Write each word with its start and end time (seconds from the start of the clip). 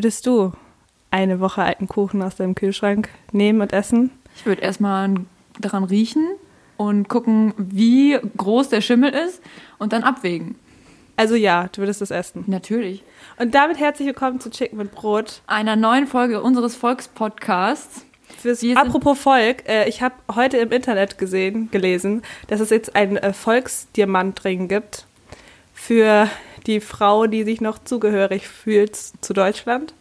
Würdest 0.00 0.26
du 0.26 0.52
eine 1.10 1.40
Woche 1.40 1.62
alten 1.62 1.86
Kuchen 1.86 2.22
aus 2.22 2.36
deinem 2.36 2.54
Kühlschrank 2.54 3.10
nehmen 3.32 3.60
und 3.60 3.74
essen? 3.74 4.10
Ich 4.34 4.46
würde 4.46 4.62
erstmal 4.62 5.14
daran 5.58 5.84
riechen 5.84 6.26
und 6.78 7.10
gucken, 7.10 7.52
wie 7.58 8.18
groß 8.38 8.70
der 8.70 8.80
Schimmel 8.80 9.12
ist 9.12 9.42
und 9.78 9.92
dann 9.92 10.02
abwägen. 10.02 10.54
Also 11.16 11.34
ja, 11.34 11.68
du 11.70 11.82
würdest 11.82 12.00
es 12.00 12.10
essen. 12.10 12.44
Natürlich. 12.46 13.02
Und 13.38 13.54
damit 13.54 13.78
herzlich 13.78 14.06
willkommen 14.06 14.40
zu 14.40 14.48
Chicken 14.48 14.78
mit 14.78 14.90
Brot. 14.90 15.42
Einer 15.46 15.76
neuen 15.76 16.06
Folge 16.06 16.40
unseres 16.40 16.76
Volkspodcasts. 16.76 18.06
Fürs, 18.38 18.64
apropos 18.76 19.18
Volk, 19.18 19.68
äh, 19.68 19.86
ich 19.86 20.00
habe 20.00 20.14
heute 20.34 20.56
im 20.56 20.72
Internet 20.72 21.18
gesehen, 21.18 21.70
gelesen, 21.70 22.22
dass 22.46 22.60
es 22.60 22.70
jetzt 22.70 22.96
einen 22.96 23.18
äh, 23.18 23.34
Volksdiamantring 23.34 24.66
gibt 24.66 25.04
für 25.74 26.26
die 26.66 26.80
Frau, 26.80 27.26
die 27.26 27.44
sich 27.44 27.60
noch 27.60 27.78
zugehörig 27.78 28.48
fühlt 28.48 28.96
zu 28.96 29.32
Deutschland. 29.32 29.94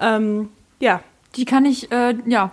Ähm, 0.00 0.50
ja. 0.80 1.02
Die 1.36 1.44
kann 1.44 1.64
ich, 1.64 1.90
äh, 1.90 2.14
ja, 2.26 2.52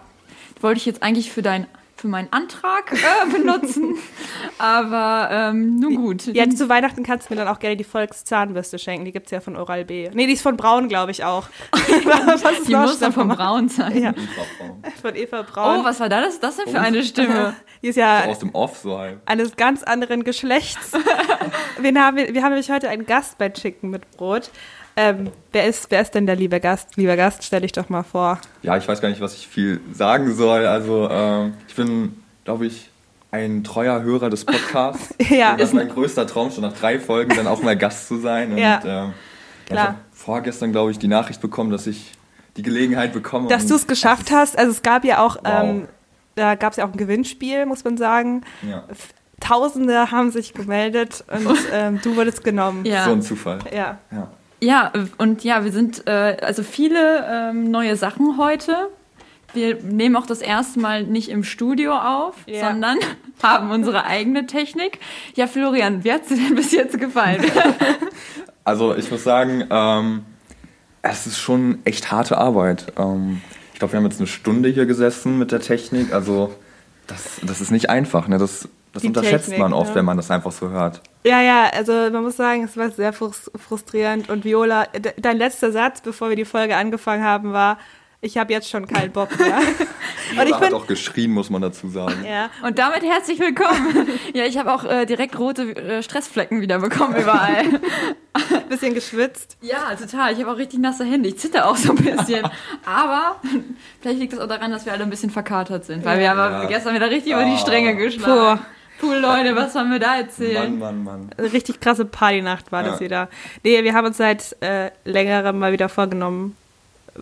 wollte 0.60 0.80
ich 0.80 0.86
jetzt 0.86 1.04
eigentlich 1.04 1.32
für 1.32 1.42
dein 1.42 1.68
für 2.02 2.08
meinen 2.08 2.28
Antrag 2.32 2.92
äh, 2.92 3.32
benutzen. 3.32 3.96
Aber 4.58 5.30
ähm, 5.32 5.80
nun 5.80 5.96
gut. 5.96 6.26
Ja, 6.26 6.50
zu 6.50 6.68
Weihnachten 6.68 7.04
kannst 7.04 7.30
du 7.30 7.34
mir 7.34 7.40
dann 7.40 7.48
auch 7.48 7.60
gerne 7.60 7.78
die 7.78 7.84
Volkszahnbürste 7.84 8.80
schenken. 8.80 9.06
Die 9.06 9.12
gibt 9.12 9.28
es 9.28 9.32
ja 9.32 9.40
von 9.40 9.56
Oral 9.56 9.86
B. 9.86 10.10
Nee, 10.14 10.26
die 10.26 10.34
ist 10.34 10.42
von 10.42 10.58
Braun, 10.58 10.90
glaube 10.90 11.12
ich 11.12 11.24
auch. 11.24 11.48
Was 11.72 12.42
die 12.68 12.76
muss 12.76 13.00
dann 13.00 13.14
von 13.14 13.28
Braun 13.30 13.70
sein. 13.70 14.02
Ja. 14.02 14.14
Von 15.02 15.16
Eva 15.16 15.44
Braun. 15.44 15.82
Oh, 15.82 15.84
was 15.84 16.00
war 16.00 16.10
das, 16.10 16.40
das 16.40 16.58
denn 16.58 16.68
für 16.68 16.82
eine 16.82 17.04
Stimme? 17.04 17.56
Die 17.84 17.90
ist 17.90 17.96
ja 17.96 18.24
so 18.26 18.32
aus 18.32 18.40
dem 18.40 18.56
Off 18.56 18.78
so 18.78 18.98
halt. 18.98 19.20
Eines 19.26 19.56
ganz 19.56 19.84
anderen 19.84 20.24
Geschlechts. 20.24 20.92
wir, 21.80 22.02
haben, 22.02 22.18
wir 22.18 22.44
haben 22.44 22.52
nämlich 22.52 22.72
heute 22.72 22.90
einen 22.90 23.06
Gast 23.06 23.38
bei 23.38 23.50
Chicken 23.50 23.92
mit 23.92 24.10
Brot. 24.12 24.50
Ähm, 24.96 25.32
wer, 25.52 25.68
ist, 25.68 25.90
wer 25.90 26.02
ist 26.02 26.12
denn 26.12 26.26
der 26.26 26.36
liebe 26.36 26.60
Gast? 26.60 26.98
Lieber 26.98 27.16
Gast, 27.16 27.44
stell 27.44 27.62
dich 27.62 27.72
doch 27.72 27.90
mal 27.90 28.04
vor. 28.04 28.40
Ja, 28.62 28.78
ich 28.78 28.88
weiß 28.88 29.02
gar 29.02 29.10
nicht, 29.10 29.22
was 29.22 29.36
ich 29.36 29.48
viel 29.48 29.80
sagen 29.94 30.34
soll. 30.36 30.66
Also, 30.66 31.10
ähm, 31.10 31.54
ich 31.68 31.76
bin, 31.76 32.22
glaube 32.44 32.66
ich, 32.66 32.90
ein 33.32 33.64
treuer 33.64 34.02
Hörer 34.02 34.30
des 34.30 34.46
Podcasts. 34.46 35.16
ja. 35.30 35.56
Das 35.56 35.70
ist 35.70 35.74
mein 35.74 35.90
größter 35.90 36.28
Traum, 36.28 36.52
schon 36.52 36.64
nach 36.64 36.74
drei 36.74 37.00
Folgen 37.00 37.36
dann 37.36 37.48
auch 37.48 37.62
mal 37.64 37.78
Gast 37.78 38.08
zu 38.08 38.18
sein. 38.18 38.52
Und, 38.52 38.58
ja. 38.58 38.82
Ähm, 38.84 39.14
ich 39.70 39.78
habe 39.78 39.96
vorgestern, 40.12 40.72
glaube 40.72 40.92
ich, 40.92 41.00
die 41.00 41.08
Nachricht 41.08 41.42
bekommen, 41.42 41.72
dass 41.72 41.88
ich 41.88 42.12
die 42.58 42.64
Gelegenheit 42.64 43.14
bekomme. 43.14 43.48
Dass 43.48 43.68
du 43.68 43.76
es 43.76 43.88
geschafft 43.88 44.32
hast. 44.32 44.58
Also 44.58 44.72
es 44.72 44.82
gab 44.82 45.06
ja 45.06 45.24
auch, 45.24 45.38
wow. 45.38 45.64
ähm, 45.64 45.88
da 46.36 46.56
gab 46.56 46.72
es 46.72 46.78
ja 46.78 46.86
auch 46.86 46.92
ein 46.92 46.98
Gewinnspiel, 46.98 47.66
muss 47.66 47.84
man 47.86 47.98
sagen. 47.98 48.42
Ja. 48.62 48.84
Tausende 49.40 50.12
haben 50.12 50.30
sich 50.30 50.54
gemeldet 50.54 51.24
und 51.28 51.58
ähm, 51.74 52.00
du 52.04 52.16
wurdest 52.18 52.44
genommen. 52.44 52.86
Ja. 52.86 53.06
So 53.06 53.12
ein 53.12 53.22
Zufall. 53.22 53.60
Ja. 53.74 53.98
ja. 54.12 54.28
Ja, 54.64 54.94
und 55.18 55.44
ja, 55.44 55.64
wir 55.64 55.72
sind 55.72 56.08
äh, 56.08 56.38
also 56.42 56.62
viele 56.62 57.26
ähm, 57.28 57.72
neue 57.72 57.96
Sachen 57.96 58.38
heute. 58.38 58.90
Wir 59.54 59.82
nehmen 59.82 60.16
auch 60.16 60.28
das 60.28 60.42
erste 60.42 60.80
Mal 60.80 61.04
nicht 61.04 61.30
im 61.30 61.44
Studio 61.44 61.94
auf, 61.94 62.36
ja. 62.46 62.70
sondern 62.70 62.98
haben 63.44 63.72
unsere 63.72 64.06
eigene 64.06 64.46
Technik. 64.46 65.00
Ja, 65.36 65.48
Florian, 65.48 66.04
wie 66.04 66.14
hat 66.14 66.24
es 66.24 66.28
dir 66.30 66.38
denn 66.38 66.56
bis 66.56 66.72
jetzt 66.72 67.00
gefallen? 67.00 67.44
Also 68.64 68.96
ich 68.96 69.10
muss 69.10 69.24
sagen, 69.24 69.66
ähm, 69.72 70.24
es 71.02 71.26
ist 71.26 71.40
schon 71.40 71.80
echt 71.84 72.12
harte 72.12 72.38
Arbeit. 72.38 72.94
Ähm, 72.96 73.42
ich 73.74 73.80
glaube, 73.80 73.94
wir 73.94 73.98
haben 73.98 74.06
jetzt 74.06 74.20
eine 74.20 74.28
Stunde 74.28 74.70
hier 74.70 74.86
gesessen 74.86 75.40
mit 75.40 75.52
der 75.52 75.62
Technik. 75.62 76.14
Also 76.14 76.54
das, 77.08 77.42
das 77.42 77.60
ist 77.60 77.72
nicht 77.72 77.90
einfach. 77.90 78.28
Ne? 78.28 78.38
Das 78.38 78.70
das 78.94 79.02
Die 79.02 79.08
unterschätzt 79.08 79.46
Technik, 79.46 79.60
man 79.60 79.74
oft, 79.74 79.90
ja. 79.90 79.96
wenn 79.96 80.06
man 80.06 80.18
das 80.18 80.30
einfach 80.32 80.52
so 80.52 80.70
hört. 80.70 81.02
Ja, 81.24 81.42
ja, 81.42 81.70
also 81.74 81.92
man 81.94 82.24
muss 82.24 82.36
sagen, 82.38 82.64
es 82.64 82.76
war 82.78 82.90
sehr 82.92 83.14
frustrierend. 83.14 84.30
Und 84.30 84.44
Viola, 84.44 84.86
de 84.86 85.14
dein 85.18 85.38
letzter 85.38 85.72
Satz, 85.72 86.02
bevor 86.02 86.30
wir 86.30 86.36
die 86.36 86.46
Folge 86.46 86.76
angefangen 86.76 87.24
haben, 87.24 87.54
war, 87.54 87.78
ich 88.24 88.38
habe 88.38 88.54
jetzt 88.54 88.70
schon 88.70 88.86
keinen 88.88 89.12
Bock 89.12 89.38
mehr. 89.40 89.58
und 90.40 90.48
ich 90.48 90.56
bin, 90.56 90.68
hat 90.68 90.74
auch 90.74 90.86
geschrien, 90.88 91.32
muss 91.32 91.50
man 91.50 91.62
dazu 91.62 91.90
sagen. 91.90 92.24
Ja. 92.24 92.50
Und 92.64 92.78
damit 92.78 93.02
herzlich 93.04 93.40
willkommen. 93.40 94.08
ja, 94.34 94.46
ich 94.46 94.58
habe 94.58 94.72
auch 94.74 94.84
äh, 94.84 95.06
direkt 95.06 95.40
rote 95.40 95.76
äh, 95.76 96.04
Stressflecken 96.04 96.62
wieder 96.62 96.80
bekommen 96.80 97.16
überall. 97.16 97.64
bisschen 98.70 98.94
geschwitzt. 98.94 99.58
Ja, 99.62 99.96
total. 99.96 100.34
Ich 100.34 100.40
habe 100.40 100.52
auch 100.52 100.58
richtig 100.58 100.80
nasse 100.80 101.04
Hände. 101.04 101.30
Ich 101.30 101.40
zitter 101.40 101.68
auch 101.68 101.76
so 101.76 101.92
ein 101.92 101.98
bisschen. 101.98 102.48
Aber 102.86 103.38
vielleicht 104.02 104.20
liegt 104.20 104.34
es 104.34 104.40
auch 104.40 104.48
daran, 104.48 104.72
dass 104.72 104.86
wir 104.86 104.94
alle 104.94 105.04
ein 105.04 105.10
bisschen 105.10 105.32
verkatert 105.32 105.86
sind, 105.86 106.06
weil 106.06 106.20
wir 106.20 106.30
haben 106.30 106.40
Ja. 106.40 106.66
gestern 106.66 106.94
wieder 106.94 107.10
richtig 107.10 107.34
über 107.34 107.44
Oh. 107.46 107.50
die 107.50 107.58
Stränge 107.58 107.96
geschlagen. 107.96 108.60
Puh, 108.60 108.64
Leute, 109.08 109.56
was 109.56 109.76
haben 109.76 109.92
wir 109.92 110.00
da 110.00 110.18
erzählt? 110.18 110.54
Mann, 110.56 110.80
Mann, 110.80 111.04
Mann. 111.04 111.30
Eine 111.38 111.52
richtig 111.54 111.80
krasse 111.80 112.06
Partynacht 112.06 112.72
war 112.72 112.84
das 112.84 113.00
Ja. 113.00 113.06
wieder. 113.06 113.30
Nee, 113.64 113.84
wir 113.84 113.94
haben 113.94 114.08
uns 114.08 114.18
seit 114.18 114.56
äh, 114.62 114.92
längerem 115.06 115.58
mal 115.60 115.72
wieder 115.72 115.90
vorgenommen, 115.90 116.56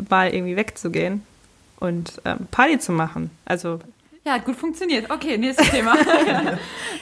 mal 0.09 0.33
irgendwie 0.33 0.55
wegzugehen 0.55 1.23
und 1.79 2.21
ähm, 2.25 2.47
Party 2.51 2.79
zu 2.79 2.91
machen. 2.91 3.31
Also 3.45 3.79
Ja, 4.25 4.33
hat 4.33 4.45
gut 4.45 4.57
funktioniert. 4.57 5.09
Okay, 5.09 5.37
nächstes 5.37 5.69
Thema. 5.71 5.95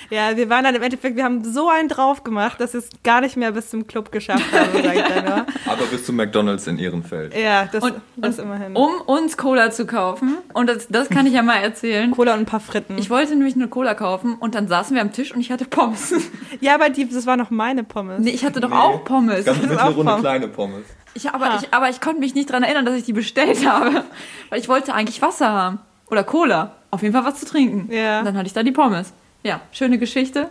Ja, 0.09 0.37
wir 0.37 0.49
waren 0.49 0.63
dann 0.63 0.73
im 0.73 0.81
Endeffekt, 0.81 1.17
wir 1.17 1.25
haben 1.25 1.43
so 1.43 1.67
einen 1.67 1.89
drauf 1.89 2.23
gemacht, 2.23 2.61
dass 2.61 2.71
wir 2.71 2.79
es 2.79 2.87
gar 3.03 3.19
nicht 3.19 3.35
mehr 3.35 3.51
bis 3.51 3.69
zum 3.71 3.87
Club 3.87 4.09
geschafft 4.09 4.45
haben, 4.53 4.69
sag 4.81 4.95
ich 4.95 5.01
dann 5.03 5.25
nur. 5.25 5.45
Aber 5.65 5.83
bis 5.91 6.05
zum 6.05 6.15
McDonalds 6.15 6.65
in 6.65 6.79
Ehrenfeld. 6.79 7.35
Ja, 7.35 7.65
das, 7.69 7.83
Und, 7.83 7.95
das 8.15 8.39
und 8.39 8.45
immerhin. 8.45 8.73
um 8.77 9.01
uns 9.05 9.35
Cola 9.35 9.69
zu 9.69 9.85
kaufen, 9.85 10.37
und 10.53 10.67
das, 10.69 10.87
das 10.87 11.09
kann 11.09 11.25
ich 11.25 11.33
ja 11.33 11.41
mal 11.41 11.57
erzählen. 11.57 12.11
Cola 12.11 12.35
und 12.35 12.39
ein 12.39 12.45
paar 12.45 12.61
Fritten. 12.61 12.97
Ich 12.97 13.09
wollte 13.09 13.35
nämlich 13.35 13.55
eine 13.55 13.67
Cola 13.67 13.95
kaufen 13.95 14.35
und 14.35 14.55
dann 14.55 14.69
saßen 14.69 14.95
wir 14.95 15.01
am 15.01 15.11
Tisch 15.11 15.33
und 15.33 15.41
ich 15.41 15.51
hatte 15.51 15.65
Pommes. 15.65 16.13
ja, 16.61 16.75
aber 16.75 16.89
die, 16.89 17.09
das 17.09 17.25
war 17.25 17.35
noch 17.35 17.49
meine 17.49 17.83
Pommes. 17.83 18.19
Nee, 18.21 18.29
ich 18.31 18.45
hatte 18.45 18.61
doch 18.61 18.69
Nee. 18.69 18.75
auch 18.75 19.03
Pommes. 19.03 19.43
Das 19.43 19.57
ist 19.57 19.63
mittlere 19.63 19.83
auch 19.83 19.87
Runde 19.89 20.03
Pommes. 20.05 20.21
kleine 20.21 20.47
Pommes. 20.47 20.85
Ich, 21.15 21.29
aber, 21.31 21.47
Ah. 21.51 21.59
ich, 21.61 21.73
aber 21.73 21.89
ich 21.89 21.99
konnte 21.99 22.21
mich 22.21 22.33
nicht 22.33 22.49
daran 22.49 22.63
erinnern, 22.63 22.85
dass 22.85 22.95
ich 22.95 23.03
die 23.03 23.11
bestellt 23.13 23.67
habe. 23.67 24.05
Weil 24.49 24.59
ich 24.61 24.69
wollte 24.69 24.93
eigentlich 24.93 25.21
Wasser 25.21 25.49
haben. 25.51 25.79
Oder 26.09 26.23
Cola. 26.23 26.75
Auf 26.91 27.01
jeden 27.01 27.13
Fall 27.13 27.25
was 27.25 27.39
zu 27.39 27.45
trinken. 27.45 27.91
Ja. 27.91 28.19
Und 28.19 28.25
dann 28.25 28.37
hatte 28.37 28.47
ich 28.47 28.53
da 28.53 28.63
die 28.63 28.71
Pommes. 28.71 29.13
Ja, 29.43 29.61
schöne 29.71 29.97
Geschichte. 29.97 30.49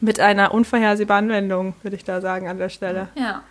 Mit 0.00 0.20
einer 0.20 0.52
unvorhersehbaren 0.52 1.28
Wendung, 1.28 1.74
würde 1.82 1.96
ich 1.96 2.04
da 2.04 2.20
sagen, 2.20 2.48
an 2.48 2.58
der 2.58 2.68
Stelle. 2.68 3.08
Ja. 3.14 3.42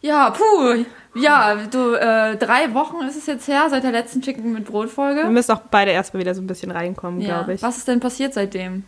Ja, 0.00 0.30
puh. 0.30 0.84
Ja, 1.14 1.54
du, 1.70 1.94
äh, 1.94 2.36
drei 2.36 2.74
Wochen 2.74 3.02
ist 3.06 3.16
es 3.16 3.26
jetzt 3.26 3.48
her, 3.48 3.68
seit 3.70 3.84
der 3.84 3.90
letzten 3.92 4.20
Chicken 4.20 4.52
mit 4.52 4.66
Brot 4.66 4.94
Wir 4.96 5.24
müssen 5.30 5.52
auch 5.52 5.62
beide 5.70 5.92
erstmal 5.92 6.20
wieder 6.20 6.34
so 6.34 6.42
ein 6.42 6.46
bisschen 6.46 6.70
reinkommen, 6.70 7.20
Ja. 7.22 7.36
glaube 7.38 7.54
ich. 7.54 7.62
Was 7.62 7.78
ist 7.78 7.88
denn 7.88 8.00
passiert 8.00 8.34
seitdem? 8.34 8.84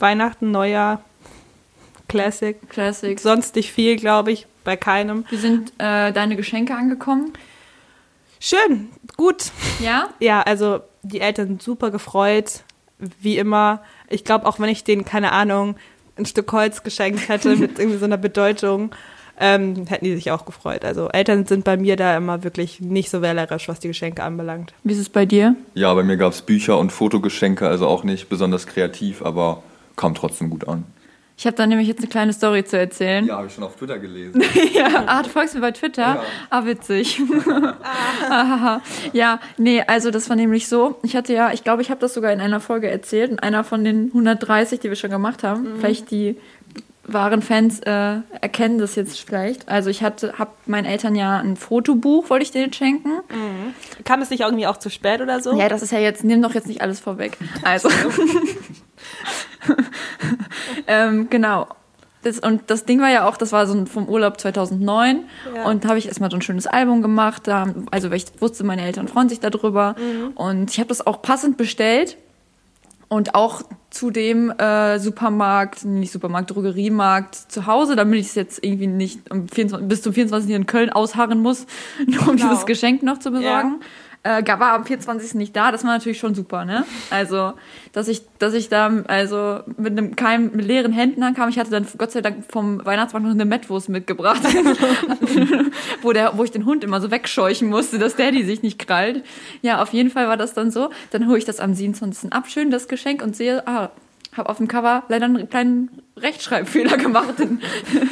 Weihnachten, 0.00 0.50
Neujahr, 0.50 1.00
Classic. 2.08 2.56
Classic. 2.68 3.20
Sonst 3.20 3.54
nicht 3.54 3.70
viel, 3.70 3.96
glaube 3.96 4.32
ich, 4.32 4.46
bei 4.64 4.76
keinem. 4.76 5.24
Wie 5.30 5.36
sind 5.36 5.72
äh, 5.78 6.12
deine 6.12 6.34
Geschenke 6.34 6.74
angekommen? 6.74 7.32
Schön, 8.44 8.88
gut. 9.16 9.52
Ja? 9.78 10.08
Ja, 10.18 10.42
also 10.42 10.80
die 11.04 11.20
Eltern 11.20 11.46
sind 11.46 11.62
super 11.62 11.92
gefreut, 11.92 12.64
wie 12.98 13.38
immer. 13.38 13.82
Ich 14.08 14.24
glaube, 14.24 14.46
auch 14.46 14.58
wenn 14.58 14.68
ich 14.68 14.82
denen, 14.82 15.04
keine 15.04 15.30
Ahnung, 15.30 15.76
ein 16.16 16.26
Stück 16.26 16.50
Holz 16.50 16.82
geschenkt 16.82 17.28
hätte 17.28 17.54
mit 17.56 17.78
irgendwie 17.78 17.98
so 17.98 18.04
einer 18.04 18.16
Bedeutung, 18.16 18.92
ähm, 19.38 19.86
hätten 19.86 20.06
die 20.06 20.16
sich 20.16 20.32
auch 20.32 20.44
gefreut. 20.44 20.84
Also 20.84 21.08
Eltern 21.08 21.46
sind 21.46 21.62
bei 21.62 21.76
mir 21.76 21.94
da 21.94 22.16
immer 22.16 22.42
wirklich 22.42 22.80
nicht 22.80 23.10
so 23.10 23.22
wählerisch, 23.22 23.68
was 23.68 23.78
die 23.78 23.86
Geschenke 23.86 24.24
anbelangt. 24.24 24.74
Wie 24.82 24.92
ist 24.92 24.98
es 24.98 25.08
bei 25.08 25.24
dir? 25.24 25.54
Ja, 25.74 25.94
bei 25.94 26.02
mir 26.02 26.16
gab 26.16 26.32
es 26.32 26.42
Bücher 26.42 26.78
und 26.78 26.90
Fotogeschenke, 26.90 27.68
also 27.68 27.86
auch 27.86 28.02
nicht 28.02 28.28
besonders 28.28 28.66
kreativ, 28.66 29.22
aber 29.22 29.62
kam 29.94 30.16
trotzdem 30.16 30.50
gut 30.50 30.66
an. 30.66 30.82
Ich 31.42 31.46
habe 31.48 31.56
da 31.56 31.66
nämlich 31.66 31.88
jetzt 31.88 31.98
eine 31.98 32.06
kleine 32.06 32.32
Story 32.32 32.64
zu 32.64 32.78
erzählen. 32.78 33.26
Ja, 33.26 33.38
habe 33.38 33.48
ich 33.48 33.54
schon 33.54 33.64
auf 33.64 33.74
Twitter 33.74 33.98
gelesen. 33.98 34.44
Ja. 34.72 35.02
Ah, 35.06 35.24
du 35.24 35.28
folgst 35.28 35.56
mir 35.56 35.60
bei 35.60 35.72
Twitter? 35.72 36.02
Ja. 36.02 36.22
Ah, 36.50 36.64
witzig. 36.64 37.20
Ja, 39.12 39.40
nee, 39.58 39.82
also 39.84 40.12
das 40.12 40.28
war 40.28 40.36
nämlich 40.36 40.68
so. 40.68 41.00
Ich 41.02 41.16
hatte 41.16 41.32
ja, 41.32 41.52
ich 41.52 41.64
glaube, 41.64 41.82
ich 41.82 41.90
habe 41.90 41.98
das 41.98 42.14
sogar 42.14 42.32
in 42.32 42.40
einer 42.40 42.60
Folge 42.60 42.88
erzählt, 42.88 43.32
in 43.32 43.40
einer 43.40 43.64
von 43.64 43.82
den 43.82 44.06
130, 44.06 44.78
die 44.78 44.88
wir 44.88 44.94
schon 44.94 45.10
gemacht 45.10 45.42
haben. 45.42 45.66
Vielleicht 45.80 46.12
die 46.12 46.36
wahren 47.04 47.42
Fans 47.42 47.80
äh, 47.80 48.20
erkennen 48.40 48.78
das 48.78 48.94
jetzt 48.94 49.18
vielleicht. 49.20 49.68
Also 49.68 49.90
ich 49.90 50.04
hatte, 50.04 50.38
habe 50.38 50.52
meinen 50.66 50.84
Eltern 50.84 51.16
ja 51.16 51.38
ein 51.38 51.56
Fotobuch, 51.56 52.30
wollte 52.30 52.44
ich 52.44 52.52
denen 52.52 52.72
schenken. 52.72 53.10
Kam 54.04 54.22
es 54.22 54.30
nicht 54.30 54.42
irgendwie 54.42 54.68
auch 54.68 54.76
zu 54.76 54.90
spät 54.90 55.20
oder 55.20 55.40
so? 55.40 55.58
Ja, 55.58 55.68
das 55.68 55.82
ist 55.82 55.90
ja 55.90 55.98
jetzt, 55.98 56.22
nimm 56.22 56.40
doch 56.40 56.54
jetzt 56.54 56.68
nicht 56.68 56.82
alles 56.82 57.00
vorweg. 57.00 57.36
Also. 57.64 57.88
ähm, 60.86 61.28
genau. 61.30 61.66
Das, 62.22 62.38
und 62.38 62.62
das 62.68 62.84
Ding 62.84 63.00
war 63.00 63.10
ja 63.10 63.26
auch, 63.28 63.36
das 63.36 63.50
war 63.50 63.66
so 63.66 63.74
ein- 63.76 63.86
vom 63.88 64.08
Urlaub 64.08 64.38
2009 64.40 65.24
Ja. 65.56 65.64
und 65.64 65.84
habe 65.86 65.98
ich 65.98 66.06
erstmal 66.06 66.30
so 66.30 66.36
ein 66.36 66.42
schönes 66.42 66.68
Album 66.68 67.02
gemacht, 67.02 67.48
da, 67.48 67.66
also 67.90 68.10
weil 68.10 68.18
ich 68.18 68.26
wusste, 68.40 68.62
meine 68.62 68.82
Eltern 68.82 69.08
freuen 69.08 69.28
sich 69.28 69.40
darüber 69.40 69.96
und 70.36 70.70
ich 70.70 70.78
habe 70.78 70.88
das 70.88 71.04
auch 71.04 71.20
passend 71.20 71.56
bestellt 71.56 72.16
und 73.08 73.34
auch 73.34 73.62
zu 73.90 74.10
dem 74.12 74.50
äh, 74.52 75.00
Supermarkt, 75.00 75.84
nicht 75.84 76.12
Supermarkt, 76.12 76.52
Drogeriemarkt 76.52 77.34
zu 77.34 77.66
Hause, 77.66 77.96
damit 77.96 78.20
ich 78.20 78.26
es 78.28 78.34
jetzt 78.36 78.64
irgendwie 78.64 78.86
nicht 78.86 79.28
um 79.32 79.48
24, 79.48 79.88
bis 79.88 80.02
zum 80.02 80.12
24. 80.12 80.48
in 80.50 80.66
Köln 80.66 80.90
ausharren 80.90 81.40
muss, 81.40 81.66
nur 82.06 82.20
um 82.28 82.36
Genau. 82.36 82.50
dieses 82.50 82.66
Geschenk 82.66 83.02
noch 83.02 83.18
zu 83.18 83.32
besorgen. 83.32 83.80
Äh, 84.24 84.42
war 84.46 84.72
am 84.72 84.84
24. 84.84 85.34
nicht 85.34 85.56
da, 85.56 85.72
das 85.72 85.84
war 85.84 85.92
natürlich 85.92 86.18
schon 86.18 86.34
super, 86.34 86.64
ne? 86.64 86.84
Also, 87.10 87.54
dass 87.92 88.08
ich, 88.08 88.22
dass 88.38 88.54
ich 88.54 88.68
da 88.68 88.90
also 89.08 89.60
mit 89.76 89.92
einem 89.92 90.14
kein 90.14 90.52
mit 90.54 90.64
leeren 90.64 90.92
Händen 90.92 91.22
ankam. 91.22 91.48
Ich 91.48 91.58
hatte 91.58 91.70
dann 91.70 91.86
Gott 91.98 92.12
sei 92.12 92.20
Dank 92.20 92.44
vom 92.48 92.84
Weihnachtsmarkt 92.84 93.26
noch 93.26 93.34
eine 93.34 93.44
Mettwurst 93.44 93.88
mitgebracht, 93.88 94.42
wo 96.02 96.12
der, 96.12 96.38
wo 96.38 96.44
ich 96.44 96.52
den 96.52 96.64
Hund 96.64 96.84
immer 96.84 97.00
so 97.00 97.10
wegscheuchen 97.10 97.68
musste, 97.68 97.98
dass 97.98 98.16
der 98.16 98.30
die 98.30 98.44
sich 98.44 98.62
nicht 98.62 98.78
krallt. 98.78 99.24
Ja, 99.60 99.82
auf 99.82 99.92
jeden 99.92 100.10
Fall 100.10 100.28
war 100.28 100.36
das 100.36 100.54
dann 100.54 100.70
so. 100.70 100.90
Dann 101.10 101.26
hole 101.26 101.38
ich 101.38 101.44
das 101.44 101.58
am 101.58 101.74
27. 101.74 102.32
ab, 102.32 102.46
schön 102.48 102.70
das 102.70 102.86
Geschenk 102.86 103.22
und 103.22 103.34
sehe, 103.34 103.66
ah, 103.66 103.90
habe 104.36 104.48
auf 104.48 104.56
dem 104.56 104.68
Cover 104.68 105.02
leider 105.08 105.26
einen 105.26 105.48
kleinen 105.48 106.02
Rechtschreibfehler 106.16 106.96
gemacht. 106.96 107.34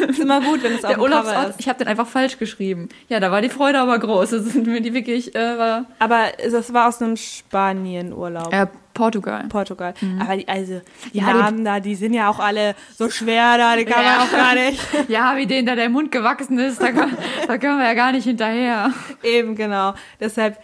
ist 0.08 0.20
immer 0.20 0.40
gut, 0.40 0.62
wenn 0.62 0.72
es 0.72 0.84
auf 0.84 0.94
der 0.94 0.98
dem 0.98 1.10
Cover 1.10 1.48
ist. 1.48 1.60
Ich 1.60 1.68
habe 1.68 1.78
den 1.78 1.88
einfach 1.88 2.06
falsch 2.06 2.38
geschrieben. 2.38 2.88
Ja, 3.08 3.20
da 3.20 3.30
war 3.30 3.40
die 3.42 3.48
Freude 3.48 3.80
aber 3.80 3.98
groß. 3.98 4.30
Das 4.30 4.44
sind 4.44 4.66
mir 4.66 4.80
die 4.80 4.94
wirklich. 4.94 5.34
Äh, 5.34 5.58
war 5.58 5.86
aber 5.98 6.26
das 6.50 6.72
war 6.72 6.88
aus 6.88 7.00
einem 7.00 7.16
Spanienurlaub. 7.16 8.52
Äh, 8.52 8.66
Portugal. 8.94 9.46
Portugal. 9.48 9.94
Mhm. 10.00 10.20
Aber 10.20 10.36
die, 10.36 10.48
also, 10.48 10.80
die 11.12 11.18
ja, 11.18 11.32
Namen 11.32 11.58
die, 11.58 11.64
da, 11.64 11.80
die 11.80 11.94
sind 11.94 12.12
ja 12.12 12.28
auch 12.28 12.38
alle 12.38 12.74
so 12.96 13.08
schwer 13.08 13.56
da, 13.56 13.76
die 13.76 13.84
kann 13.84 14.04
ja. 14.04 14.16
man 14.16 14.26
auch 14.26 14.32
gar 14.32 14.54
nicht. 14.54 14.80
Ja, 15.08 15.36
wie 15.36 15.46
denen 15.46 15.66
da 15.66 15.74
der 15.74 15.88
Mund 15.88 16.12
gewachsen 16.12 16.58
ist, 16.58 16.82
da, 16.82 16.92
kann, 16.92 17.16
da 17.46 17.58
können 17.58 17.78
wir 17.78 17.86
ja 17.86 17.94
gar 17.94 18.12
nicht 18.12 18.24
hinterher. 18.24 18.92
Eben, 19.22 19.54
genau. 19.54 19.94
Deshalb, 20.20 20.58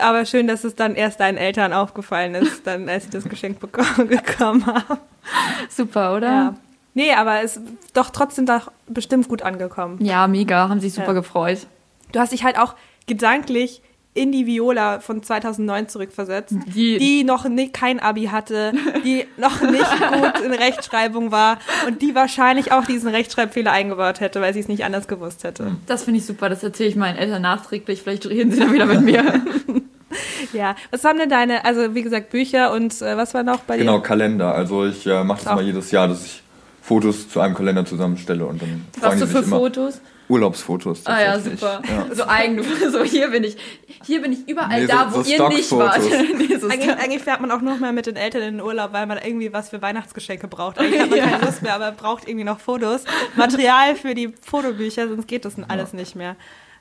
aber 0.00 0.24
schön, 0.24 0.46
dass 0.46 0.64
es 0.64 0.74
dann 0.74 0.94
erst 0.94 1.20
deinen 1.20 1.36
Eltern 1.36 1.72
aufgefallen 1.72 2.34
ist, 2.34 2.66
dann, 2.66 2.88
als 2.88 3.04
sie 3.04 3.10
das 3.10 3.24
Geschenk 3.24 3.60
bekommen 3.60 4.66
haben. 4.66 4.98
Super, 5.68 6.16
oder? 6.16 6.28
Ja. 6.28 6.54
Nee, 6.94 7.12
aber 7.12 7.42
es 7.42 7.56
ist 7.56 7.66
doch 7.92 8.10
trotzdem 8.10 8.46
doch 8.46 8.70
bestimmt 8.86 9.28
gut 9.28 9.42
angekommen. 9.42 9.98
Ja, 10.00 10.26
mega, 10.28 10.68
haben 10.68 10.80
sich 10.80 10.94
super 10.94 11.08
ja. 11.08 11.12
gefreut. 11.14 11.66
Du 12.12 12.20
hast 12.20 12.32
dich 12.32 12.44
halt 12.44 12.58
auch 12.58 12.74
gedanklich 13.06 13.82
in 14.14 14.30
die 14.30 14.46
Viola 14.46 15.00
von 15.00 15.22
2009 15.22 15.88
zurückversetzt, 15.88 16.54
die, 16.74 16.98
die 16.98 17.24
noch 17.24 17.48
nie, 17.48 17.70
kein 17.70 17.98
Abi 17.98 18.26
hatte, 18.26 18.72
die 19.04 19.26
noch 19.36 19.60
nicht 19.60 19.90
gut 20.12 20.40
in 20.44 20.52
Rechtschreibung 20.52 21.32
war 21.32 21.58
und 21.88 22.00
die 22.00 22.14
wahrscheinlich 22.14 22.70
auch 22.70 22.84
diesen 22.86 23.08
Rechtschreibfehler 23.08 23.72
eingebaut 23.72 24.20
hätte, 24.20 24.40
weil 24.40 24.54
sie 24.54 24.60
es 24.60 24.68
nicht 24.68 24.84
anders 24.84 25.08
gewusst 25.08 25.42
hätte. 25.42 25.76
Das 25.86 26.04
finde 26.04 26.18
ich 26.18 26.26
super, 26.26 26.48
das 26.48 26.62
erzähle 26.62 26.90
ich 26.90 26.96
meinen 26.96 27.18
Eltern 27.18 27.42
nachträglich, 27.42 28.02
vielleicht 28.02 28.26
reden 28.26 28.52
sie 28.52 28.60
dann 28.60 28.72
wieder 28.72 28.86
mit 28.86 29.00
mir. 29.00 29.24
ja, 30.52 30.76
was 30.92 31.04
haben 31.04 31.18
denn 31.18 31.28
deine, 31.30 31.64
also 31.64 31.96
wie 31.96 32.02
gesagt, 32.02 32.30
Bücher 32.30 32.72
und 32.72 33.02
äh, 33.02 33.16
was 33.16 33.34
war 33.34 33.42
noch 33.42 33.60
bei 33.60 33.76
dir? 33.76 33.84
Genau, 33.84 34.00
Kalender. 34.00 34.54
Also 34.54 34.86
ich 34.86 35.04
äh, 35.06 35.24
mache 35.24 35.42
das 35.42 35.48
auch. 35.48 35.56
mal 35.56 35.64
jedes 35.64 35.90
Jahr, 35.90 36.06
dass 36.06 36.24
ich 36.24 36.42
Fotos 36.82 37.28
zu 37.28 37.40
einem 37.40 37.54
Kalender 37.54 37.84
zusammenstelle 37.84 38.46
und 38.46 38.62
dann 38.62 38.84
Was 39.00 39.18
du 39.18 39.26
für 39.26 39.42
Fotos? 39.42 40.00
Urlaubsfotos. 40.28 41.06
Ah 41.06 41.20
ja, 41.20 41.38
super. 41.38 41.82
Ja. 41.86 42.14
So 42.14 42.24
eigen, 42.26 42.62
so 42.92 43.04
hier 43.04 43.28
bin 43.28 43.44
ich, 43.44 43.56
hier 44.06 44.22
bin 44.22 44.32
ich 44.32 44.48
überall 44.48 44.82
nee, 44.82 44.86
da, 44.86 45.12
wo 45.12 45.22
so 45.22 45.30
ihr 45.30 45.48
nicht 45.48 45.70
wart. 45.72 46.00
nee, 46.38 46.56
so 46.56 46.68
eigentlich, 46.68 46.90
eigentlich, 46.90 47.22
fährt 47.22 47.40
man 47.40 47.50
auch 47.50 47.60
noch 47.60 47.78
mal 47.78 47.92
mit 47.92 48.06
den 48.06 48.16
Eltern 48.16 48.42
in 48.42 48.54
den 48.56 48.60
Urlaub, 48.62 48.92
weil 48.92 49.06
man 49.06 49.18
irgendwie 49.18 49.52
was 49.52 49.68
für 49.68 49.82
Weihnachtsgeschenke 49.82 50.48
braucht. 50.48 50.78
Eigentlich 50.78 51.00
hat 51.00 51.10
man 51.10 51.18
ja. 51.18 51.26
keine 51.26 51.44
Lust 51.44 51.62
mehr, 51.62 51.74
aber 51.74 51.92
braucht 51.92 52.26
irgendwie 52.26 52.44
noch 52.44 52.58
Fotos. 52.58 53.04
Material 53.36 53.96
für 53.96 54.14
die 54.14 54.32
Fotobücher, 54.40 55.08
sonst 55.08 55.28
geht 55.28 55.44
das 55.44 55.54
alles 55.68 55.92
ja. 55.92 55.98
nicht 55.98 56.16
mehr. 56.16 56.36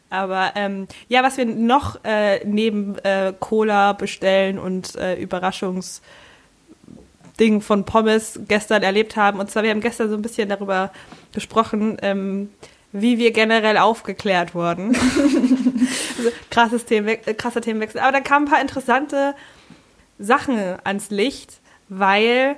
Aber 0.10 0.52
ähm, 0.56 0.88
ja, 1.10 1.24
was 1.24 1.38
wir 1.38 1.46
noch 1.46 2.00
äh, 2.04 2.46
neben 2.46 2.98
äh, 3.00 3.34
Cola 3.40 3.94
bestellen 3.94 4.60
und 4.60 4.96
äh, 4.96 5.16
Überraschungs 5.16 6.02
Ding 7.40 7.62
von 7.62 7.84
Pommes 7.84 8.40
gestern 8.48 8.84
erlebt 8.84 9.16
haben. 9.16 9.40
Und 9.40 9.50
zwar, 9.50 9.64
wir 9.64 9.72
haben 9.72 9.82
gestern 9.82 10.10
so 10.10 10.16
ein 10.16 10.22
bisschen 10.22 10.50
darüber 10.50 10.92
gesprochen, 11.34 11.98
ähm, 12.02 12.50
wie 12.94 13.18
wir 13.18 13.32
generell 13.32 13.78
aufgeklärt 13.78 14.54
wurden. 14.54 14.96
also, 16.18 16.30
krasses 16.52 16.86
Themen, 16.86 17.08
äh, 17.08 17.34
krasser 17.34 17.60
Themenwechsel. 17.60 18.00
Aber 18.00 18.12
da 18.12 18.22
kamen 18.22 18.46
ein 18.46 18.52
paar 18.52 18.62
interessante 18.62 19.36
Sachen 20.20 20.60
ans 20.84 21.10
Licht, 21.10 21.60
weil 21.90 22.56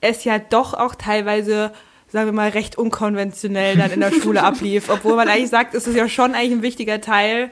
es 0.00 0.24
ja 0.24 0.38
doch 0.38 0.72
auch 0.74 0.94
teilweise, 0.94 1.70
sagen 2.08 2.26
wir 2.26 2.32
mal, 2.32 2.48
recht 2.48 2.76
unkonventionell 2.76 3.76
dann 3.76 3.90
in 3.90 4.00
der 4.00 4.10
Schule 4.10 4.42
ablief. 4.42 4.88
Obwohl 4.88 5.16
man 5.16 5.28
eigentlich 5.28 5.50
sagt, 5.50 5.74
es 5.74 5.86
ist 5.86 5.96
ja 5.96 6.08
schon 6.08 6.34
eigentlich 6.34 6.52
ein 6.52 6.62
wichtiger 6.62 7.00
Teil 7.02 7.50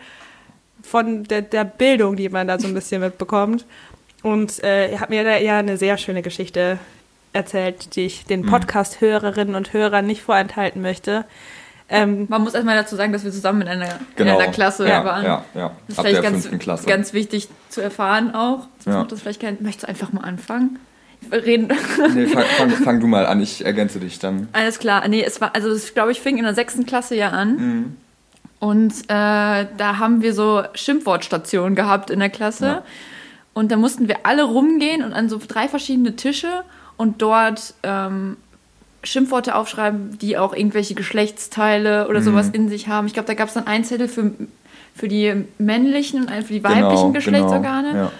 von 0.82 1.25
der, 1.25 1.43
der 1.43 1.64
Bildung, 1.64 2.17
die 2.17 2.31
man 2.31 2.49
da 2.49 2.58
so 2.58 2.67
ein 2.67 2.75
bisschen 2.75 3.02
mitbekommt. 3.02 3.67
Und 4.23 4.62
äh, 4.64 4.93
ihr 4.93 5.00
habt 5.00 5.11
mir 5.11 5.23
da 5.23 5.37
ja 5.37 5.58
eine 5.58 5.76
sehr 5.76 5.99
schöne 5.99 6.23
Geschichte 6.23 6.79
erzählt, 7.34 7.94
die 7.94 8.06
ich 8.06 8.25
den 8.25 8.43
mhm. 8.43 8.46
Podcast-Hörerinnen 8.46 9.55
und 9.55 9.75
Hörern 9.75 10.06
nicht 10.06 10.23
vorenthalten 10.23 10.81
möchte. 10.81 11.26
Ähm, 11.93 12.27
Man 12.29 12.43
muss 12.43 12.55
erstmal 12.55 12.77
dazu 12.77 12.97
sagen, 12.97 13.12
dass 13.12 13.23
wir 13.23 13.31
zusammen 13.31 13.62
in 13.62 13.69
einer, 13.69 13.99
genau. 14.17 14.37
in 14.37 14.43
einer 14.43 14.53
Klasse 14.53 14.89
ja, 14.89 15.05
waren. 15.05 15.25
Ja, 15.25 15.44
ja. 15.55 15.71
Das 15.87 15.94
ist 15.94 15.99
Ab 15.99 16.06
vielleicht 16.06 16.23
ganz, 16.23 16.49
Klasse. 16.59 16.87
ganz 16.87 17.12
wichtig 17.12 17.49
zu 17.69 17.81
erfahren 17.81 18.35
auch. 18.35 18.67
Ja. 18.87 19.05
Das 19.05 19.21
vielleicht 19.21 19.41
kein, 19.41 19.59
möchtest 19.61 19.85
du 19.85 19.89
einfach 19.89 20.12
mal 20.12 20.23
anfangen? 20.23 20.79
Reden. 21.31 21.69
Nee, 22.15 22.27
fang, 22.27 22.44
fang, 22.56 22.71
fang, 22.71 23.00
du 23.00 23.06
mal 23.06 23.27
an, 23.27 23.41
ich 23.41 23.65
ergänze 23.65 24.00
dich 24.00 24.19
dann. 24.19 24.49
Alles 24.53 24.79
klar. 24.79 25.06
Nee, 25.06 25.23
es 25.23 25.41
war, 25.41 25.55
also 25.55 25.69
es 25.71 25.94
glaube 25.94 26.12
ich, 26.12 26.21
fing 26.21 26.39
in 26.39 26.44
der 26.44 26.55
sechsten 26.55 26.87
Klasse 26.87 27.15
ja 27.15 27.29
an. 27.29 27.56
Mhm. 27.56 27.97
Und 28.59 28.93
äh, 29.09 29.67
da 29.77 29.99
haben 29.99 30.23
wir 30.23 30.35
so 30.35 30.62
Schimpfwortstationen 30.75 31.75
gehabt 31.75 32.11
in 32.11 32.21
der 32.21 32.31
Klasse. 32.31 32.67
Ja. 32.67 32.83
Und 33.55 33.71
da 33.71 33.77
mussten 33.77 34.09
wir 34.09 34.25
alle 34.25 34.44
rumgehen 34.44 35.03
und 35.03 35.12
an 35.12 35.29
so 35.29 35.39
drei 35.47 35.69
verschiedene 35.69 36.17
Tische 36.17 36.62
und 36.97 37.21
dort 37.21 37.75
ähm, 37.83 38.37
Schimpfworte 39.02 39.54
aufschreiben, 39.54 40.19
die 40.19 40.38
auch 40.38 40.54
irgendwelche 40.54 40.94
Geschlechtsteile 40.94 42.08
oder 42.08 42.20
mhm. 42.20 42.25
sowas 42.25 42.49
in 42.50 42.69
sich 42.69 42.88
haben. 42.88 43.06
Ich 43.06 43.14
glaube, 43.14 43.26
da 43.26 43.34
gab 43.34 43.49
es 43.49 43.54
dann 43.54 43.66
einen 43.66 43.84
Zettel 43.84 44.08
für, 44.08 44.32
für 44.94 45.08
die 45.08 45.44
männlichen 45.58 46.22
und 46.22 46.28
einen 46.28 46.44
für 46.44 46.52
die 46.52 46.62
genau, 46.62 46.87
weiblichen 46.87 47.12
Geschlechtsorgane. 47.12 47.88
Genau, 47.88 48.04
ja. 48.04 48.12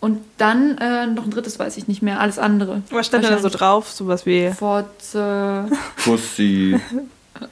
Und 0.00 0.18
dann 0.36 0.78
äh, 0.78 1.06
noch 1.06 1.24
ein 1.24 1.30
drittes 1.30 1.60
weiß 1.60 1.76
ich 1.76 1.86
nicht 1.86 2.02
mehr, 2.02 2.18
alles 2.18 2.38
andere. 2.40 2.82
Was 2.90 3.06
stand 3.06 3.24
da 3.24 3.38
so 3.38 3.48
drauf? 3.48 3.88
Sowas 3.88 4.26
wie 4.26 4.50
Fotze, 4.50 5.66
Pussy, 6.04 6.80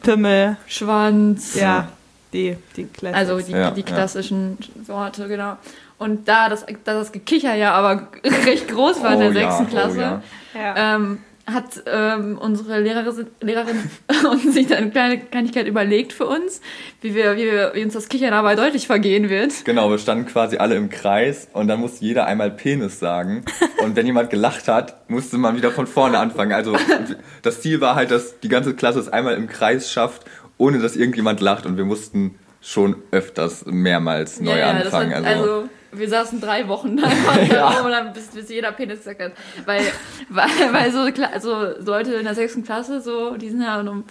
Pimmel, 0.03 0.57
Schwanz. 0.67 1.55
Ja, 1.55 1.91
die, 2.33 2.57
die 2.77 2.87
klassischen. 2.87 3.15
Also 3.15 3.47
die, 3.47 3.53
ja, 3.53 3.71
die 3.71 3.85
klassischen 3.85 4.59
ja. 4.61 4.89
Worte, 4.89 5.29
genau. 5.29 5.59
Und 5.99 6.27
da 6.27 6.49
das, 6.49 6.67
da 6.85 6.95
das 6.95 7.13
Gekicher 7.13 7.55
ja 7.55 7.73
aber 7.73 8.09
recht 8.25 8.67
groß 8.67 9.01
war 9.03 9.11
oh, 9.11 9.21
in 9.21 9.21
der 9.21 9.33
sechsten 9.33 9.67
oh, 9.67 9.71
Klasse, 9.71 10.23
oh, 10.55 10.59
ähm, 10.59 11.19
hat 11.47 11.83
ähm, 11.87 12.39
unsere 12.39 12.81
Lehrerin, 12.81 13.27
Lehrerin 13.41 13.91
uns 14.31 14.55
sich 14.55 14.75
eine 14.75 14.91
kleine 14.91 15.19
Kleinigkeit 15.19 15.67
überlegt 15.67 16.13
für 16.13 16.27
uns, 16.27 16.61
wie, 17.01 17.15
wir, 17.15 17.37
wie, 17.37 17.45
wir, 17.45 17.73
wie 17.75 17.85
uns 17.85 17.95
das 17.95 18.09
Kichern 18.09 18.31
dabei 18.31 18.55
deutlich 18.57 18.87
vergehen 18.87 19.29
wird. 19.29 19.65
Genau, 19.65 19.91
wir 19.91 19.99
standen 19.99 20.27
quasi 20.27 20.59
alle 20.59 20.77
im 20.77 20.91
Kreis 20.91 21.49
und 21.53 21.69
dann 21.69 21.81
musste 21.81 22.05
jeder 22.05 22.27
einmal 22.27 22.51
Penis 22.51 23.01
sagen. 23.01 23.45
Und 23.83 23.97
wenn 23.97 24.07
jemand 24.07 24.31
gelacht 24.31 24.69
hat, 24.69 25.09
musste 25.11 25.39
man 25.39 25.57
wieder 25.57 25.71
von 25.71 25.87
vorne 25.87 26.19
anfangen. 26.19 26.53
Also 26.53 26.77
das 27.43 27.61
Ziel 27.61 27.81
war 27.81 27.95
halt, 27.95 28.11
dass 28.11 28.41
die 28.41 28.49
ganze 28.49 28.75
Klasse 28.75 29.01
es 29.01 29.09
einmal 29.09 29.35
im 29.35 29.49
Kreis 29.49 29.91
schafft, 29.91 30.25
ohne 30.59 30.79
dass 30.79 30.97
irgendjemand 30.97 31.41
lacht. 31.41 31.67
Und 31.67 31.77
wir 31.77 31.85
mussten 31.85 32.39
schon 32.61 32.97
öfters 33.11 33.65
mehrmals 33.67 34.41
neu 34.41 34.59
ja, 34.59 34.71
anfangen. 34.71 35.15
Hat, 35.15 35.25
also, 35.25 35.53
also 35.53 35.69
wir 35.93 36.09
saßen 36.09 36.41
drei 36.41 36.69
Wochen 36.69 36.97
da 36.97 37.11
ja. 37.51 37.81
und 37.81 37.91
dann 37.91 38.13
bis, 38.13 38.29
bis 38.29 38.49
jeder 38.49 38.73
Penis 38.73 38.99
gesagt 38.99 39.21
hat. 39.21 39.33
Weil, 39.65 39.83
weil, 40.29 40.73
weil 40.73 40.93
so 40.93 41.01
also 41.01 41.75
Leute 41.85 42.15
in 42.15 42.25
der 42.25 42.35
sechsten 42.35 42.65
Klasse, 42.65 43.01
so, 43.01 43.37
die 43.37 43.51
sind 43.51 43.63
ja 43.63 43.81
um. 43.81 44.05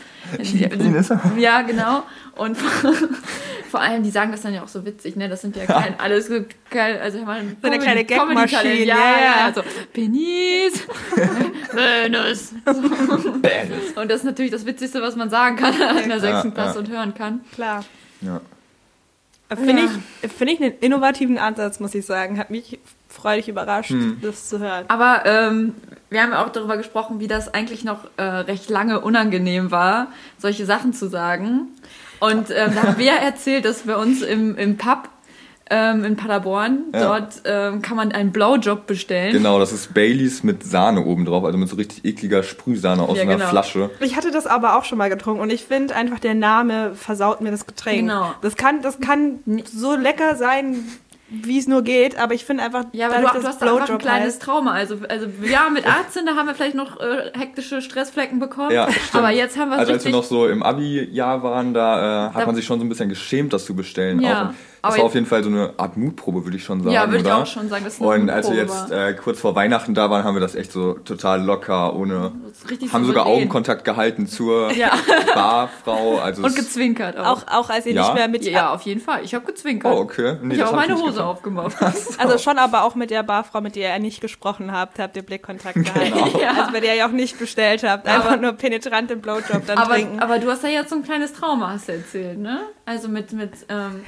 Ja, 1.37 1.61
genau. 1.61 2.03
Und 2.35 2.57
vor 3.69 3.81
allem, 3.81 4.03
die 4.03 4.11
sagen 4.11 4.31
das 4.31 4.41
dann 4.41 4.53
ja 4.53 4.63
auch 4.63 4.67
so 4.67 4.85
witzig, 4.85 5.15
ne? 5.15 5.29
Das 5.29 5.41
sind 5.41 5.55
ja 5.55 5.65
kein, 5.65 5.99
alles 5.99 6.29
kein, 6.69 6.99
also 6.99 7.19
man, 7.23 7.57
so 7.61 7.67
eine 7.67 7.79
kleine 7.79 8.05
Gagmaschine. 8.05 8.83
Ja, 8.85 8.95
ja, 8.95 9.19
ja. 9.19 9.45
Also, 9.45 9.61
Penis, 9.93 10.87
Penis. 13.41 13.91
Und 13.95 14.09
das 14.09 14.17
ist 14.17 14.25
natürlich 14.25 14.51
das 14.51 14.65
Witzigste, 14.65 15.01
was 15.01 15.15
man 15.15 15.29
sagen 15.29 15.55
kann 15.55 15.73
in 16.01 16.09
der 16.09 16.19
sechsten 16.19 16.53
Klasse 16.53 16.75
ja. 16.75 16.79
und 16.79 16.89
hören 16.89 17.13
kann. 17.13 17.41
Klar. 17.53 17.83
Ja. 18.21 18.41
Finde 19.55 19.83
ich, 20.21 20.31
find 20.31 20.51
ich 20.51 20.61
einen 20.61 20.73
innovativen 20.79 21.39
Ansatz, 21.39 21.79
muss 21.79 21.95
ich 21.95 22.05
sagen. 22.05 22.37
Hat 22.37 22.51
mich 22.51 22.79
freudig 23.07 23.47
überrascht, 23.47 23.89
hm. 23.89 24.19
das 24.21 24.47
zu 24.47 24.59
hören. 24.59 24.85
Aber 24.87 25.23
ähm, 25.25 25.73
wir 26.11 26.21
haben 26.21 26.33
auch 26.33 26.49
darüber 26.49 26.77
gesprochen, 26.77 27.19
wie 27.19 27.27
das 27.27 27.51
eigentlich 27.53 27.83
noch 27.83 28.05
äh, 28.17 28.23
recht 28.23 28.69
lange 28.69 29.01
unangenehm 29.01 29.71
war, 29.71 30.07
solche 30.37 30.65
Sachen 30.65 30.93
zu 30.93 31.07
sagen. 31.07 31.69
Und 32.19 32.51
ähm, 32.51 32.75
da 32.75 32.83
haben 32.83 32.97
wir 32.97 33.13
erzählt, 33.13 33.65
dass 33.65 33.83
bei 33.83 33.95
uns 33.95 34.21
im, 34.21 34.55
im 34.57 34.77
Pub 34.77 35.09
ähm, 35.69 36.03
in 36.03 36.15
Paderborn. 36.15 36.85
Ja. 36.93 37.19
Dort 37.19 37.41
ähm, 37.45 37.81
kann 37.81 37.95
man 37.97 38.11
einen 38.11 38.31
Blaujob 38.31 38.87
bestellen. 38.87 39.33
Genau, 39.33 39.59
das 39.59 39.71
ist 39.71 39.93
Baileys 39.93 40.43
mit 40.43 40.63
Sahne 40.63 41.05
oben 41.05 41.25
drauf, 41.25 41.43
also 41.43 41.57
mit 41.57 41.69
so 41.69 41.75
richtig 41.75 42.03
ekliger 42.05 42.43
Sprühsahne 42.43 43.03
aus 43.03 43.17
ja, 43.17 43.23
einer 43.23 43.35
genau. 43.35 43.47
Flasche. 43.49 43.89
Ich 43.99 44.15
hatte 44.15 44.31
das 44.31 44.47
aber 44.47 44.77
auch 44.77 44.83
schon 44.83 44.97
mal 44.97 45.09
getrunken 45.09 45.41
und 45.41 45.51
ich 45.51 45.63
finde 45.63 45.95
einfach, 45.95 46.19
der 46.19 46.33
Name 46.35 46.95
versaut 46.95 47.41
mir 47.41 47.51
das 47.51 47.67
Getränk. 47.67 48.01
Genau. 48.01 48.33
Das 48.41 48.55
kann, 48.55 48.81
das 48.81 48.99
kann 48.99 49.39
so 49.65 49.95
lecker 49.95 50.35
sein 50.35 50.83
wie 51.31 51.59
es 51.59 51.67
nur 51.67 51.83
geht, 51.83 52.17
aber 52.17 52.33
ich 52.33 52.43
finde 52.43 52.63
einfach, 52.63 52.85
Ja, 52.91 53.07
dadurch, 53.09 53.31
du, 53.33 53.37
du 53.37 53.43
dass 53.43 53.51
hast 53.53 53.61
da 53.61 53.71
einfach 53.71 53.89
ein 53.89 53.97
kleines 53.99 54.37
heißt- 54.37 54.41
Trauma. 54.43 54.71
Also, 54.71 54.97
also 55.07 55.27
ja, 55.43 55.69
mit 55.69 55.85
18, 55.85 56.25
da 56.25 56.35
haben 56.35 56.47
wir 56.47 56.55
vielleicht 56.55 56.75
noch 56.75 56.99
äh, 56.99 57.31
hektische 57.37 57.81
Stressflecken 57.81 58.39
bekommen. 58.39 58.71
Ja, 58.71 58.91
stimmt. 58.91 59.13
aber 59.13 59.29
jetzt 59.29 59.57
haben 59.57 59.69
wir 59.69 59.75
es 59.75 59.79
Also 59.81 59.93
als 59.93 60.05
wir 60.05 60.11
noch 60.11 60.23
so 60.23 60.47
im 60.47 60.63
Abi-Jahr 60.63 61.43
waren, 61.43 61.73
da 61.75 62.29
äh, 62.29 62.33
hat 62.33 62.41
Da- 62.41 62.45
man 62.47 62.55
sich 62.55 62.65
schon 62.65 62.79
so 62.79 62.85
ein 62.85 62.89
bisschen 62.89 63.09
geschämt, 63.09 63.53
das 63.53 63.65
zu 63.65 63.75
bestellen. 63.75 64.19
Ja, 64.21 64.49
auch. 64.49 64.53
Das 64.81 64.97
war 64.97 65.05
auf 65.05 65.13
jeden 65.13 65.25
Fall 65.25 65.43
so 65.43 65.49
eine 65.49 65.73
Art 65.77 65.97
Mutprobe, 65.97 66.45
würde 66.45 66.57
ich 66.57 66.63
schon 66.63 66.79
sagen. 66.81 66.93
Ja, 66.93 67.05
würde 67.07 67.17
ich 67.17 67.25
oder? 67.25 67.39
auch 67.39 67.45
schon 67.45 67.67
sagen, 67.69 67.83
dass 67.83 67.95
es 67.95 68.01
eine 68.01 68.09
Und 68.09 68.29
als 68.29 68.49
wir 68.49 68.57
jetzt 68.57 68.91
äh, 68.91 69.13
kurz 69.13 69.39
vor 69.39 69.55
Weihnachten 69.55 69.93
da 69.93 70.09
waren, 70.09 70.23
haben 70.23 70.35
wir 70.35 70.41
das 70.41 70.55
echt 70.55 70.71
so 70.71 70.93
total 70.93 71.41
locker, 71.43 71.93
ohne... 71.95 72.31
Das 72.47 72.57
ist 72.59 72.69
richtig 72.71 72.93
Haben 72.93 73.05
sogar 73.05 73.23
souverän. 73.23 73.41
Augenkontakt 73.43 73.83
gehalten 73.85 74.27
zur 74.27 74.71
Ja. 74.79 74.91
Barfrau. 75.33 76.17
Also 76.19 76.43
Und 76.43 76.55
gezwinkert 76.55 77.17
auch. 77.17 77.43
Auch, 77.43 77.47
auch 77.47 77.69
als 77.69 77.85
ihr 77.85 77.93
Ja? 77.93 78.03
nicht 78.03 78.13
mehr 78.15 78.27
mit, 78.27 78.43
ja, 78.45 78.73
auf 78.73 78.81
jeden 78.83 79.01
Fall. 79.01 79.23
Ich 79.23 79.33
habe 79.33 79.45
gezwinkert. 79.45 79.93
Oh, 79.93 79.99
okay. 79.99 80.37
Nee, 80.41 80.53
ich 80.55 80.59
das 80.59 80.69
habe 80.71 80.81
hab 80.81 80.87
meine 80.89 81.01
Hose 81.01 81.23
aufgemacht. 81.25 81.75
also 82.17 82.37
schon 82.37 82.57
aber 82.57 82.83
auch 82.83 82.95
mit 82.95 83.09
der 83.11 83.23
Barfrau, 83.23 83.61
mit 83.61 83.75
der 83.75 83.93
ihr 83.93 83.99
nicht 83.99 84.21
gesprochen 84.21 84.71
habt, 84.71 84.99
habt 84.99 85.15
ihr 85.17 85.23
Blickkontakt 85.23 85.75
gehalten. 85.85 86.37
Ja. 86.39 86.51
Also 86.59 86.71
bei 86.71 86.79
der 86.79 86.95
ihr 86.95 87.05
auch 87.05 87.11
nicht 87.11 87.39
bestellt 87.39 87.83
habt, 87.83 88.07
einfach 88.07 88.31
Aber- 88.33 88.37
nur 88.41 88.53
penetrant 88.53 89.11
im 89.11 89.21
Blowjob 89.21 89.65
dann 89.65 89.77
aber, 89.77 89.93
trinken. 89.95 90.19
aber 90.19 90.39
du 90.39 90.49
hast 90.49 90.63
ja 90.63 90.69
jetzt 90.69 90.89
so 90.89 90.95
ein 90.95 91.03
kleines 91.03 91.33
Trauma, 91.33 91.71
hast 91.71 91.87
du 91.87 91.93
erzählt, 91.93 92.39
ne? 92.39 92.61
Also 92.85 93.07
mit, 93.07 93.33
mit, 93.33 93.51
ähm, 93.69 94.01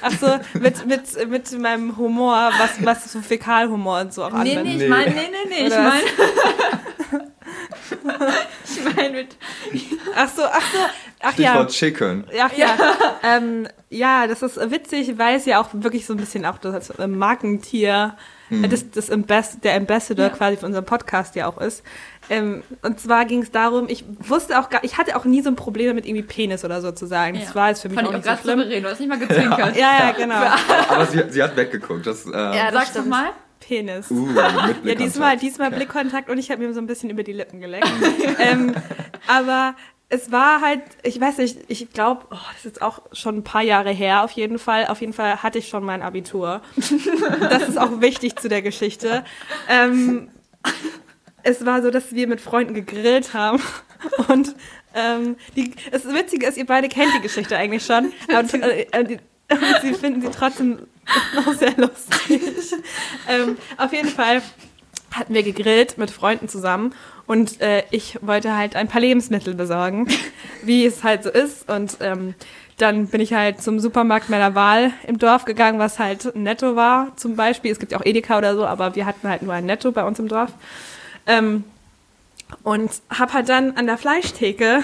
Ach 0.00 0.12
so, 0.12 0.38
mit, 0.60 0.86
mit, 0.86 1.28
mit 1.28 1.58
meinem 1.58 1.96
Humor, 1.96 2.50
was, 2.58 2.84
was 2.84 3.12
so 3.12 3.20
Fäkalhumor 3.20 4.00
und 4.00 4.12
so 4.12 4.24
auch 4.24 4.32
nee, 4.32 4.56
anwendet. 4.56 4.64
nee, 4.64 4.72
ich 4.74 4.78
Nee. 4.82 4.88
meine, 4.88 5.10
nee, 5.10 5.20
nee, 5.30 5.48
nee, 5.48 5.66
ich 5.66 5.66
Oder 5.66 5.82
meine, 5.82 6.04
ich 8.64 8.94
meine 8.96 9.10
mit, 9.10 9.36
Ach 10.14 10.28
so, 10.28 10.42
ach 10.44 10.72
so, 10.72 10.78
ach 11.20 11.32
Stichwort 11.32 11.56
ja. 11.56 11.66
Chicken. 11.66 12.24
Ach 12.40 12.52
ja, 12.56 12.76
ähm, 13.22 13.68
ja, 13.90 14.26
das 14.26 14.42
ist 14.42 14.56
witzig, 14.70 15.18
weil 15.18 15.36
es 15.36 15.46
ja 15.46 15.60
auch 15.60 15.68
wirklich 15.72 16.06
so 16.06 16.14
ein 16.14 16.18
bisschen 16.18 16.44
auch 16.44 16.58
das 16.58 16.92
Markentier, 17.06 18.16
äh, 18.50 18.68
das, 18.68 18.90
das 18.90 19.10
Ambas 19.10 19.60
der 19.60 19.74
Ambassador 19.76 20.26
Ja. 20.26 20.30
quasi 20.30 20.56
für 20.56 20.66
unseren 20.66 20.84
Podcast 20.84 21.34
ja 21.36 21.46
auch 21.46 21.58
ist. 21.58 21.82
Ähm, 22.30 22.62
und 22.82 23.00
zwar 23.00 23.24
ging 23.24 23.42
es 23.42 23.50
darum, 23.50 23.86
ich 23.88 24.04
wusste 24.20 24.58
auch 24.60 24.68
gar, 24.70 24.84
ich 24.84 24.98
hatte 24.98 25.16
auch 25.16 25.24
nie 25.24 25.40
so 25.40 25.48
ein 25.48 25.56
Problem 25.56 25.88
damit, 25.88 26.04
irgendwie 26.06 26.22
Penis 26.26 26.64
oder 26.64 26.80
so 26.82 26.92
zu 26.92 27.06
sagen. 27.06 27.38
Das 27.38 27.50
Ja. 27.50 27.54
war 27.54 27.68
jetzt 27.70 27.82
für 27.82 27.88
mich 27.88 27.96
fand 27.96 28.08
auch 28.08 28.12
ich 28.12 28.18
auch 28.18 28.30
nicht 28.30 28.36
so 28.42 28.42
schlimm. 28.42 28.58
souverän, 28.60 28.82
du 28.82 28.90
hast 28.90 29.00
nicht 29.00 29.08
mal 29.08 29.18
gezwinkert. 29.18 29.76
Ja, 29.76 29.90
ja, 30.00 30.12
genau. 30.12 30.42
Aber 30.88 31.06
sie, 31.06 31.22
sie 31.30 31.42
hat 31.42 31.56
weggeguckt. 31.56 32.06
Das, 32.06 32.26
äh, 32.26 32.30
Ja, 32.32 32.70
das 32.70 32.74
Sag's 32.88 32.92
doch 32.94 33.04
mal. 33.06 33.30
Penis. 33.60 34.10
uh, 34.10 34.14
mit 34.26 34.36
Ja, 34.84 34.94
diesmal, 34.94 35.36
diesmal 35.36 35.70
Blickkontakt 35.70 36.30
und 36.30 36.38
ich 36.38 36.50
habe 36.50 36.64
mir 36.66 36.72
so 36.72 36.80
ein 36.80 36.86
bisschen 36.86 37.10
über 37.10 37.22
die 37.22 37.32
Lippen 37.32 37.60
geleckt. 37.60 37.88
ähm, 38.38 38.74
aber 39.26 39.74
es 40.10 40.32
war 40.32 40.62
halt, 40.62 40.82
ich 41.02 41.20
weiß 41.20 41.38
nicht, 41.38 41.58
ich 41.68 41.90
glaube, 41.92 42.26
oh, 42.30 42.36
das 42.48 42.58
ist 42.58 42.64
jetzt 42.64 42.82
auch 42.82 43.02
schon 43.12 43.38
ein 43.38 43.44
paar 43.44 43.62
Jahre 43.62 43.90
her 43.90 44.24
auf 44.24 44.30
jeden 44.32 44.58
Fall. 44.58 44.86
Auf 44.86 45.00
jeden 45.00 45.12
Fall 45.12 45.42
hatte 45.42 45.58
ich 45.58 45.68
schon 45.68 45.84
mein 45.84 46.02
Abitur. 46.02 46.62
Das 47.40 47.68
ist 47.68 47.78
auch 47.78 48.00
wichtig 48.00 48.36
zu 48.36 48.48
der 48.48 48.62
Geschichte. 48.62 49.24
Ähm, 49.68 50.30
es 51.42 51.64
war 51.64 51.82
so, 51.82 51.90
dass 51.90 52.14
wir 52.14 52.26
mit 52.26 52.40
Freunden 52.40 52.74
gegrillt 52.74 53.34
haben 53.34 53.60
und 54.28 54.54
ähm, 54.94 55.36
die, 55.56 55.72
das 55.90 56.06
Witzige 56.06 56.46
ist, 56.46 56.56
ihr 56.56 56.66
beide 56.66 56.88
kennt 56.88 57.12
die 57.16 57.22
Geschichte 57.22 57.56
eigentlich 57.56 57.84
schon. 57.84 58.12
Und, 58.28 58.54
äh, 58.54 58.86
äh, 58.90 59.04
die, 59.04 59.18
sie 59.82 59.94
finden 59.94 60.22
sie 60.22 60.30
trotzdem 60.30 60.86
noch 61.34 61.52
sehr 61.54 61.76
lustig. 61.76 62.42
ähm, 63.28 63.56
auf 63.76 63.92
jeden 63.92 64.08
Fall 64.08 64.42
hatten 65.18 65.34
wir 65.34 65.42
gegrillt 65.42 65.98
mit 65.98 66.10
Freunden 66.10 66.48
zusammen 66.48 66.94
und 67.26 67.60
äh, 67.60 67.84
ich 67.90 68.18
wollte 68.22 68.56
halt 68.56 68.76
ein 68.76 68.88
paar 68.88 69.00
Lebensmittel 69.00 69.54
besorgen, 69.54 70.08
wie 70.62 70.86
es 70.86 71.04
halt 71.04 71.24
so 71.24 71.30
ist. 71.30 71.68
Und 71.68 71.98
ähm, 72.00 72.34
dann 72.78 73.08
bin 73.08 73.20
ich 73.20 73.32
halt 73.32 73.60
zum 73.60 73.80
Supermarkt 73.80 74.30
meiner 74.30 74.54
Wahl 74.54 74.92
im 75.06 75.18
Dorf 75.18 75.44
gegangen, 75.44 75.78
was 75.78 75.98
halt 75.98 76.34
Netto 76.36 76.76
war 76.76 77.16
zum 77.16 77.36
Beispiel. 77.36 77.72
Es 77.72 77.78
gibt 77.78 77.92
ja 77.92 77.98
auch 77.98 78.04
Edeka 78.04 78.38
oder 78.38 78.54
so, 78.54 78.64
aber 78.64 78.94
wir 78.94 79.04
hatten 79.04 79.28
halt 79.28 79.42
nur 79.42 79.52
ein 79.52 79.66
Netto 79.66 79.92
bei 79.92 80.04
uns 80.04 80.18
im 80.18 80.28
Dorf. 80.28 80.52
Ähm, 81.26 81.64
und 82.62 82.90
hab 83.10 83.34
halt 83.34 83.48
dann 83.48 83.72
an 83.72 83.86
der 83.86 83.98
Fleischtheke, 83.98 84.82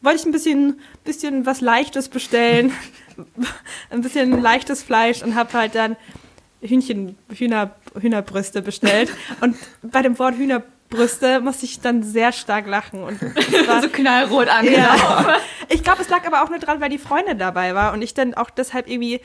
wollte 0.00 0.20
ich 0.20 0.26
ein 0.26 0.32
bisschen, 0.32 0.80
bisschen 1.04 1.44
was 1.44 1.60
Leichtes 1.60 2.08
bestellen, 2.08 2.72
ein 3.90 4.02
bisschen 4.02 4.40
leichtes 4.40 4.82
Fleisch 4.82 5.22
und 5.22 5.34
hab 5.34 5.52
halt 5.52 5.74
dann 5.74 5.96
Hühnchen, 6.60 7.16
Hühner, 7.32 7.74
Hühnerbrüste 7.98 8.62
bestellt. 8.62 9.10
Und 9.40 9.56
bei 9.82 10.02
dem 10.02 10.18
Wort 10.18 10.36
Hühnerbrüste 10.36 11.40
musste 11.40 11.66
ich 11.66 11.80
dann 11.80 12.02
sehr 12.02 12.32
stark 12.32 12.66
lachen. 12.66 13.02
Und 13.02 13.20
war, 13.68 13.82
So 13.82 13.88
knallrot 13.88 14.48
angelaufen. 14.48 15.28
ja. 15.28 15.36
Ich 15.70 15.82
glaube, 15.84 16.00
es 16.00 16.08
lag 16.08 16.26
aber 16.26 16.42
auch 16.42 16.48
nur 16.48 16.58
dran, 16.58 16.80
weil 16.80 16.88
die 16.88 16.96
Freundin 16.98 17.38
dabei 17.38 17.74
war 17.74 17.92
und 17.92 18.00
ich 18.00 18.14
dann 18.14 18.32
auch 18.32 18.48
deshalb 18.48 18.88
irgendwie 18.88 19.20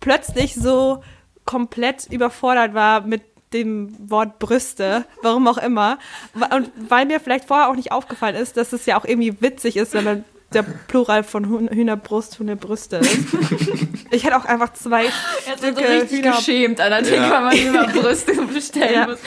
plötzlich 0.00 0.54
so 0.54 1.02
komplett 1.46 2.06
überfordert 2.10 2.74
war 2.74 3.00
mit 3.00 3.22
dem 3.54 3.94
Wort 4.10 4.38
Brüste, 4.38 5.04
warum 5.22 5.48
auch 5.48 5.58
immer. 5.58 5.98
Und 6.34 6.70
weil 6.76 7.06
mir 7.06 7.20
vielleicht 7.20 7.46
vorher 7.46 7.68
auch 7.70 7.74
nicht 7.74 7.90
aufgefallen 7.92 8.34
ist, 8.36 8.56
dass 8.58 8.72
es 8.72 8.84
ja 8.86 8.98
auch 8.98 9.04
irgendwie 9.06 9.40
witzig 9.40 9.76
ist, 9.76 9.94
wenn 9.94 10.04
man 10.04 10.24
der 10.54 10.62
Plural 10.62 11.24
von 11.24 11.44
Hühn- 11.46 11.68
Hühnerbrust, 11.70 12.38
Hühnerbrüste 12.38 12.96
ist. 12.96 13.18
Ich 14.14 14.24
hätte 14.24 14.36
auch 14.36 14.44
einfach 14.44 14.74
zwei 14.74 15.04
Er 15.06 15.52
hat 15.52 15.60
sich 15.60 15.70
so 15.70 15.74
Stücke 15.80 15.88
richtig 15.88 16.18
Hühner 16.18 16.36
geschämt 16.36 16.80
Theke, 17.02 17.16
Ja. 17.16 17.30
weil 17.30 17.40
man 17.42 17.56
immer 17.56 17.86
Brüste 17.88 18.32
bestellen 18.46 18.92
Ja. 18.94 19.06
muss. 19.06 19.18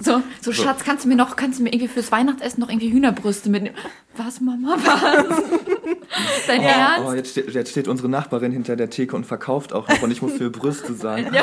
So, 0.00 0.22
so, 0.40 0.52
Schatz, 0.52 0.82
kannst 0.84 1.04
du 1.04 1.08
mir 1.08 1.14
noch, 1.14 1.36
kannst 1.36 1.58
du 1.58 1.62
mir 1.62 1.68
irgendwie 1.72 1.86
fürs 1.88 2.10
Weihnachtsessen 2.10 2.58
noch 2.60 2.70
irgendwie 2.70 2.90
Hühnerbrüste 2.90 3.50
mitnehmen? 3.50 3.76
Was, 4.16 4.40
Mama, 4.40 4.74
was? 4.76 5.42
Dein 6.48 6.60
Oh, 6.60 6.64
Ernst? 6.64 7.06
oh, 7.08 7.12
jetzt, 7.14 7.30
steht, 7.30 7.50
jetzt 7.54 7.70
steht 7.70 7.86
unsere 7.88 8.08
Nachbarin 8.08 8.50
hinter 8.50 8.74
der 8.74 8.90
Theke 8.90 9.14
und 9.14 9.24
verkauft 9.24 9.72
auch 9.72 9.88
noch 9.88 10.02
und 10.02 10.10
ich 10.10 10.20
muss 10.20 10.32
für 10.32 10.50
Brüste 10.50 10.94
sein. 10.94 11.30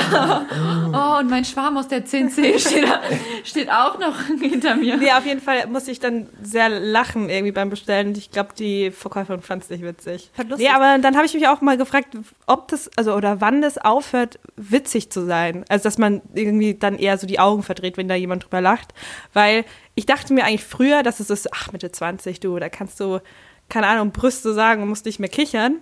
Oh, 0.94 1.20
und 1.20 1.30
mein 1.30 1.46
Schwarm 1.46 1.78
aus 1.78 1.88
der 1.88 2.06
10C 2.06 2.60
steht, 2.68 2.84
da- 2.88 3.02
steht 3.44 3.70
auch 3.72 3.98
noch 4.00 4.16
hinter 4.40 4.76
mir. 4.76 4.98
Nee, 4.98 5.12
auf 5.12 5.26
jeden 5.26 5.42
Fall 5.42 5.68
musste 5.68 5.92
ich 5.92 6.00
dann 6.00 6.28
sehr 6.42 6.70
lachen 6.70 7.30
irgendwie 7.30 7.52
beim 7.52 7.70
Bestellen. 7.70 8.08
Und 8.10 8.18
ich 8.18 8.32
glaube, 8.32 8.50
die 8.58 8.92
Verkäuferin 8.92 9.42
fand 9.42 9.64
es 9.64 9.70
nicht 9.70 9.84
witzig. 9.84 10.32
Nee, 10.58 10.70
aber 10.70 10.98
dann 11.00 11.16
habe 11.16 11.26
ich 11.26 11.34
mich 11.34 11.48
auch 11.48 11.62
mal 11.62 11.78
gefragt, 11.78 12.18
ob 12.48 12.68
das, 12.70 12.90
also 12.96 13.14
oder 13.16 13.42
wann 13.42 13.62
das 13.62 13.78
aufhört, 13.78 14.40
witzig 14.56 15.10
zu 15.12 15.26
sein. 15.26 15.66
Also, 15.70 15.84
dass 15.84 15.98
man 15.98 16.22
irgendwie 16.34 16.74
dann 16.76 16.98
eher 16.98 17.18
so 17.18 17.28
die 17.28 17.40
Augen 17.40 17.64
verdreht, 17.64 17.98
wenn 17.98 18.08
da 18.08 18.16
jemand 18.16 18.46
drüber 18.46 18.62
lacht. 18.62 18.94
Weil 19.34 19.66
ich 19.98 20.06
dachte 20.06 20.32
mir 20.32 20.46
eigentlich 20.46 20.64
früher, 20.64 21.02
dass 21.02 21.20
es 21.20 21.32
ist, 21.32 21.52
ach, 21.56 21.72
Mitte 21.72 21.92
20, 21.92 22.40
du, 22.40 22.60
da 22.60 22.70
kannst 22.70 23.00
du, 23.00 23.20
keine 23.68 23.88
Ahnung, 23.88 24.12
Brüste 24.12 24.54
sagen 24.54 24.84
und 24.84 24.90
musst 24.90 25.06
nicht 25.06 25.18
mehr 25.20 25.28
kichern. 25.28 25.78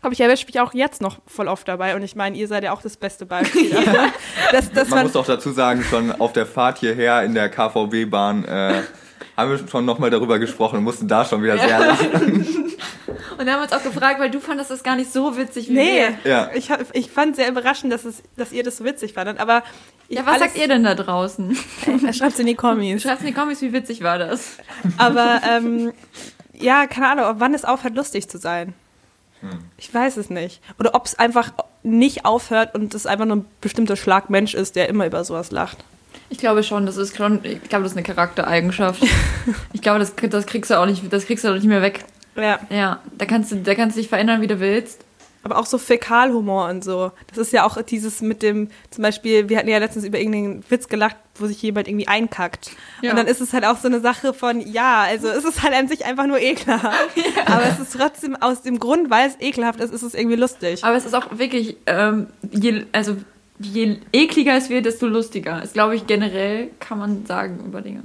Aber 0.00 0.12
ich 0.12 0.20
erwische 0.20 0.46
mich 0.46 0.58
auch 0.58 0.72
jetzt 0.72 1.02
noch 1.02 1.18
voll 1.26 1.46
oft 1.46 1.68
dabei. 1.68 1.94
Und 1.96 2.02
ich 2.02 2.16
meine, 2.16 2.34
ihr 2.34 2.48
seid 2.48 2.64
ja 2.64 2.72
auch 2.72 2.80
das 2.80 2.96
beste 2.96 3.26
Beispiel 3.26 3.70
dass, 4.52 4.72
dass 4.72 4.88
Man 4.88 5.00
man, 5.00 5.06
muss 5.08 5.16
auch 5.16 5.26
dazu 5.26 5.50
sagen, 5.50 5.84
schon 5.84 6.12
auf 6.12 6.32
der 6.32 6.46
Fahrt 6.46 6.78
hierher 6.78 7.24
in 7.24 7.34
der 7.34 7.50
KVB-Bahn 7.50 8.46
äh, 8.46 8.82
haben 9.36 9.50
wir 9.50 9.68
schon 9.68 9.84
nochmal 9.84 10.08
darüber 10.08 10.38
gesprochen 10.38 10.78
und 10.78 10.84
mussten 10.84 11.06
da 11.06 11.26
schon 11.26 11.42
wieder 11.42 11.58
sehr 11.58 11.78
lachen. 11.78 12.46
Und 13.06 13.46
dann 13.46 13.50
haben 13.50 13.60
wir 13.60 13.62
uns 13.62 13.72
auch 13.72 13.82
gefragt, 13.82 14.20
weil 14.20 14.30
du 14.30 14.40
fandest 14.40 14.70
das 14.70 14.82
gar 14.82 14.96
nicht 14.96 15.12
so 15.12 15.36
witzig 15.36 15.68
wie 15.68 15.74
Nee, 15.74 16.08
wir. 16.22 16.30
Ja. 16.30 16.50
ich, 16.54 16.70
ich 16.92 17.10
fand 17.10 17.36
sehr 17.36 17.48
überraschend, 17.48 17.92
dass, 17.92 18.04
es, 18.04 18.22
dass 18.36 18.52
ihr 18.52 18.62
das 18.62 18.78
so 18.78 18.84
witzig 18.84 19.12
fandet. 19.12 19.38
Aber 19.40 19.62
ich, 20.08 20.16
Ja, 20.16 20.26
was 20.26 20.38
sagt 20.38 20.56
ihr 20.56 20.68
denn 20.68 20.84
da 20.84 20.94
draußen? 20.94 21.56
Schreibt 22.12 22.38
in 22.38 22.46
die 22.46 22.54
Kommis. 22.54 23.02
Schreibt 23.02 23.20
in 23.20 23.28
die 23.28 23.32
Kommis, 23.32 23.60
wie 23.62 23.72
witzig 23.72 24.02
war 24.02 24.18
das? 24.18 24.58
Aber 24.98 25.40
ähm, 25.48 25.92
ja, 26.52 26.86
keine 26.86 27.08
Ahnung, 27.08 27.40
wann 27.40 27.54
es 27.54 27.64
aufhört, 27.64 27.94
lustig 27.94 28.28
zu 28.28 28.38
sein. 28.38 28.74
Hm. 29.40 29.50
Ich 29.76 29.92
weiß 29.92 30.16
es 30.16 30.30
nicht. 30.30 30.60
Oder 30.78 30.94
ob 30.94 31.06
es 31.06 31.18
einfach 31.18 31.52
nicht 31.82 32.24
aufhört 32.24 32.74
und 32.74 32.94
es 32.94 33.06
einfach 33.06 33.26
nur 33.26 33.36
ein 33.36 33.44
bestimmter 33.60 33.96
Schlag 33.96 34.30
Mensch 34.30 34.54
ist, 34.54 34.76
der 34.76 34.88
immer 34.88 35.06
über 35.06 35.24
sowas 35.24 35.50
lacht. 35.50 35.78
Ich 36.28 36.38
glaube 36.38 36.62
schon, 36.64 36.86
das 36.86 36.96
ist 36.96 37.16
schon, 37.16 37.44
ich 37.44 37.62
glaube, 37.64 37.84
das 37.84 37.92
ist 37.92 37.98
eine 37.98 38.06
Charaktereigenschaft. 38.06 39.02
ich 39.72 39.82
glaube, 39.82 40.00
das, 40.00 40.14
das 40.16 40.46
kriegst 40.46 40.70
du 40.70 40.78
auch 40.78 40.86
nicht, 40.86 41.12
das 41.12 41.26
kriegst 41.26 41.44
du 41.44 41.48
auch 41.48 41.54
nicht 41.54 41.66
mehr 41.66 41.82
weg. 41.82 42.04
Ja. 42.36 42.60
Ja, 42.70 43.00
da 43.16 43.26
kannst 43.26 43.52
du, 43.52 43.56
da 43.56 43.74
kannst 43.74 43.96
du 43.96 44.00
dich 44.00 44.08
verändern, 44.08 44.40
wie 44.40 44.46
du 44.46 44.60
willst. 44.60 45.04
Aber 45.42 45.58
auch 45.58 45.66
so 45.66 45.78
Fäkalhumor 45.78 46.68
und 46.68 46.82
so. 46.82 47.12
Das 47.28 47.38
ist 47.38 47.52
ja 47.52 47.64
auch 47.64 47.80
dieses 47.80 48.20
mit 48.20 48.42
dem, 48.42 48.68
zum 48.90 49.02
Beispiel, 49.02 49.48
wir 49.48 49.58
hatten 49.58 49.68
ja 49.68 49.78
letztens 49.78 50.04
über 50.04 50.18
irgendeinen 50.18 50.64
Witz 50.68 50.88
gelacht, 50.88 51.14
wo 51.36 51.46
sich 51.46 51.62
jemand 51.62 51.86
irgendwie 51.86 52.08
einkackt. 52.08 52.72
Ja. 53.00 53.10
Und 53.10 53.16
dann 53.16 53.28
ist 53.28 53.40
es 53.40 53.52
halt 53.52 53.64
auch 53.64 53.78
so 53.78 53.86
eine 53.86 54.00
Sache 54.00 54.34
von, 54.34 54.60
ja, 54.60 55.02
also 55.02 55.28
es 55.28 55.44
ist 55.44 55.62
halt 55.62 55.72
an 55.72 55.86
sich 55.86 56.04
einfach 56.04 56.26
nur 56.26 56.40
ekelhaft. 56.40 57.10
Aber 57.46 57.62
es 57.64 57.78
ist 57.78 57.92
trotzdem 57.96 58.34
aus 58.34 58.62
dem 58.62 58.80
Grund, 58.80 59.08
weil 59.08 59.28
es 59.28 59.36
ekelhaft 59.38 59.78
ist, 59.78 59.94
ist 59.94 60.02
es 60.02 60.14
irgendwie 60.14 60.34
lustig. 60.34 60.82
Aber 60.82 60.96
es 60.96 61.06
ist 61.06 61.14
auch 61.14 61.38
wirklich, 61.38 61.76
ähm, 61.86 62.26
je, 62.50 62.84
also 62.90 63.16
je 63.60 63.98
ekliger 64.12 64.56
es 64.56 64.68
wird, 64.68 64.84
desto 64.84 65.06
lustiger. 65.06 65.60
Das 65.60 65.72
glaube 65.72 65.94
ich 65.94 66.08
generell, 66.08 66.70
kann 66.80 66.98
man 66.98 67.24
sagen 67.24 67.60
über 67.64 67.82
Dinge. 67.82 68.02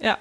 Ja. 0.00 0.16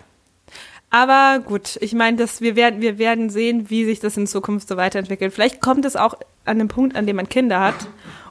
Aber 0.90 1.40
gut, 1.46 1.78
ich 1.82 1.94
meine, 1.94 2.18
dass 2.18 2.40
wir 2.42 2.56
werden, 2.56 2.82
wir 2.82 2.98
werden 2.98 3.30
sehen, 3.30 3.70
wie 3.70 3.84
sich 3.86 4.00
das 4.00 4.16
in 4.18 4.26
Zukunft 4.26 4.68
so 4.70 4.78
weiterentwickelt. 4.78 5.34
Vielleicht 5.34 5.60
kommt 5.62 5.84
es 5.86 5.96
auch 5.96 6.16
an 6.46 6.60
dem 6.60 6.70
Punkt, 6.70 6.96
an 6.96 7.06
dem 7.06 7.18
man 7.18 7.28
Kinder 7.28 7.60
hat 7.60 7.76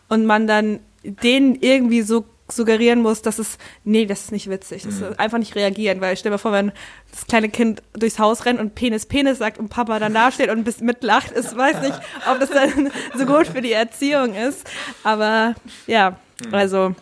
und 0.08 0.25
man 0.25 0.46
dann 0.46 0.80
denen 1.04 1.54
irgendwie 1.56 2.00
so 2.02 2.25
suggerieren 2.48 3.02
muss, 3.02 3.22
dass 3.22 3.38
es, 3.40 3.58
nee, 3.84 4.06
das 4.06 4.20
ist 4.22 4.32
nicht 4.32 4.48
witzig. 4.48 4.84
Das 4.84 4.94
Mhm. 5.00 5.06
ist 5.08 5.20
einfach 5.20 5.38
nicht 5.38 5.54
reagieren, 5.56 6.00
weil 6.00 6.16
stell 6.16 6.30
dir 6.32 6.38
vor, 6.38 6.52
wenn 6.52 6.70
das 7.10 7.26
kleine 7.26 7.48
Kind 7.48 7.82
durchs 7.92 8.18
Haus 8.20 8.44
rennt 8.46 8.60
und 8.60 8.75
Penis, 8.76 9.04
Penis 9.04 9.38
sagt 9.38 9.58
und 9.58 9.68
Papa 9.68 9.98
dann 9.98 10.14
da 10.14 10.30
steht 10.30 10.48
und 10.50 10.62
bisschen 10.64 10.86
mitlacht, 10.86 11.32
ist, 11.32 11.56
weiß 11.56 11.82
nicht, 11.82 11.98
ob 12.30 12.38
das 12.40 12.50
dann 12.50 12.90
so 13.16 13.26
gut 13.26 13.48
für 13.48 13.60
die 13.62 13.72
Erziehung 13.72 14.34
ist. 14.34 14.64
Aber 15.02 15.54
ja, 15.86 16.16
Mhm. 16.46 16.54
also, 16.54 16.94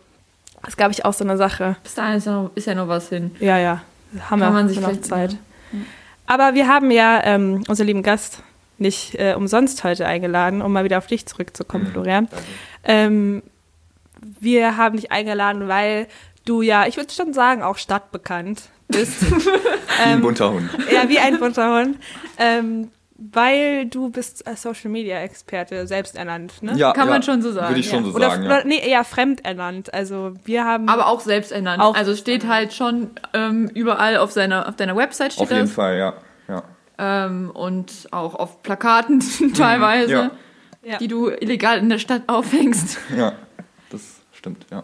das 0.63 0.71
ist, 0.71 0.77
glaube 0.79 0.93
ich, 0.93 1.05
auch 1.05 1.13
so 1.13 1.25
eine 1.25 1.37
Sache. 1.37 1.77
Bis 1.83 1.95
dahin 1.95 2.17
ist 2.17 2.27
ja 2.27 2.33
noch, 2.43 2.51
ist 2.55 2.67
ja 2.67 2.75
noch 2.75 2.89
was 2.89 3.09
hin. 3.11 3.33
Ja, 3.41 3.59
ja, 3.59 3.83
haben 4.29 4.39
wir 4.41 4.47
Kann 4.47 4.55
man 4.55 4.69
sich 4.69 4.81
noch 4.81 4.89
vielleicht- 4.89 5.05
Zeit. 5.07 5.37
Aber 6.27 6.55
wir 6.55 6.69
haben 6.69 6.91
ja 6.91 7.21
ähm, 7.25 7.65
unseren 7.69 7.87
lieben 7.87 8.03
Gast 8.03 8.43
nicht 8.79 9.15
äh, 9.17 9.35
umsonst 9.35 9.85
heute 9.85 10.07
eingeladen, 10.07 10.63
um 10.63 10.73
mal 10.73 10.85
wieder 10.85 10.99
auf 10.99 11.07
dich 11.07 11.27
zurückzukommen, 11.27 11.87
Florian. 11.87 12.29
Ähm, 12.83 13.43
wir 14.41 14.77
haben 14.77 14.97
dich 14.97 15.13
eingeladen, 15.13 15.69
weil 15.69 16.07
du 16.45 16.63
ja, 16.63 16.87
ich 16.87 16.97
würde 16.97 17.13
schon 17.13 17.35
sagen, 17.35 17.63
auch 17.63 17.77
stadtbekannt 17.77 18.63
bist. 18.89 19.23
Wie 19.33 20.03
ein 20.03 20.21
bunter 20.23 20.51
Hund. 20.53 20.71
ja, 20.93 21.09
wie 21.09 21.19
ein 21.19 21.39
bunter 21.39 21.79
Hund. 21.81 21.99
Ähm, 22.39 22.91
weil 23.17 23.87
du 23.87 24.11
bist 24.11 24.47
als 24.47 24.63
Social 24.63 24.91
Media 24.91 25.19
Experte 25.21 25.87
selbst 25.87 26.17
ernannt, 26.17 26.63
ne? 26.63 26.73
Ja, 26.77 26.93
Kann 26.93 27.07
ja, 27.07 27.13
man 27.13 27.23
schon 27.23 27.43
so 27.43 27.53
sagen, 27.53 27.69
Würde 27.69 27.81
ich 27.81 27.87
ja. 27.87 27.95
schon 27.95 28.05
so 28.07 28.15
Oder, 28.15 28.31
sagen, 28.31 28.45
oder 28.47 28.59
ja. 28.61 28.65
nee, 28.67 28.79
eher 28.79 29.05
fremd 29.05 29.45
ernannt. 29.45 29.95
Also 29.95 30.35
wir 30.45 30.65
haben 30.65 30.89
Aber 30.89 31.07
auch 31.07 31.21
selbst 31.21 31.53
ernannt. 31.53 31.81
Auch- 31.83 31.95
also 31.95 32.17
steht 32.17 32.47
halt 32.49 32.73
schon 32.73 33.11
ähm, 33.33 33.69
überall 33.75 34.17
auf 34.17 34.33
seiner 34.33 34.69
auf 34.69 34.77
deiner 34.77 34.97
Website 34.97 35.33
steht 35.33 35.45
Auf 35.45 35.51
jeden 35.51 35.67
das. 35.67 35.73
Fall, 35.73 35.97
ja. 35.99 36.15
ja. 36.49 36.63
Ähm, 36.99 37.51
und 37.53 38.09
auch 38.11 38.35
auf 38.35 38.63
Plakaten 38.63 39.21
teilweise, 39.57 40.13
Ja. 40.13 40.31
Ja. 40.83 40.99
die 40.99 41.09
du 41.09 41.29
illegal 41.31 41.79
in 41.79 41.89
der 41.89 41.99
Stadt 41.99 42.23
aufhängst. 42.27 42.99
Ja, 43.17 43.33
das 43.91 44.21
stimmt, 44.33 44.67
ja. 44.71 44.83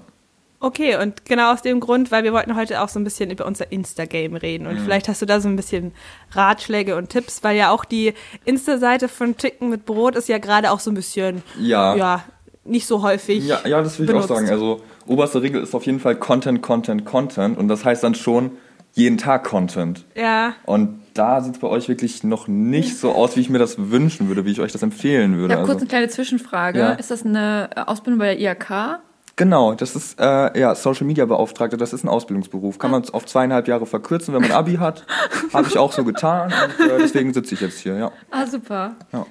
Okay, 0.62 0.96
und 1.02 1.24
genau 1.24 1.52
aus 1.54 1.62
dem 1.62 1.80
Grund, 1.80 2.12
weil 2.12 2.22
wir 2.22 2.34
wollten 2.34 2.54
heute 2.54 2.82
auch 2.82 2.88
so 2.90 3.00
ein 3.00 3.04
bisschen 3.04 3.30
über 3.30 3.46
unser 3.46 3.72
Insta-Game 3.72 4.36
reden. 4.36 4.64
Mhm. 4.64 4.70
Und 4.70 4.80
vielleicht 4.80 5.08
hast 5.08 5.22
du 5.22 5.26
da 5.26 5.40
so 5.40 5.48
ein 5.48 5.56
bisschen 5.56 5.92
Ratschläge 6.32 6.96
und 6.96 7.08
Tipps, 7.08 7.42
weil 7.42 7.56
ja 7.56 7.70
auch 7.70 7.86
die 7.86 8.12
Insta-Seite 8.44 9.08
von 9.08 9.36
Chicken 9.38 9.70
mit 9.70 9.86
Brot 9.86 10.16
ist 10.16 10.28
ja 10.28 10.36
gerade 10.38 10.70
auch 10.70 10.80
so 10.80 10.90
ein 10.90 10.94
bisschen, 10.94 11.42
Ja. 11.58 11.94
ja, 11.96 12.24
nicht 12.64 12.86
so 12.86 13.02
häufig. 13.02 13.46
Ja, 13.46 13.60
ja, 13.66 13.80
das 13.80 13.98
will 13.98 14.04
ich 14.04 14.10
auch 14.10 14.26
benutzt. 14.26 14.28
sagen. 14.28 14.50
Also 14.50 14.82
oberste 15.06 15.40
Regel 15.40 15.62
ist 15.62 15.74
auf 15.74 15.86
jeden 15.86 15.98
Fall 15.98 16.14
Content, 16.16 16.60
Content, 16.60 17.06
Content. 17.06 17.56
Und 17.56 17.68
das 17.68 17.86
heißt 17.86 18.04
dann 18.04 18.14
schon 18.14 18.50
jeden 18.92 19.16
Tag 19.16 19.44
Content. 19.44 20.04
Ja, 20.14 20.54
Und 20.66 21.00
da 21.14 21.40
sieht 21.40 21.54
es 21.54 21.60
bei 21.60 21.68
euch 21.68 21.88
wirklich 21.88 22.22
noch 22.22 22.48
nicht 22.48 22.98
so 22.98 23.12
aus, 23.12 23.34
wie 23.36 23.40
ich 23.40 23.48
mir 23.50 23.58
das 23.58 23.76
wünschen 23.90 24.28
würde, 24.28 24.44
wie 24.44 24.50
ich 24.52 24.60
euch 24.60 24.72
das 24.72 24.82
empfehlen 24.82 25.36
würde. 25.38 25.54
Ich 25.54 25.58
habe 25.58 25.66
kurz 25.66 25.76
Also, 25.76 25.84
eine 25.84 25.88
kleine 25.88 26.08
Zwischenfrage. 26.08 26.78
Ja. 26.78 26.92
Ist 26.92 27.10
das 27.10 27.24
eine 27.24 27.70
Ausbildung 27.86 28.18
bei 28.18 28.34
der 28.34 28.38
IHK? 28.40 29.00
Genau, 29.40 29.74
das 29.74 29.96
ist 29.96 30.20
äh, 30.20 30.58
ja 30.58 30.74
Social 30.76 31.06
Media 31.06 31.24
Beauftragte, 31.26 31.76
das 31.76 31.92
ist 31.92 32.04
ein 32.04 32.08
Ausbildungsberuf. 32.08 32.78
Kann 32.78 32.90
man 32.92 33.08
auf 33.10 33.26
zweieinhalb 33.26 33.66
Jahre 33.66 33.86
verkürzen, 33.86 34.32
wenn 34.34 34.42
man 34.42 34.52
Abi 34.52 34.76
hat. 34.76 35.04
Habe 35.52 35.66
ich 35.68 35.76
auch 35.78 35.92
so 35.92 36.04
getan 36.04 36.52
und 36.78 36.86
äh, 36.88 36.98
deswegen 36.98 37.32
sitze 37.34 37.54
ich 37.54 37.60
jetzt 37.60 37.80
hier, 37.80 37.96
ja. 37.96 38.12
Ah, 38.30 38.46
super. 38.46 38.94
ja. 39.12 39.26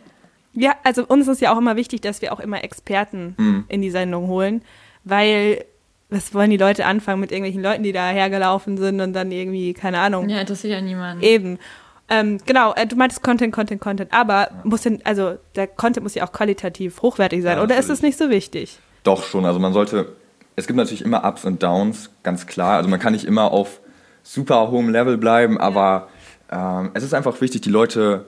ja, 0.54 0.74
also 0.84 1.06
uns 1.06 1.28
ist 1.28 1.39
ja 1.42 1.54
auch 1.54 1.58
immer 1.58 1.75
wichtig, 1.78 2.01
dass 2.01 2.22
wir 2.22 2.34
auch 2.34 2.39
immer 2.42 2.63
Experten 2.63 3.36
Mhm. 3.38 3.63
in 3.70 3.82
die 3.82 3.92
Sendung 3.92 4.28
holen, 4.28 4.62
weil 5.06 5.63
was 6.10 6.34
wollen 6.34 6.50
die 6.50 6.58
Leute 6.58 6.86
anfangen 6.88 7.22
mit 7.22 7.32
irgendwelchen 7.32 7.62
Leuten, 7.62 7.84
die 7.84 7.92
da 7.94 8.10
hergelaufen 8.10 8.78
sind 8.78 9.00
und 9.00 9.13
dann 9.13 9.32
irgendwie, 9.32 9.74
keine 9.74 10.00
Ahnung, 10.00 10.28
Ja, 10.28 10.39
interessiert 10.42 10.74
ja 10.74 10.82
niemanden. 10.82 11.24
Eben. 11.24 11.60
Ähm, 12.12 12.39
genau, 12.48 12.74
äh, 12.74 12.88
du 12.88 12.96
meintest 12.96 13.22
Content, 13.22 13.54
Content, 13.54 13.80
Content, 13.80 14.12
aber 14.12 14.50
muss 14.63 14.82
denn, 14.82 15.00
also 15.06 15.36
der 15.56 15.68
Content 15.68 16.04
muss 16.04 16.16
ja 16.16 16.25
auch 16.28 16.32
qualitativ 16.32 17.04
hochwertig 17.04 17.44
sein, 17.44 17.58
Ja, 17.58 17.63
oder 17.63 17.78
ist 17.78 17.88
das 17.89 18.01
natürlich. 18.01 18.18
nicht 18.18 18.18
so 18.18 18.30
wichtig? 18.32 18.80
Doch 19.03 19.24
schon, 19.24 19.46
also 19.46 19.60
man 19.60 19.74
sollte, 19.74 20.13
es 20.56 20.68
gibt 20.68 20.77
natürlich 20.77 21.03
immer 21.03 21.24
Ups 21.25 21.46
und 21.46 21.63
Downs, 21.63 22.10
ganz 22.24 22.48
klar. 22.48 22.77
Also 22.77 22.89
man 22.89 23.00
kann 23.00 23.13
nicht 23.13 23.25
immer 23.25 23.51
auf 23.51 23.79
super 24.24 24.70
hohem 24.72 24.89
Level 24.89 25.18
bleiben, 25.18 25.58
aber 25.58 26.10
ähm, 26.51 26.91
es 26.94 27.03
ist 27.03 27.13
einfach 27.13 27.39
wichtig, 27.41 27.62
die 27.62 27.70
Leute 27.70 28.25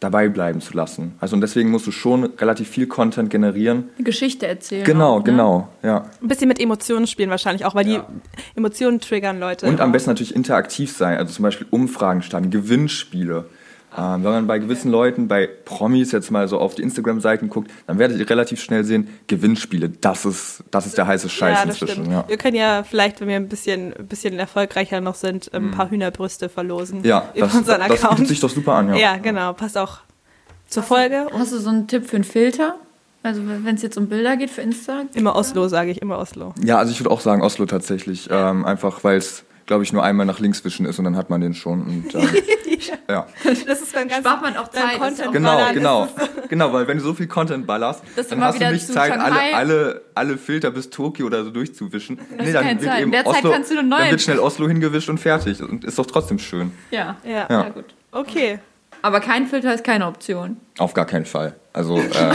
dabei 0.00 0.28
bleiben 0.28 0.60
zu 0.60 0.74
lassen. 0.76 1.14
Also 1.20 1.34
und 1.34 1.40
deswegen 1.40 1.70
musst 1.70 1.86
du 1.86 1.90
schon 1.90 2.24
relativ 2.38 2.68
viel 2.68 2.86
Content 2.86 3.30
generieren. 3.30 3.88
Eine 3.96 4.04
Geschichte 4.04 4.46
erzählen. 4.46 4.84
Genau, 4.84 5.14
auch, 5.14 5.18
ne? 5.18 5.24
genau, 5.24 5.68
ja. 5.82 6.04
Ein 6.20 6.28
bisschen 6.28 6.48
mit 6.48 6.60
Emotionen 6.60 7.06
spielen 7.06 7.30
wahrscheinlich 7.30 7.64
auch, 7.64 7.74
weil 7.74 7.88
Ja. 7.88 8.00
die 8.00 8.58
Emotionen 8.58 9.00
triggern 9.00 9.40
Leute. 9.40 9.66
Und 9.66 9.80
am 9.80 9.92
besten 9.92 10.10
natürlich 10.10 10.34
interaktiv 10.34 10.94
sein, 10.94 11.16
also 11.16 11.32
zum 11.32 11.42
Beispiel 11.44 11.66
Umfragen 11.70 12.20
starten, 12.22 12.50
Gewinnspiele. 12.50 13.46
Ähm, 13.96 14.24
wenn 14.24 14.30
man 14.32 14.46
bei 14.46 14.58
gewissen 14.58 14.90
Leuten, 14.90 15.28
bei 15.28 15.48
Promis 15.64 16.12
jetzt 16.12 16.30
mal 16.30 16.48
so 16.48 16.58
auf 16.58 16.74
die 16.74 16.82
Instagram-Seiten 16.82 17.48
guckt, 17.48 17.70
dann 17.86 17.98
werdet 17.98 18.18
ihr 18.18 18.28
relativ 18.28 18.60
schnell 18.60 18.84
sehen, 18.84 19.08
Gewinnspiele, 19.26 19.88
das 19.88 20.24
ist, 20.24 20.64
das 20.70 20.86
ist 20.86 20.98
der 20.98 21.06
heiße 21.06 21.28
Scheiß 21.28 21.58
ja, 21.58 21.66
das 21.66 21.80
inzwischen. 21.80 22.10
Ja. 22.10 22.24
Wir 22.26 22.36
können 22.36 22.56
ja 22.56 22.82
vielleicht, 22.82 23.20
wenn 23.20 23.28
wir 23.28 23.36
ein 23.36 23.48
bisschen, 23.48 23.94
ein 23.94 24.06
bisschen 24.06 24.38
erfolgreicher 24.38 25.00
noch 25.00 25.14
sind, 25.14 25.52
ein 25.54 25.70
paar 25.70 25.90
Hühnerbrüste 25.90 26.48
verlosen. 26.48 27.00
Mhm. 27.00 27.04
Ja, 27.04 27.30
über 27.34 27.46
das, 27.46 27.54
unseren 27.54 27.80
das 27.80 27.88
bietet 27.88 28.04
Account. 28.04 28.28
sich 28.28 28.40
doch 28.40 28.50
super 28.50 28.74
an, 28.74 28.88
ja. 28.88 28.96
ja, 28.96 29.16
genau. 29.16 29.52
Passt 29.52 29.78
auch 29.78 29.98
zur 30.66 30.82
Folge. 30.82 31.26
Hast 31.32 31.52
du 31.52 31.58
so 31.58 31.70
einen 31.70 31.86
Tipp 31.86 32.06
für 32.06 32.16
einen 32.16 32.24
Filter? 32.24 32.76
Also 33.22 33.40
wenn 33.46 33.74
es 33.74 33.80
jetzt 33.80 33.96
um 33.96 34.08
Bilder 34.08 34.36
geht 34.36 34.50
für 34.50 34.60
Insta? 34.60 35.04
Immer 35.14 35.34
Oslo, 35.34 35.66
sage 35.68 35.90
ich, 35.90 36.02
immer 36.02 36.18
Oslo. 36.18 36.52
Ja, 36.62 36.76
also 36.76 36.92
ich 36.92 37.00
würde 37.00 37.10
auch 37.10 37.20
sagen 37.20 37.42
Oslo 37.42 37.64
tatsächlich. 37.64 38.28
Ähm, 38.30 38.66
einfach 38.66 39.02
weil 39.02 39.16
es, 39.16 39.44
glaube 39.66 39.82
ich, 39.84 39.92
nur 39.92 40.02
einmal 40.02 40.26
nach 40.26 40.40
links 40.40 40.64
wischen 40.64 40.86
ist 40.86 40.98
und 40.98 41.04
dann 41.04 41.16
hat 41.16 41.30
man 41.30 41.40
den 41.40 41.54
schon. 41.54 41.82
Und, 41.82 42.14
ähm, 42.14 42.28
ja. 43.08 43.26
Das 43.44 43.80
ist 43.80 43.94
beim 43.94 44.08
ganzen 44.08 44.22
Spart 44.24 44.42
man 44.42 44.56
auch 44.56 44.68
Zeit, 44.68 44.98
Content 44.98 45.28
auch- 45.28 45.32
Genau, 45.32 45.56
ballern 45.56 45.74
genau. 45.74 46.08
Genau, 46.48 46.72
weil 46.72 46.86
wenn 46.88 46.98
du 46.98 47.04
so 47.04 47.14
viel 47.14 47.26
Content 47.26 47.66
ballerst, 47.66 48.02
Dass 48.16 48.28
du 48.28 48.34
dann 48.36 48.44
hast 48.44 48.60
du 48.60 48.70
nicht 48.72 48.86
Zeit, 48.86 49.12
alle, 49.12 49.54
alle, 49.54 50.02
alle 50.14 50.38
Filter 50.38 50.70
bis 50.70 50.90
Tokio 50.90 51.26
oder 51.26 51.44
so 51.44 51.50
durchzuwischen. 51.50 52.18
Nee, 52.38 52.52
hast 52.52 52.62
keine 52.62 52.80
Zeit. 52.80 53.02
In 53.02 53.10
der 53.12 53.24
Zeit 53.24 53.42
kannst 53.42 53.70
du 53.70 53.76
Dann 53.76 53.90
wird 54.10 54.20
schnell 54.20 54.38
Oslo 54.38 54.68
hingewischt 54.68 55.08
und 55.08 55.18
fertig. 55.18 55.62
Und 55.62 55.84
ist 55.84 55.98
doch 55.98 56.06
trotzdem 56.06 56.38
schön. 56.38 56.72
Ja. 56.90 57.16
Ja. 57.24 57.30
Ja. 57.30 57.46
ja, 57.48 57.68
gut. 57.70 57.86
Okay. 58.12 58.58
Aber 59.02 59.20
kein 59.20 59.46
Filter 59.46 59.74
ist 59.74 59.84
keine 59.84 60.06
Option. 60.06 60.56
Auf 60.78 60.94
gar 60.94 61.04
keinen 61.06 61.26
Fall. 61.26 61.54
Also, 61.72 61.98
äh, 61.98 62.34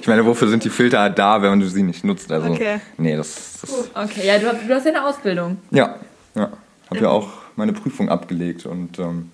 ich 0.00 0.06
meine, 0.08 0.24
wofür 0.24 0.48
sind 0.48 0.64
die 0.64 0.70
Filter 0.70 1.10
da, 1.10 1.42
wenn 1.42 1.60
du 1.60 1.66
sie 1.68 1.82
nicht 1.82 2.04
nutzt? 2.04 2.30
Also, 2.32 2.50
Okay. 2.52 2.80
nee, 2.98 3.16
das, 3.16 3.58
das 3.60 3.90
Okay, 3.94 4.26
ja, 4.26 4.38
du, 4.38 4.46
hast- 4.48 4.68
du 4.68 4.74
hast 4.74 4.84
ja 4.86 4.92
eine 4.92 5.04
Ausbildung. 5.04 5.58
ja, 5.70 5.96
ja. 6.34 6.50
Habe 6.90 7.00
ja 7.02 7.08
auch 7.10 7.28
meine 7.56 7.72
Prüfung 7.72 8.08
abgelegt 8.08 8.66
und 8.66 8.98
ähm, 8.98 9.30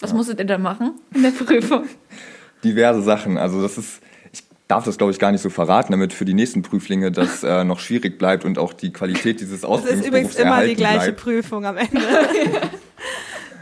Was 0.00 0.12
musstet 0.12 0.38
ihr 0.38 0.44
da 0.44 0.58
machen 0.58 0.92
in 1.14 1.22
der 1.24 1.30
Prüfung? 1.30 1.84
diverse 2.64 3.02
Sachen. 3.02 3.36
Also 3.38 3.60
das 3.62 3.78
ist, 3.78 4.00
ich 4.32 4.44
darf 4.68 4.84
das 4.84 4.96
glaube 4.98 5.10
ich 5.12 5.18
gar 5.18 5.32
nicht 5.32 5.40
so 5.40 5.50
verraten, 5.50 5.90
damit 5.92 6.12
für 6.12 6.24
die 6.24 6.34
nächsten 6.34 6.62
Prüflinge 6.62 7.10
das 7.10 7.42
äh, 7.42 7.64
noch 7.64 7.80
schwierig 7.80 8.16
bleibt 8.18 8.44
und 8.44 8.58
auch 8.58 8.72
die 8.74 8.92
Qualität 8.92 9.40
dieses 9.40 9.62
Das 9.62 9.70
ist 9.70 10.06
übrigens 10.06 10.36
Ausbildungsberufs 10.36 10.36
immer 10.38 10.64
die 10.66 10.74
gleiche 10.76 10.98
bleibt. 11.12 11.20
Prüfung 11.20 11.66
am 11.66 11.76
Ende. 11.78 12.00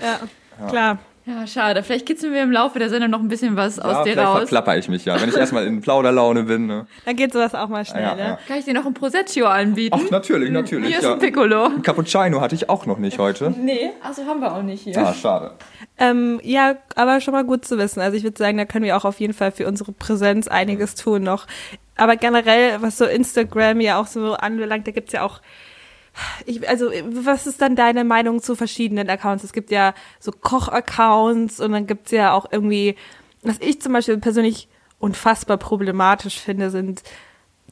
ja, 0.02 0.68
klar. 0.68 0.98
Ja, 1.28 1.46
schade. 1.46 1.82
Vielleicht 1.82 2.06
kitzeln 2.06 2.32
wir 2.32 2.42
im 2.42 2.50
Laufe 2.52 2.78
der 2.78 2.88
Sendung 2.88 3.10
noch 3.10 3.20
ein 3.20 3.28
bisschen 3.28 3.54
was 3.54 3.76
Ja, 3.76 3.84
aus 3.84 4.04
dir 4.04 4.16
raus. 4.18 4.38
verplapper 4.38 4.78
ich 4.78 4.88
mich 4.88 5.04
ja, 5.04 5.20
wenn 5.20 5.28
ich 5.28 5.36
erstmal 5.36 5.66
in 5.66 5.82
Plauderlaune 5.82 6.44
bin. 6.44 6.66
Ne? 6.66 6.86
Dann 7.04 7.16
geht 7.16 7.32
sowas 7.34 7.54
auch 7.54 7.68
mal 7.68 7.84
schnell, 7.84 8.02
Ja, 8.02 8.14
ne? 8.14 8.22
ja. 8.22 8.38
Kann 8.48 8.58
ich 8.58 8.64
dir 8.64 8.72
noch 8.72 8.86
ein 8.86 8.94
Prosecco 8.94 9.44
anbieten? 9.44 10.00
Ach, 10.02 10.10
natürlich, 10.10 10.50
natürlich. 10.50 10.88
Hier 10.88 10.98
ist 10.98 11.04
Ja. 11.04 11.12
ein 11.12 11.18
Piccolo. 11.18 11.66
Ein 11.66 11.82
Cappuccino 11.82 12.40
hatte 12.40 12.54
ich 12.54 12.70
auch 12.70 12.86
noch 12.86 12.96
nicht 12.98 13.18
heute. 13.18 13.52
Nee, 13.58 13.90
also 14.02 14.24
haben 14.24 14.40
wir 14.40 14.54
auch 14.54 14.62
nicht 14.62 14.84
hier. 14.84 14.96
Ah, 14.96 15.12
schade. 15.12 15.52
Ähm, 15.98 16.40
ja, 16.42 16.76
aber 16.96 17.20
schon 17.20 17.34
mal 17.34 17.44
gut 17.44 17.64
zu 17.66 17.76
wissen. 17.76 18.00
Also 18.00 18.16
ich 18.16 18.22
würde 18.24 18.38
sagen, 18.38 18.56
da 18.56 18.64
können 18.64 18.84
wir 18.86 18.96
auch 18.96 19.04
auf 19.04 19.20
jeden 19.20 19.34
Fall 19.34 19.52
für 19.52 19.66
unsere 19.66 19.92
Präsenz 19.92 20.48
einiges 20.48 20.94
tun 20.94 21.22
noch. 21.24 21.46
Aber 21.96 22.16
generell, 22.16 22.80
was 22.80 22.96
so 22.96 23.04
Instagram 23.04 23.80
ja 23.80 24.00
auch 24.00 24.06
so 24.06 24.34
anbelangt, 24.34 24.86
da 24.86 24.92
gibt's 24.92 25.12
ja 25.12 25.22
auch. 25.24 25.40
Ich, 26.46 26.68
also, 26.68 26.90
was 27.04 27.46
ist 27.46 27.60
dann 27.60 27.76
deine 27.76 28.04
Meinung 28.04 28.42
zu 28.42 28.54
verschiedenen 28.54 29.08
Accounts? 29.08 29.44
Es 29.44 29.52
gibt 29.52 29.70
ja 29.70 29.94
so 30.20 30.32
Koch-Accounts 30.32 31.60
und 31.60 31.72
dann 31.72 31.86
gibt's 31.86 32.10
ja 32.10 32.32
auch 32.32 32.46
irgendwie, 32.50 32.96
was 33.42 33.58
ich 33.60 33.80
zum 33.80 33.92
Beispiel 33.92 34.18
persönlich 34.18 34.68
unfassbar 34.98 35.56
problematisch 35.58 36.38
finde, 36.40 36.70
sind 36.70 37.02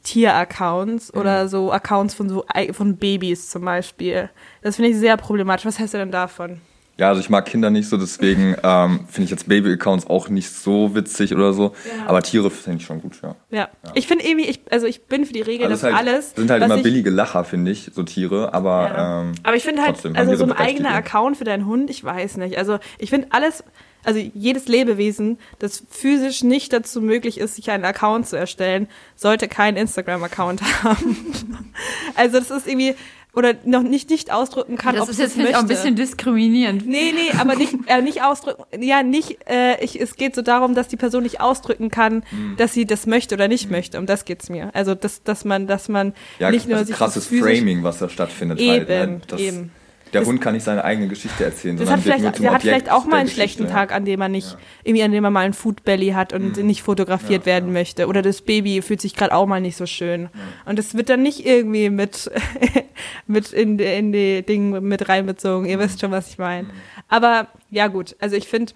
Tier-Accounts 0.03 1.13
oder 1.13 1.49
so 1.49 1.71
Accounts 1.71 2.13
von 2.13 2.29
so 2.29 2.45
von 2.71 2.95
Babys 2.95 3.49
zum 3.49 3.65
Beispiel. 3.65 4.29
Das 4.61 4.77
finde 4.77 4.91
ich 4.91 4.97
sehr 4.97 5.17
problematisch. 5.17 5.65
Was 5.65 5.79
hältst 5.79 5.93
du 5.93 5.97
denn 5.97 6.11
davon? 6.11 6.61
Ja, 6.99 7.09
also 7.09 7.21
ich 7.21 7.29
mag 7.29 7.45
Kinder 7.45 7.69
nicht 7.69 7.87
so, 7.87 7.97
deswegen 7.97 8.55
ähm, 8.63 9.01
finde 9.07 9.25
ich 9.25 9.29
jetzt 9.29 9.47
Baby-Accounts 9.47 10.07
auch 10.07 10.29
nicht 10.29 10.49
so 10.49 10.95
witzig 10.95 11.33
oder 11.35 11.53
so. 11.53 11.73
Aber 12.07 12.23
Tiere 12.23 12.49
finde 12.49 12.79
ich 12.79 12.85
schon 12.87 13.01
gut, 13.01 13.21
ja. 13.21 13.35
Ja. 13.51 13.69
Ich 13.93 14.07
finde 14.07 14.25
irgendwie, 14.27 14.45
ich, 14.47 14.61
also 14.71 14.87
ich 14.87 15.05
bin 15.05 15.25
für 15.25 15.33
die 15.33 15.41
Regel, 15.41 15.67
Also 15.67 15.85
dass 15.87 15.95
halt, 15.95 16.07
alles. 16.07 16.31
sind 16.35 16.49
halt 16.49 16.63
immer 16.63 16.77
ich, 16.77 16.83
billige 16.83 17.11
Lacher, 17.11 17.43
finde 17.43 17.69
ich, 17.71 17.91
so 17.93 18.01
Tiere, 18.01 18.53
aber 18.53 18.81
Ja. 18.89 19.21
ähm, 19.21 19.31
Aber 19.43 19.55
ich 19.55 19.63
finde 19.63 19.83
halt, 19.83 20.03
also 20.15 20.35
so 20.35 20.43
ein 20.45 20.51
eigener. 20.53 20.91
Account 20.95 21.37
für 21.37 21.43
deinen 21.43 21.67
Hund, 21.67 21.89
ich 21.91 22.03
weiß 22.03 22.37
nicht. 22.37 22.57
Also 22.57 22.79
ich 22.97 23.11
finde 23.11 23.27
alles, 23.29 23.63
also 24.03 24.19
jedes 24.33 24.67
Lebewesen, 24.67 25.37
das 25.59 25.83
physisch 25.89 26.41
nicht 26.43 26.73
dazu 26.73 27.01
möglich 27.01 27.39
ist, 27.39 27.55
sich 27.57 27.69
einen 27.69 27.85
Account 27.85 28.25
zu 28.27 28.37
erstellen, 28.37 28.87
sollte 29.15 29.47
keinen 29.47 29.77
Instagram-Account 29.77 30.61
haben. 30.83 31.71
also 32.15 32.39
das 32.39 32.49
ist 32.49 32.67
irgendwie, 32.67 32.95
oder 33.37 33.53
noch 33.65 33.83
nicht, 33.83 34.09
nicht 34.09 34.33
ausdrücken 34.33 34.75
kann, 34.77 34.95
das 34.95 35.03
ob 35.03 35.09
ist 35.09 35.19
jetzt 35.19 35.33
finde 35.35 35.51
ich 35.51 35.55
auch 35.55 35.61
ein 35.61 35.67
bisschen 35.67 35.95
diskriminierend. 35.95 36.87
Nee, 36.87 37.13
nee, 37.13 37.37
aber 37.39 37.55
nicht, 37.55 37.73
äh, 37.87 38.01
nicht 38.01 38.23
ausdrücken, 38.23 38.63
ja, 38.81 39.03
nicht, 39.03 39.37
äh, 39.47 39.83
ich, 39.83 40.01
es 40.01 40.15
geht 40.15 40.33
so 40.35 40.41
darum, 40.41 40.73
dass 40.75 40.87
die 40.87 40.97
Person 40.97 41.23
nicht 41.23 41.39
ausdrücken 41.39 41.91
kann, 41.91 42.23
Mhm. 42.31 42.55
dass 42.57 42.73
sie 42.73 42.85
das 42.85 43.05
möchte 43.05 43.35
oder 43.35 43.47
nicht 43.47 43.69
möchte. 43.69 43.99
Um 43.99 44.05
das 44.07 44.25
geht's 44.25 44.49
mir. 44.49 44.71
Also, 44.73 44.95
dass, 44.95 45.21
dass 45.23 45.45
man, 45.45 45.67
dass 45.67 45.87
man 45.87 46.13
Ja, 46.39 46.49
nicht 46.51 46.67
nur 46.67 46.77
also 46.77 46.87
sich 46.87 46.95
krasses 46.95 47.27
Framing, 47.27 47.83
was 47.83 47.99
da 47.99 48.09
stattfindet. 48.09 48.59
Eben, 48.59 48.69
halt, 48.71 48.89
ne? 48.89 49.21
das, 49.27 49.39
eben. 49.39 49.71
Der 50.13 50.21
Das- 50.21 50.27
Hund 50.29 50.39
kann 50.41 50.53
nicht 50.53 50.63
seine 50.63 50.83
eigene 50.83 51.07
Geschichte 51.07 51.43
erzählen, 51.43 51.75
Das 51.77 51.87
sondern 51.87 51.97
hat 51.97 52.03
vielleicht, 52.03 52.23
der 52.39 52.51
hat 52.51 52.61
Objekt 52.61 52.61
vielleicht 52.61 52.91
auch 52.91 53.05
mal 53.05 53.17
einen 53.17 53.25
Geschichte. 53.27 53.41
schlechten 53.57 53.67
Tag, 53.73 53.91
an 53.93 54.05
dem 54.05 54.21
er 54.21 54.29
nicht, 54.29 54.57
irgendwie 54.83 55.03
an 55.03 55.11
dem 55.11 55.23
er 55.23 55.31
mal 55.31 55.41
ein 55.45 55.53
Foodbelly 55.53 56.09
hat 56.11 56.31
und 56.33 56.57
nicht 56.57 56.81
fotografiert 56.83 57.41
Ja, 57.43 57.45
werden 57.45 57.67
ja. 57.67 57.73
möchte. 57.73 58.07
Oder 58.07 58.21
das 58.21 58.41
Baby 58.41 58.81
fühlt 58.81 59.01
sich 59.01 59.15
gerade 59.15 59.33
auch 59.35 59.45
mal 59.45 59.59
nicht 59.61 59.75
so 59.77 59.85
schön. 59.85 60.29
Und 60.65 60.79
das 60.79 60.95
wird 60.95 61.09
dann 61.09 61.21
nicht 61.23 61.45
irgendwie 61.45 61.89
mit, 61.89 62.31
mit 63.27 63.51
in, 63.53 63.77
die- 63.77 63.83
in 63.85 64.11
die 64.11 64.43
Dinge 64.43 64.81
mit 64.81 65.09
reinbezogen. 65.09 65.67
Ihr 65.67 65.79
wisst 65.79 65.99
schon, 65.99 66.11
was 66.11 66.29
ich 66.29 66.37
meine. 66.37 66.67
Aber 67.09 67.47
ja, 67.69 67.87
gut. 67.87 68.15
Also 68.19 68.35
ich 68.35 68.47
finde, 68.47 68.73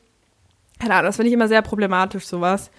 keine 0.80 0.96
Ahnung, 0.96 1.06
das 1.08 1.16
finde 1.16 1.28
ich 1.30 1.34
immer 1.34 1.48
sehr 1.48 1.62
problematisch, 1.62 2.26
sowas. 2.26 2.72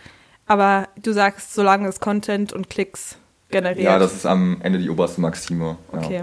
Aber 0.47 0.89
du 1.03 1.13
sagst, 1.13 1.55
solange 1.55 1.89
es 1.89 2.01
Content 2.01 2.53
und 2.53 2.69
Klicks 2.69 3.17
generiert. 3.51 3.85
Ja, 3.85 3.99
das 3.99 4.13
ist 4.15 4.27
am 4.27 4.59
Ende 4.63 4.79
die 4.79 4.91
oberste 4.91 5.21
Maxime. 5.21 5.77
Ja. 5.93 5.99
Okay. 5.99 6.23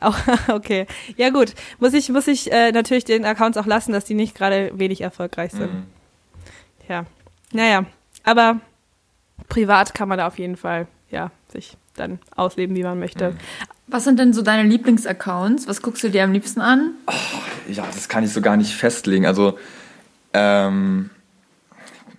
Auch, 0.00 0.16
okay. 0.48 0.86
Ja, 1.16 1.30
gut. 1.30 1.54
Muss 1.78 1.92
ich, 1.94 2.08
muss 2.08 2.26
ich 2.26 2.50
äh, 2.52 2.72
natürlich 2.72 3.04
den 3.04 3.24
Accounts 3.24 3.58
auch 3.58 3.66
lassen, 3.66 3.92
dass 3.92 4.04
die 4.04 4.14
nicht 4.14 4.34
gerade 4.34 4.72
wenig 4.74 5.00
erfolgreich 5.02 5.52
sind. 5.52 5.72
Mhm. 5.72 5.82
Ja. 6.88 7.04
Naja. 7.52 7.84
Aber 8.24 8.60
privat 9.48 9.94
kann 9.94 10.08
man 10.08 10.18
da 10.18 10.26
auf 10.26 10.38
jeden 10.38 10.56
Fall, 10.56 10.86
ja, 11.10 11.30
sich 11.52 11.76
dann 11.96 12.18
ausleben, 12.36 12.76
wie 12.76 12.82
man 12.82 12.98
möchte. 12.98 13.30
Mhm. 13.30 13.36
Was 13.86 14.04
sind 14.04 14.18
denn 14.18 14.32
so 14.32 14.42
deine 14.42 14.68
Lieblingsaccounts? 14.68 15.66
Was 15.66 15.82
guckst 15.82 16.02
du 16.04 16.10
dir 16.10 16.22
am 16.24 16.32
liebsten 16.32 16.60
an? 16.60 16.94
Ja, 17.68 17.84
das 17.86 18.08
kann 18.08 18.22
ich 18.22 18.32
so 18.32 18.40
gar 18.40 18.56
nicht 18.56 18.72
festlegen. 18.74 19.26
Also, 19.26 19.58
ähm, 20.32 21.10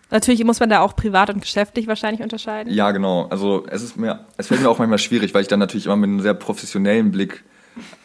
Natürlich 0.09 0.43
muss 0.43 0.59
man 0.59 0.69
da 0.69 0.81
auch 0.81 0.97
privat 0.97 1.29
und 1.29 1.39
geschäftlich 1.39 1.87
wahrscheinlich 1.87 2.21
unterscheiden. 2.21 2.73
ja, 2.73 2.91
genau. 2.91 3.27
Also, 3.29 3.65
es 3.69 3.81
ist 3.81 3.95
mir, 3.95 4.25
es 4.35 4.47
fällt 4.47 4.61
mir 4.61 4.69
auch 4.69 4.77
manchmal 4.77 4.97
schwierig, 4.99 5.33
weil 5.33 5.41
ich 5.43 5.47
dann 5.47 5.59
natürlich 5.59 5.85
immer 5.85 5.95
mit 5.95 6.09
einem 6.09 6.19
sehr 6.19 6.33
professionellen 6.33 7.11
Blick 7.11 7.45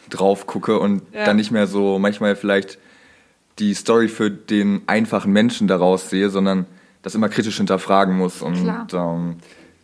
drauf 0.09 0.47
gucke 0.47 0.79
und 0.79 1.01
Ja. 1.13 1.25
dann 1.25 1.37
nicht 1.37 1.51
mehr 1.51 1.67
so 1.67 1.99
manchmal 1.99 2.35
vielleicht 2.35 2.77
die 3.59 3.73
Story 3.73 4.07
für 4.07 4.29
den 4.29 4.81
einfachen 4.87 5.31
Menschen 5.33 5.67
daraus 5.67 6.09
sehe, 6.09 6.29
sondern 6.29 6.65
das 7.01 7.15
immer 7.15 7.29
kritisch 7.29 7.57
hinterfragen 7.57 8.15
muss. 8.17 8.41
Und 8.41 8.57
ähm, 8.93 9.37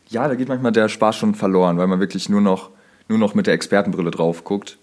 ja, 0.09 0.27
da 0.27 0.35
geht 0.35 0.47
manchmal 0.47 0.71
der 0.71 0.89
Spaß 0.89 1.15
schon 1.15 1.35
verloren, 1.35 1.77
weil 1.77 1.87
man 1.87 1.99
wirklich 1.99 2.29
nur 2.29 2.41
noch, 2.41 2.69
nur 3.07 3.17
noch 3.17 3.33
mit 3.33 3.47
der 3.47 3.53
Expertenbrille 3.55 4.11
drauf 4.11 4.43
guckt. 4.43 4.77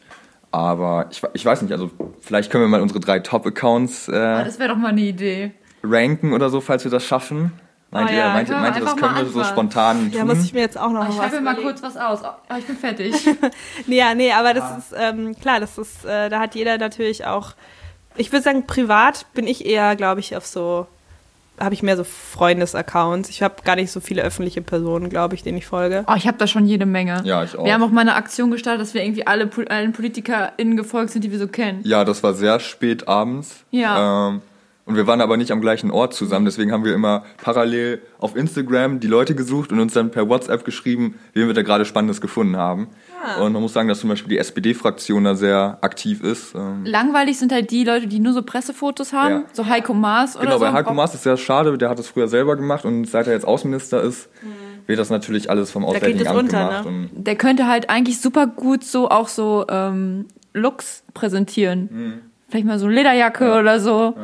Aber 0.50 1.06
ich, 1.12 1.22
ich 1.34 1.44
weiß 1.46 1.62
nicht, 1.62 1.70
also 1.72 1.90
vielleicht 2.20 2.50
können 2.50 2.64
wir 2.64 2.68
mal 2.68 2.80
unsere 2.80 2.98
drei 2.98 3.20
Top-Accounts 3.20 4.08
Ah, 4.08 4.40
äh, 4.40 4.44
das 4.44 4.58
wäre 4.58 4.70
doch 4.70 4.76
mal 4.76 4.88
eine 4.88 5.02
Idee. 5.02 5.52
ranken 5.84 6.32
oder 6.32 6.50
so, 6.50 6.60
falls 6.60 6.82
wir 6.84 6.90
das 6.90 7.04
schaffen. 7.04 7.52
Meint 7.92 8.08
Oh 8.08 8.12
ihr, 8.12 8.18
ja, 8.18 8.32
meint, 8.32 8.48
ihr- 8.48 8.56
meint 8.56 8.76
ihr, 8.76 8.84
das 8.84 8.96
können 8.96 9.16
wir 9.16 9.26
so 9.26 9.42
spontan 9.42 10.12
tun? 10.12 10.26
muss 10.26 10.44
ich 10.44 10.52
mir 10.54 10.60
jetzt 10.60 10.78
auch 10.78 10.90
noch 10.92 11.00
Oh, 11.00 11.10
ich 11.10 11.18
was 11.18 11.24
schreibe 11.24 11.36
mir 11.36 11.40
mal 11.42 11.52
überlegen. 11.54 11.68
kurz 11.80 11.82
was 11.82 11.96
aus. 11.96 12.20
Oh, 12.22 12.54
ich 12.56 12.64
bin 12.66 12.76
fertig. 12.76 13.14
Nee, 13.86 13.96
ja, 13.98 14.14
nee, 14.14 14.30
aber 14.32 14.54
das 14.54 14.78
ist, 14.78 14.94
ähm, 14.96 15.34
klar, 15.40 15.58
das 15.58 15.76
ist, 15.76 16.04
äh, 16.04 16.28
da 16.28 16.38
hat 16.38 16.54
jeder 16.54 16.78
natürlich 16.78 17.26
auch, 17.26 17.54
ich 18.16 18.30
würde 18.30 18.42
sagen, 18.44 18.66
privat 18.66 19.26
bin 19.34 19.46
ich 19.48 19.66
eher, 19.66 19.96
glaube 19.96 20.20
ich, 20.20 20.36
auf 20.36 20.46
so, 20.46 20.86
habe 21.58 21.74
ich 21.74 21.82
mehr 21.82 21.96
so 21.96 22.04
Freundesaccounts. 22.04 23.28
Ich 23.28 23.42
habe 23.42 23.56
gar 23.64 23.76
nicht 23.76 23.90
so 23.90 24.00
viele 24.00 24.22
öffentliche 24.22 24.62
Personen, 24.62 25.10
glaube 25.10 25.34
ich, 25.34 25.42
denen 25.42 25.58
ich 25.58 25.66
folge. 25.66 26.04
Oh, 26.06 26.14
ich 26.16 26.26
habe 26.26 26.38
da 26.38 26.46
schon 26.46 26.66
jede 26.66 26.86
Menge. 26.86 27.20
Ja, 27.24 27.42
ich 27.44 27.56
auch. 27.56 27.64
Wir 27.64 27.74
haben 27.74 27.82
auch 27.82 27.90
mal 27.90 28.00
eine 28.02 28.14
Aktion 28.14 28.50
gestartet, 28.50 28.80
dass 28.80 28.94
wir 28.94 29.02
irgendwie 29.02 29.26
alle 29.26 29.46
Pol- 29.46 29.68
allen 29.68 29.92
PolitikerInnen 29.92 30.76
gefolgt 30.76 31.10
sind, 31.10 31.22
die 31.22 31.30
wir 31.32 31.38
so 31.38 31.48
kennen. 31.48 31.80
Ja, 31.84 32.04
das 32.04 32.22
war 32.22 32.34
sehr 32.34 32.60
spät 32.60 33.08
abends. 33.08 33.64
Ja. 33.70 34.28
Ähm, 34.28 34.42
und 34.90 34.96
wir 34.96 35.06
waren 35.06 35.20
aber 35.20 35.36
nicht 35.36 35.50
am 35.52 35.60
gleichen 35.60 35.90
Ort 35.90 36.12
zusammen, 36.14 36.44
deswegen 36.44 36.72
haben 36.72 36.84
wir 36.84 36.94
immer 36.94 37.24
parallel 37.42 38.02
auf 38.18 38.36
Instagram 38.36 39.00
die 39.00 39.06
Leute 39.06 39.34
gesucht 39.34 39.72
und 39.72 39.80
uns 39.80 39.92
dann 39.94 40.10
per 40.10 40.28
WhatsApp 40.28 40.64
geschrieben, 40.64 41.14
wen 41.32 41.46
wir 41.46 41.54
da 41.54 41.62
gerade 41.62 41.84
Spannendes 41.84 42.20
gefunden 42.20 42.56
haben. 42.56 42.88
Ah. 43.24 43.42
Und 43.42 43.52
man 43.52 43.62
muss 43.62 43.72
sagen, 43.72 43.88
dass 43.88 44.00
zum 44.00 44.10
Beispiel 44.10 44.30
die 44.30 44.38
SPD-Fraktion 44.38 45.24
da 45.24 45.34
sehr 45.34 45.78
aktiv 45.80 46.22
ist. 46.22 46.54
Ähm, 46.54 46.84
Langweilig 46.84 47.38
sind 47.38 47.52
halt 47.52 47.70
die 47.70 47.84
Leute, 47.84 48.06
die 48.06 48.18
nur 48.20 48.32
so 48.32 48.42
Pressefotos 48.42 49.12
haben, 49.12 49.30
Ja. 49.30 49.42
so 49.52 49.66
Heiko 49.66 49.94
Maas 49.94 50.36
oder 50.36 50.44
genau, 50.46 50.58
so. 50.58 50.64
bei 50.64 50.72
Heiko 50.72 50.92
Maas 50.94 51.14
ist 51.14 51.22
sehr 51.22 51.36
schade, 51.36 51.76
der 51.78 51.88
hat 51.88 51.98
es 51.98 52.08
früher 52.08 52.28
selber 52.28 52.56
gemacht 52.56 52.84
und 52.84 53.04
seit 53.06 53.26
er 53.26 53.32
jetzt 53.32 53.46
Außenminister 53.46 54.02
ist, 54.02 54.28
wird 54.86 54.98
das 54.98 55.10
natürlich 55.10 55.48
alles 55.50 55.70
vom 55.70 55.84
Auswärtigen 55.84 56.26
Amt 56.26 56.38
unter, 56.38 56.58
gemacht. 56.68 56.84
ne? 56.86 57.08
Der 57.12 57.36
könnte 57.36 57.66
halt 57.68 57.88
eigentlich 57.90 58.20
super 58.20 58.46
gut 58.46 58.82
so 58.84 59.08
auch 59.08 59.28
so 59.28 59.64
ähm, 59.68 60.26
Looks 60.52 61.04
präsentieren. 61.14 62.22
Vielleicht 62.48 62.66
mal 62.66 62.78
so 62.80 62.88
Lederjacke 62.88 63.44
Mhm. 63.44 63.50
Ja. 63.50 63.60
oder 63.60 63.78
so. 63.80 64.14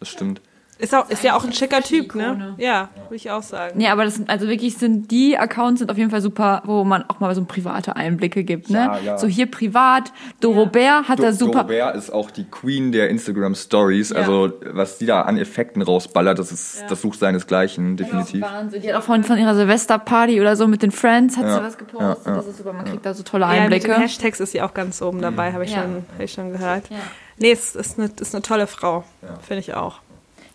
Das 0.00 0.08
stimmt. 0.08 0.40
Ist, 0.78 0.94
auch, 0.94 1.10
ist 1.10 1.22
ja 1.22 1.36
auch 1.36 1.44
ein 1.44 1.52
schicker 1.52 1.82
Typ, 1.82 2.14
ne? 2.14 2.54
Ja, 2.56 2.88
würde 3.04 3.16
ich 3.16 3.30
auch 3.30 3.42
sagen. 3.42 3.76
Nee, 3.76 3.88
aber 3.88 4.04
das 4.06 4.14
sind, 4.14 4.30
also 4.30 4.48
wirklich 4.48 4.78
sind 4.78 5.10
die 5.10 5.36
Accounts 5.36 5.80
sind 5.80 5.90
auf 5.90 5.98
jeden 5.98 6.08
Fall 6.10 6.22
super, 6.22 6.62
wo 6.64 6.84
man 6.84 7.04
auch 7.10 7.20
mal 7.20 7.34
so 7.34 7.44
private 7.44 7.96
Einblicke 7.96 8.44
gibt, 8.44 8.70
ne? 8.70 8.78
Ja, 8.78 8.98
ja. 9.04 9.18
So 9.18 9.26
hier 9.26 9.44
privat, 9.50 10.10
Dorobert 10.40 11.06
hat 11.06 11.18
da 11.18 11.24
Do- 11.24 11.32
super. 11.32 11.64
Dorobert 11.64 11.96
ist 11.96 12.10
auch 12.10 12.30
die 12.30 12.44
Queen 12.44 12.92
der 12.92 13.10
Instagram 13.10 13.54
Stories. 13.56 14.08
Ja. 14.08 14.16
Also 14.16 14.54
was 14.72 14.96
die 14.96 15.04
da 15.04 15.20
an 15.20 15.36
Effekten 15.36 15.82
rausballert, 15.82 16.38
das 16.38 16.50
ist 16.50 16.80
Ja. 16.80 16.86
das 16.88 17.02
sucht 17.02 17.18
seinesgleichen, 17.18 17.98
definitiv. 17.98 18.40
Wahnsinn. 18.40 18.80
Die 18.80 18.88
hat 18.88 18.96
auch 19.00 19.04
von, 19.04 19.22
von 19.22 19.36
ihrer 19.36 19.54
Silvesterparty 19.54 20.40
oder 20.40 20.56
so 20.56 20.66
mit 20.66 20.80
den 20.82 20.92
Friends 20.92 21.36
hat 21.36 21.44
Ja, 21.44 21.56
sie 21.56 21.62
was 21.62 21.76
gepostet. 21.76 22.24
ja, 22.24 22.30
ja. 22.30 22.36
Das 22.38 22.46
ist 22.46 22.56
super, 22.56 22.72
man 22.72 22.86
kriegt 22.86 23.04
da 23.04 23.12
so 23.12 23.22
tolle 23.22 23.44
Ja, 23.44 23.50
mit 23.50 23.60
Einblicke. 23.64 23.88
den 23.88 24.00
Hashtags 24.00 24.40
ist 24.40 24.52
sie 24.52 24.62
auch 24.62 24.72
ganz 24.72 25.02
oben 25.02 25.20
dabei, 25.20 25.52
habe 25.52 25.64
ich, 25.66 25.72
Ja. 25.72 25.82
schon, 25.82 25.96
hab 26.14 26.20
ich 26.24 26.32
schon 26.32 26.52
gehört. 26.52 26.88
Ja. 26.88 26.96
Nee, 27.40 27.52
es 27.52 27.74
ist 27.74 27.98
eine, 27.98 28.10
ist 28.20 28.34
eine 28.34 28.42
tolle 28.42 28.66
Frau, 28.66 29.04
Ja. 29.22 29.36
finde 29.40 29.60
ich 29.60 29.74
auch. 29.74 30.00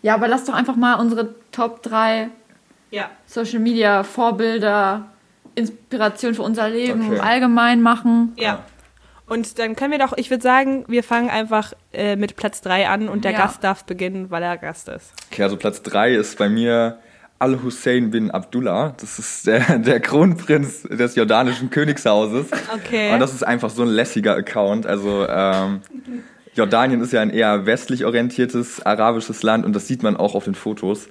ja, 0.02 0.14
aber 0.14 0.28
lass 0.28 0.44
doch 0.44 0.54
einfach 0.54 0.76
mal 0.76 0.94
unsere 0.94 1.34
Top 1.52 1.82
3 1.82 2.28
Ja. 2.90 3.10
Social 3.26 3.58
Media 3.58 4.04
Vorbilder, 4.04 5.06
Inspiration 5.56 6.34
für 6.34 6.42
unser 6.42 6.68
Leben 6.68 7.10
Okay. 7.10 7.20
allgemein 7.20 7.82
machen. 7.82 8.32
Ja. 8.38 8.62
Und 9.28 9.58
dann 9.58 9.74
können 9.74 9.90
wir 9.90 9.98
doch, 9.98 10.12
ich 10.16 10.30
würde 10.30 10.42
sagen, 10.44 10.84
wir 10.86 11.02
fangen 11.02 11.28
einfach 11.30 11.72
äh, 11.92 12.14
mit 12.14 12.36
Platz 12.36 12.60
3 12.60 12.88
an 12.88 13.08
und 13.08 13.24
der 13.24 13.32
Ja. 13.32 13.38
Gast 13.38 13.64
darf 13.64 13.84
beginnen, 13.84 14.30
weil 14.30 14.42
er 14.44 14.56
Gast 14.56 14.88
ist. 14.88 15.12
Okay, 15.32 15.42
also 15.42 15.56
Platz 15.56 15.82
3 15.82 16.14
ist 16.14 16.38
bei 16.38 16.48
mir 16.48 16.98
Al-Hussein 17.40 18.10
bin 18.10 18.30
Abdullah. 18.30 18.94
Das 19.00 19.18
ist 19.18 19.46
der, 19.46 19.60
der 19.78 19.98
Kronprinz 20.00 20.82
des 20.82 21.16
jordanischen 21.16 21.70
Königshauses. 21.70 22.46
Okay. 22.72 23.12
Und 23.12 23.18
das 23.20 23.34
ist 23.34 23.42
einfach 23.44 23.68
so 23.70 23.82
ein 23.82 23.88
lässiger 23.88 24.36
Account. 24.36 24.86
Also 24.86 25.26
ähm, 25.28 25.80
Jordanien 26.56 27.00
ist 27.00 27.12
ja 27.12 27.20
ein 27.20 27.30
eher 27.30 27.66
westlich 27.66 28.04
orientiertes 28.04 28.84
arabisches 28.84 29.42
Land 29.42 29.64
und 29.66 29.74
das 29.76 29.86
sieht 29.86 30.02
man 30.02 30.16
auch 30.16 30.34
auf 30.34 30.44
den 30.44 30.54
Fotos. 30.54 31.06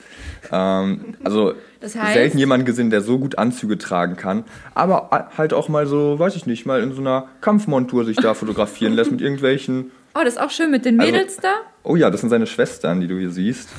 Ähm, 0.51 1.15
also 1.23 1.53
Das 1.79 1.95
heißt- 1.95 2.13
selten 2.13 2.37
jemanden 2.37 2.65
gesehen, 2.65 2.89
der 2.89 3.01
so 3.01 3.19
gut 3.19 3.37
Anzüge 3.37 3.77
tragen 3.77 4.15
kann. 4.17 4.43
Aber 4.73 5.29
halt 5.37 5.53
auch 5.53 5.69
mal 5.69 5.85
so, 5.87 6.17
weiß 6.17 6.35
ich 6.35 6.45
nicht, 6.47 6.65
mal 6.65 6.81
in 6.81 6.93
so 6.93 7.01
einer 7.01 7.27
Kampfmontur 7.41 8.05
sich 8.05 8.17
da 8.17 8.33
fotografieren 8.33 8.93
lässt 8.93 9.11
mit 9.11 9.21
irgendwelchen. 9.21 9.91
Oh, 10.15 10.21
das 10.23 10.35
ist 10.35 10.41
auch 10.41 10.49
schön 10.49 10.71
mit 10.71 10.85
den 10.85 10.99
Also- 10.99 11.11
Mädels 11.11 11.37
da. 11.37 11.53
Oh 11.83 11.95
ja, 11.95 12.09
das 12.09 12.21
sind 12.21 12.29
seine 12.31 12.47
Schwestern, 12.47 12.99
die 13.01 13.07
du 13.07 13.17
hier 13.19 13.29
siehst. 13.31 13.69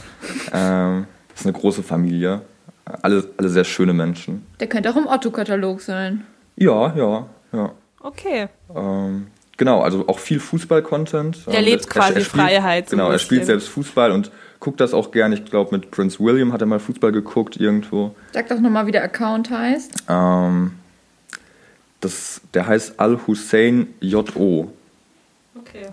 Ähm, 0.53 1.07
das 1.31 1.41
ist 1.41 1.47
eine 1.47 1.53
große 1.53 1.83
Familie. 1.83 2.43
Alle, 3.03 3.25
alle 3.37 3.49
sehr 3.49 3.65
schöne 3.65 3.93
Menschen. 3.93 4.47
Der 4.61 4.69
könnte 4.69 4.91
auch 4.91 4.97
im 4.97 5.07
Otto-Katalog 5.09 5.81
sein. 5.81 6.25
Ja, 6.55 6.95
ja, 6.97 7.27
ja. 7.53 7.73
Okay. 8.01 8.47
Ähm, 8.75 9.27
genau, 9.57 9.81
also 9.83 10.09
auch 10.09 10.19
viel 10.19 10.41
Fußball-Content. 10.41 11.47
Der 11.47 11.59
Ähm, 11.59 11.65
lebt 11.65 11.89
quasi 11.89 12.21
Freiheit 12.21 12.89
so 12.89 12.97
ein 12.97 12.99
Genau, 12.99 13.11
er 13.11 13.19
spielt 13.19 13.47
selbst 13.47 13.69
Fußball 13.69 14.11
und 14.13 14.31
guckt 14.61 14.81
das 14.81 14.95
auch 14.95 15.11
gern. 15.11 15.33
Ich 15.33 15.45
glaube, 15.45 15.77
mit 15.77 15.91
Prince 15.91 16.19
William 16.21 16.53
hat 16.53 16.61
er 16.61 16.67
mal 16.67 16.79
Fußball 16.81 17.13
geguckt 17.13 17.57
irgendwo. 17.57 18.15
Sag 18.33 18.49
doch 18.49 18.61
nochmal, 18.61 18.87
wie 18.87 18.93
der 18.93 19.03
Account 19.05 19.51
heißt. 19.51 20.05
Ähm, 20.09 20.73
das, 22.01 22.41
der 22.55 22.67
heißt 22.67 22.99
Al-Hussein 23.01 23.89
J.O. 24.01 24.71
Okay. 25.59 25.87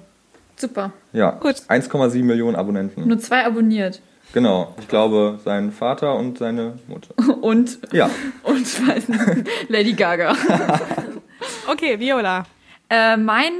Super. 0.55 0.91
Ja, 1.11 1.31
Gut. 1.31 1.55
1,7 1.67 2.23
Millionen 2.23 2.55
Abonnenten. 2.55 3.07
Nur 3.07 3.17
zwei 3.19 3.45
abonniert. 3.45 4.01
Genau, 4.33 4.73
ich 4.79 4.87
glaube, 4.87 5.39
sein 5.43 5.71
Vater 5.71 6.15
und 6.15 6.37
seine 6.37 6.79
Mutter. 6.87 7.13
Und, 7.41 7.77
Ja, 7.91 8.09
und 8.43 8.61
ich 8.61 8.87
weiß 8.87 9.09
nicht, 9.09 9.21
Lady 9.69 9.93
Gaga. 9.93 10.35
Okay, 11.69 11.99
Viola. 11.99 12.45
Äh, 12.89 13.17
mein 13.17 13.51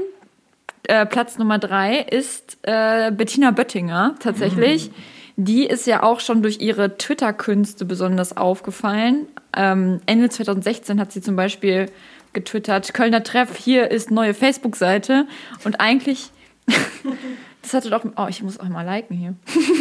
äh, 0.88 1.06
Platz 1.06 1.38
Nummer 1.38 1.60
drei 1.60 2.00
ist 2.00 2.58
äh, 2.64 3.12
Bettina 3.12 3.52
Böttinger 3.52 4.16
tatsächlich. 4.20 4.92
Die 5.36 5.66
ist 5.66 5.88
ja 5.88 6.04
auch 6.04 6.20
schon 6.20 6.44
durch 6.44 6.60
ihre 6.60 6.98
Twitter-Künste 6.98 7.86
besonders 7.86 8.38
aufgefallen. 8.38 9.28
Ähm, 9.56 10.02
Ende 10.06 10.30
2016 10.30 11.00
hat 11.00 11.12
sie 11.12 11.22
zum 11.22 11.36
Beispiel 11.36 11.88
getwittert, 12.34 12.94
Kölner 12.94 13.24
Treff, 13.24 13.58
hier 13.58 13.90
ist 13.90 14.12
neue 14.12 14.34
Facebook-Seite. 14.34 15.28
Und 15.64 15.80
eigentlich, 15.80 16.30
das 17.62 17.74
hatte 17.74 17.90
doch, 17.90 18.04
oh, 18.18 18.28
ich 18.30 18.44
muss 18.44 18.60
auch 18.60 18.68
mal 18.70 18.84
liken 18.84 19.16
hier. 19.16 19.36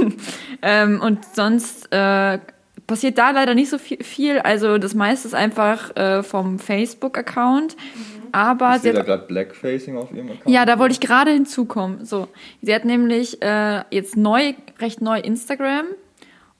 ähm, 0.62 1.00
und 1.00 1.24
sonst 1.34 1.92
äh, 1.92 2.38
passiert 2.86 3.18
da 3.18 3.30
leider 3.30 3.54
nicht 3.54 3.70
so 3.70 3.78
viel. 3.78 4.38
Also 4.40 4.78
das 4.78 4.94
meiste 4.94 5.28
ist 5.28 5.34
einfach 5.34 5.94
äh, 5.96 6.22
vom 6.22 6.58
Facebook-Account. 6.58 7.76
Aber 8.32 8.76
Ich 8.76 8.82
sie 8.82 8.92
da 8.92 9.00
hat, 9.00 9.06
gerade 9.06 9.26
Blackfacing 9.26 9.96
auf 9.96 10.10
ihrem 10.10 10.30
Account. 10.30 10.48
ja, 10.48 10.64
da 10.64 10.78
wollte 10.78 10.92
ich 10.92 11.00
gerade 11.00 11.30
hinzukommen. 11.30 12.04
So, 12.06 12.28
sie 12.62 12.74
hat 12.74 12.84
nämlich 12.84 13.42
äh, 13.42 13.82
jetzt 13.90 14.16
neu, 14.16 14.54
recht 14.80 15.02
neu 15.02 15.20
Instagram 15.20 15.84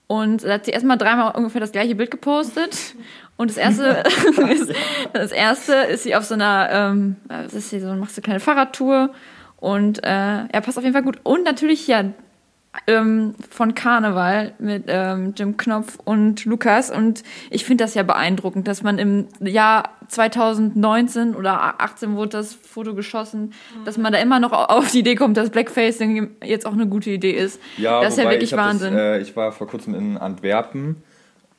und 0.05 0.43
da 0.43 0.53
hat 0.53 0.65
sie 0.65 0.71
erstmal 0.71 0.97
dreimal 0.99 1.33
ungefähr 1.35 1.61
das 1.61 1.71
gleiche 1.71 1.95
Bild 1.95 2.11
gepostet. 2.11 2.95
Und 3.37 3.49
das 3.49 3.57
erste, 3.57 4.03
ist, 4.51 4.71
das 5.13 5.31
erste 5.31 5.73
ist 5.73 6.03
sie 6.03 6.15
auf 6.15 6.25
so 6.25 6.35
einer, 6.35 6.69
ähm, 6.71 7.15
was 7.27 7.53
ist 7.53 7.71
sie 7.71 7.79
so, 7.79 7.87
machst 7.93 8.17
du 8.17 8.19
eine 8.19 8.23
kleine 8.23 8.39
Fahrradtour 8.39 9.09
und 9.57 10.03
äh, 10.03 10.07
ja, 10.07 10.61
passt 10.61 10.77
auf 10.77 10.83
jeden 10.83 10.93
Fall 10.93 11.03
gut. 11.03 11.19
Und 11.23 11.43
natürlich 11.43 11.87
ja 11.87 12.03
ähm, 12.87 13.35
von 13.49 13.75
Karneval 13.75 14.53
mit 14.59 14.85
ähm, 14.87 15.33
Jim 15.35 15.57
Knopf 15.57 15.97
und 16.03 16.45
Lukas. 16.45 16.89
Und 16.89 17.23
ich 17.49 17.65
finde 17.65 17.83
das 17.83 17.93
ja 17.93 18.03
beeindruckend, 18.03 18.67
dass 18.67 18.83
man 18.83 18.97
im 18.97 19.27
Jahr 19.39 19.89
2019 20.07 21.35
oder 21.35 21.81
18 21.81 22.15
wurde 22.15 22.29
das 22.29 22.53
Foto 22.53 22.93
geschossen, 22.95 23.53
dass 23.85 23.97
man 23.97 24.11
da 24.11 24.19
immer 24.19 24.39
noch 24.39 24.51
auf 24.51 24.91
die 24.91 24.99
Idee 24.99 25.15
kommt, 25.15 25.37
dass 25.37 25.49
Blackfacing 25.49 26.31
jetzt 26.43 26.65
auch 26.65 26.73
eine 26.73 26.87
gute 26.87 27.09
Idee 27.09 27.31
ist. 27.31 27.59
Ja, 27.77 28.01
das 28.01 28.13
ist 28.13 28.23
ja 28.23 28.29
wirklich 28.29 28.51
ich 28.51 28.57
Wahnsinn. 28.57 28.93
Das, 28.93 29.01
äh, 29.01 29.21
ich 29.21 29.35
war 29.35 29.51
vor 29.51 29.67
kurzem 29.67 29.95
in 29.95 30.17
Antwerpen. 30.17 31.03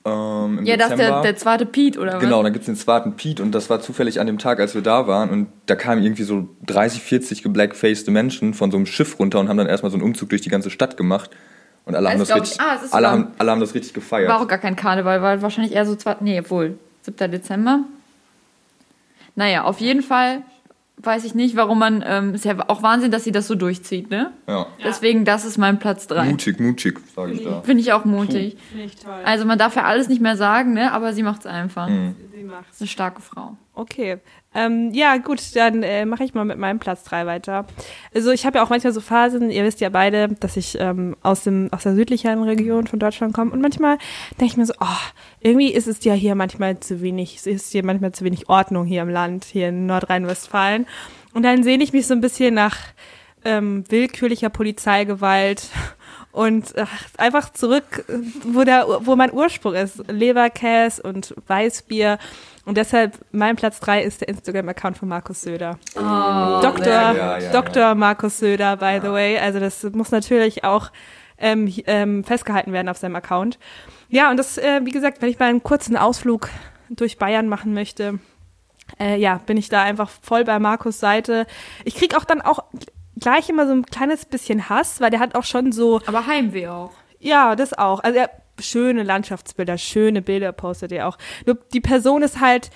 Ähm, 0.07 0.61
ja, 0.65 0.77
das 0.77 0.91
ist 0.91 0.99
der, 0.99 1.07
Dezember. 1.07 1.23
der 1.23 1.37
zweite 1.37 1.65
Pete, 1.67 1.99
oder 1.99 2.15
was? 2.15 2.21
Genau, 2.21 2.43
dann 2.43 2.53
gibt's 2.53 2.67
den 2.67 2.77
zweiten 2.77 3.15
Pete 3.17 3.43
und 3.43 3.53
das 3.53 3.71
war 3.71 3.81
zufällig 3.81 4.21
an 4.21 4.27
dem 4.27 4.39
Tag, 4.39 4.61
als 4.61 4.75
wir 4.75 4.83
da 4.83 5.07
waren 5.07 5.31
und 5.31 5.47
da 5.67 5.77
kamen 5.77 6.03
irgendwie 6.03 6.25
so 6.25 6.49
30, 6.67 7.01
40 7.03 7.43
geblackfaced 7.43 8.09
Menschen 8.09 8.53
von 8.53 8.71
so 8.71 8.77
einem 8.77 8.85
Schiff 8.87 9.19
runter 9.19 9.41
und 9.41 9.49
haben 9.49 9.57
dann 9.57 9.67
erstmal 9.67 9.91
so 9.91 9.97
einen 9.97 10.05
Umzug 10.05 10.29
durch 10.29 10.43
die 10.43 10.51
ganze 10.51 10.69
Stadt 10.71 10.99
gemacht 10.99 11.31
und 11.87 11.95
alle, 11.95 12.11
haben 12.11 12.19
Das 12.19 12.29
ich- 12.29 12.35
richtig, 12.35 12.61
ah, 12.61 12.79
es 12.85 12.93
alle, 12.93 13.11
haben, 13.11 13.29
alle 13.39 13.51
haben 13.51 13.61
das 13.61 13.75
richtig 13.75 13.95
gefeiert. 13.95 14.29
War 14.29 14.43
auch 14.43 14.49
gar 14.49 14.59
kein 14.59 14.77
Karneval, 14.77 15.23
war 15.23 15.41
wahrscheinlich 15.41 15.73
eher 15.75 15.87
so 15.87 15.97
zwei, 15.97 16.17
nee, 16.21 16.43
wohl, 16.49 16.79
7. 17.03 17.31
Dezember. 17.31 17.81
Naja, 19.37 19.65
auf 19.65 19.81
jeden 19.81 20.03
Fall 20.03 20.43
weiß 20.97 21.25
ich 21.25 21.35
nicht, 21.35 21.57
warum 21.57 21.79
man, 21.79 22.05
ähm, 22.07 22.35
ist 22.35 22.45
ja 22.45 22.55
auch 22.69 22.83
Wahnsinn, 22.83 23.11
dass 23.11 23.25
sie 23.25 23.33
das 23.33 23.47
so 23.47 23.55
durchzieht, 23.55 24.11
ne? 24.11 24.33
Ja. 24.49 24.67
Deswegen, 24.83 25.25
das 25.25 25.45
ist 25.45 25.59
mein 25.59 25.79
Platz 25.79 26.07
3. 26.07 26.31
Mutig, 26.31 26.61
mutig, 26.61 26.99
sage 27.15 27.33
ich 27.33 27.45
da. 27.45 27.63
Finde 27.63 27.83
ich 27.83 27.93
auch 27.93 28.05
mutig. 28.05 28.57
Finde 28.71 28.87
ich 28.87 28.97
toll. 28.97 29.13
Also 29.25 29.45
man 29.45 29.59
darf 29.59 29.77
ja 29.77 29.85
alles 29.85 30.09
nicht 30.09 30.21
mehr 30.21 30.37
sagen, 30.37 30.73
ne? 30.73 30.93
Aber 30.93 31.13
sie 31.13 31.23
macht 31.23 31.41
es 31.41 31.47
einfach. 31.47 31.89
Mhm. 31.89 32.17
Ist 32.71 32.81
eine 32.81 32.89
starke 32.89 33.23
Frau. 33.23 33.57
Okay. 33.75 34.19
Ähm, 34.55 34.93
ja, 34.93 35.17
gut, 35.17 35.41
dann 35.57 35.83
äh, 35.83 36.05
mache 36.05 36.25
ich 36.25 36.35
mal 36.35 36.45
mit 36.45 36.59
meinem 36.59 36.79
Platz 36.79 37.03
3 37.05 37.27
weiter. 37.27 37.67
Also 38.15 38.31
ich 38.31 38.47
habe 38.47 38.59
ja 38.59 38.65
auch 38.65 38.71
manchmal 38.71 38.93
so 38.93 39.01
Phasen, 39.01 39.51
ihr 39.51 39.65
wisst 39.65 39.81
ja 39.81 39.89
beide, 39.89 40.29
dass 40.29 40.57
ich 40.57 40.79
ähm, 40.79 41.17
aus, 41.23 41.43
dem, 41.45 41.69
aus 41.73 41.83
der 41.83 41.95
südlicheren 41.95 42.43
Region 42.43 42.87
von 42.87 42.99
Deutschland 42.99 43.35
komme 43.35 43.51
und 43.51 43.61
manchmal 43.61 43.99
denke 44.41 44.47
ich 44.47 44.57
mir 44.57 44.67
so, 44.67 44.75
oh, 44.81 44.87
irgendwie 45.41 45.73
ist 45.73 45.89
es 45.89 46.05
ja 46.05 46.15
hier 46.15 46.35
manchmal 46.35 46.79
zu 46.79 47.03
wenig, 47.03 47.37
es 47.37 47.47
ist 47.47 47.73
hier 47.73 47.85
manchmal 47.85 48.13
zu 48.13 48.25
wenig 48.25 48.49
Ordnung 48.49 48.85
hier 48.85 49.03
im 49.03 49.09
Land, 49.09 49.45
hier 49.45 49.71
in 49.71 49.87
Nordrhein-Westfalen. 49.87 50.87
Und 51.33 51.43
dann 51.43 51.65
sehne 51.65 51.83
ich 51.83 51.93
mich 51.93 52.07
so 52.07 52.15
ein 52.15 52.21
bisschen 52.21 52.55
nach 52.55 52.77
ähm, 53.45 53.85
willkürlicher 53.89 54.51
Polizeigewalt 54.51 55.69
und 56.33 56.75
ach, 56.77 56.89
einfach 57.19 57.53
zurück, 57.53 58.05
äh, 58.09 58.19
wo, 58.45 58.65
der, 58.65 58.87
wo 59.01 59.17
mein 59.17 59.33
Ursprung 59.33 59.75
ist. 59.75 60.03
Leberkäse 60.11 61.03
und 61.03 61.35
Weißbier. 61.47 62.19
Und 62.65 62.79
deshalb, 62.79 63.19
mein 63.31 63.57
Platz 63.57 63.79
3 63.81 64.03
ist 64.03 64.23
der 64.23 64.29
Instagram-Account 64.29 64.99
von 64.99 65.09
Markus 65.09 65.43
Söder. 65.43 65.79
Dr. 65.95 66.87
Ja, 66.87 67.39
ja, 67.39 67.53
Dr. 67.53 67.95
Markus 67.95 68.39
Söder, 68.39 68.79
by 68.79 69.01
the 69.03 69.11
way. 69.11 69.39
Also 69.39 69.61
das 69.61 69.83
muss 69.93 70.11
natürlich 70.11 70.65
auch 70.65 70.91
ähm, 71.37 71.73
ähm, 71.87 72.25
festgehalten 72.25 72.73
werden 72.73 72.89
auf 72.89 72.97
seinem 72.97 73.17
Account. 73.17 73.59
Ja, 74.09 74.31
und 74.31 74.39
das, 74.39 74.57
äh, 74.57 74.81
wie 74.85 74.93
gesagt, 74.93 75.21
wenn 75.21 75.29
ich 75.29 75.39
mal 75.39 75.51
einen 75.51 75.63
kurzen 75.63 75.97
Ausflug 75.97 76.49
durch 76.89 77.19
Bayern 77.19 77.49
machen 77.49 77.75
möchte, 77.75 78.19
äh, 78.99 79.19
ja, 79.19 79.41
bin 79.47 79.57
ich 79.57 79.69
da 79.69 79.83
einfach 79.83 80.09
voll 80.09 80.45
bei 80.45 80.59
Markus 80.59 81.01
Seite. 81.01 81.47
Ich 81.85 81.97
krieg 81.97 82.17
auch 82.17 82.25
dann 82.25 82.41
auch 82.41 82.65
gleich 83.19 83.49
immer 83.49 83.67
so 83.67 83.73
ein 83.73 83.87
kleines 83.87 84.25
bisschen 84.27 84.69
Hass, 84.69 85.01
weil 85.01 85.11
der 85.11 85.21
hat 85.21 85.35
auch 85.35 85.45
schon 85.45 85.73
so, 85.73 86.01
Aber 86.07 86.27
Heimweh 86.27 86.69
auch. 86.69 86.93
ja, 87.21 87.57
das 87.57 87.73
auch. 87.73 88.01
Also 88.01 88.19
er, 88.19 88.31
schöne 88.61 89.03
Landschaftsbilder, 89.03 89.79
schöne 89.79 90.23
Bilder 90.23 90.53
postet 90.53 90.93
er 90.93 91.09
auch. 91.09 91.19
Nur 91.47 91.59
die 91.73 91.81
Person 91.81 92.23
ist 92.23 92.41
halt 92.41 92.71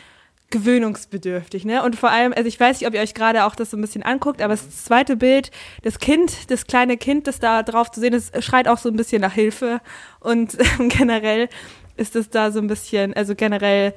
gewöhnungsbedürftig, 0.51 1.65
ne? 1.65 1.83
Und 1.83 1.97
vor 1.97 2.11
allem, 2.11 2.33
also 2.33 2.49
ich 2.49 2.59
weiß 2.59 2.81
nicht, 2.81 2.89
ob 2.89 2.95
ihr 2.95 3.01
euch 3.01 3.15
gerade 3.15 3.45
auch 3.45 3.55
das 3.55 3.71
so 3.71 3.77
ein 3.77 3.81
bisschen 3.81 4.03
anguckt, 4.03 4.41
aber 4.41 4.55
das 4.55 4.85
zweite 4.85 5.17
Bild, 5.17 5.51
das 5.83 5.99
Kind, 5.99 6.51
das 6.51 6.67
kleine 6.67 6.97
Kind, 6.97 7.27
das 7.27 7.39
da 7.39 7.63
drauf 7.63 7.91
zu 7.91 8.01
sehen 8.01 8.15
ist, 8.15 8.43
schreit 8.43 8.67
auch 8.67 8.79
so 8.79 8.89
ein 8.89 8.97
bisschen 8.97 9.21
nach 9.21 9.33
Hilfe. 9.35 9.81
Und 10.21 10.57
ähm, 10.59 10.89
generell 10.89 11.49
ist 11.97 12.17
es 12.17 12.31
da 12.31 12.51
so 12.51 12.61
ein 12.61 12.67
bisschen, 12.67 13.15
also 13.15 13.35
generell 13.35 13.93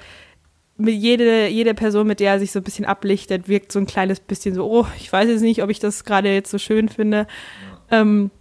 jede, 0.88 1.48
jede 1.48 1.74
Person, 1.74 2.08
mit 2.08 2.20
der 2.20 2.34
er 2.34 2.40
sich 2.40 2.52
so 2.52 2.60
ein 2.60 2.64
bisschen 2.64 2.86
ablichtet, 2.86 3.48
wirkt 3.48 3.72
so 3.72 3.80
ein 3.80 3.86
kleines 3.86 4.20
bisschen 4.20 4.56
so, 4.56 4.66
oh, 4.70 4.88
ich 4.98 5.12
weiß 5.12 5.30
jetzt 5.30 5.42
nicht, 5.42 5.64
ob 5.64 5.70
ich 5.70 5.80
das 5.80 6.04
gerade 6.04 6.34
jetzt 6.34 6.52
so 6.52 6.58
schön 6.58 6.90
finde. 6.90 7.28
Ähm, 7.90 8.32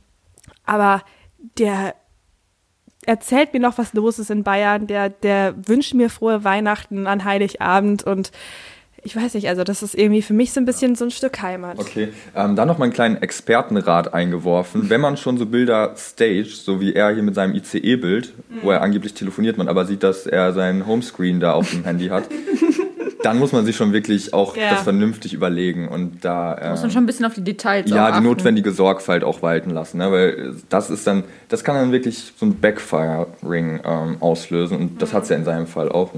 aber 0.65 1.03
der 1.59 1.95
erzählt 3.07 3.53
mir 3.53 3.61
noch, 3.61 3.79
was 3.79 3.95
los 3.95 4.19
ist 4.19 4.31
in 4.31 4.45
Bayern, 4.45 4.87
der, 4.87 5.09
der 5.09 5.55
wünscht 5.67 5.95
mir 5.95 6.11
frohe 6.11 6.45
Weihnachten 6.45 7.07
an 7.07 7.25
Heiligabend 7.25 8.05
und 8.05 8.31
ich 9.03 9.17
weiß 9.17 9.35
nicht, 9.35 9.49
also 9.49 9.65
das 9.65 9.83
ist 9.83 9.95
irgendwie 9.95 10.23
für 10.23 10.35
mich 10.35 10.53
so 10.53 10.61
ein 10.61 10.67
bisschen 10.67 10.95
so 10.95 11.05
ein 11.05 11.11
Stück 11.11 11.41
Heimat. 11.43 11.79
Okay, 11.79 12.09
ähm, 12.37 12.55
dann 12.57 12.69
noch 12.69 12.79
mal 12.79 12.85
einen 12.85 12.93
kleinen 12.93 13.17
Expertenrat 13.23 14.13
eingeworfen. 14.13 14.91
Wenn 14.91 15.01
man 15.01 15.17
schon 15.17 15.39
so 15.39 15.47
Bilder 15.47 15.95
staged, 15.97 16.51
so 16.57 16.81
wie 16.81 16.93
er 16.95 17.13
hier 17.15 17.23
mit 17.23 17.35
seinem 17.35 17.55
ICE-Bild, 17.55 18.33
wo 18.63 18.71
er 18.71 18.83
angeblich 18.83 19.15
telefoniert, 19.15 19.57
man 19.59 19.69
aber 19.69 19.87
sieht, 19.87 20.03
dass 20.03 20.27
er 20.27 20.53
seinen 20.53 20.87
Homescreen 20.87 21.41
da 21.41 21.53
auf 21.53 21.71
dem 21.71 21.85
Handy 21.85 22.09
hat, 22.09 22.25
dann 23.23 23.39
muss 23.39 23.53
man 23.53 23.65
sich 23.67 23.77
schon 23.77 23.93
wirklich 23.93 24.33
auch 24.35 24.57
Ja. 24.57 24.71
das 24.71 24.83
vernünftig 24.83 25.33
überlegen 25.35 25.89
und 25.89 26.25
da 26.25 26.55
äh, 26.55 26.71
Muss 26.71 26.83
man 26.83 26.91
schon 26.91 27.03
ein 27.03 27.07
bisschen 27.07 27.27
auf 27.27 27.35
die 27.35 27.45
Details 27.45 27.89
ja 27.91 28.07
die 28.09 28.13
achten. 28.15 28.25
notwendige 28.25 28.71
Sorgfalt 28.73 29.25
auch 29.25 29.43
walten 29.43 29.71
lassen, 29.71 29.99
ne? 29.99 30.11
weil 30.11 30.55
das 30.71 30.89
ist 30.91 31.07
dann, 31.07 31.25
das 31.49 31.63
kann 31.65 31.75
dann 31.75 31.93
wirklich 31.93 32.33
so 32.39 32.47
ein 32.47 32.59
Backfiring 32.61 33.81
ähm, 33.85 34.17
auslösen 34.21 34.79
und 34.79 35.03
das 35.03 35.13
hat 35.13 35.25
es 35.25 35.29
ja 35.31 35.37
in 35.37 35.45
seinem 35.45 35.67
Fall 35.67 35.91
auch. 35.91 36.13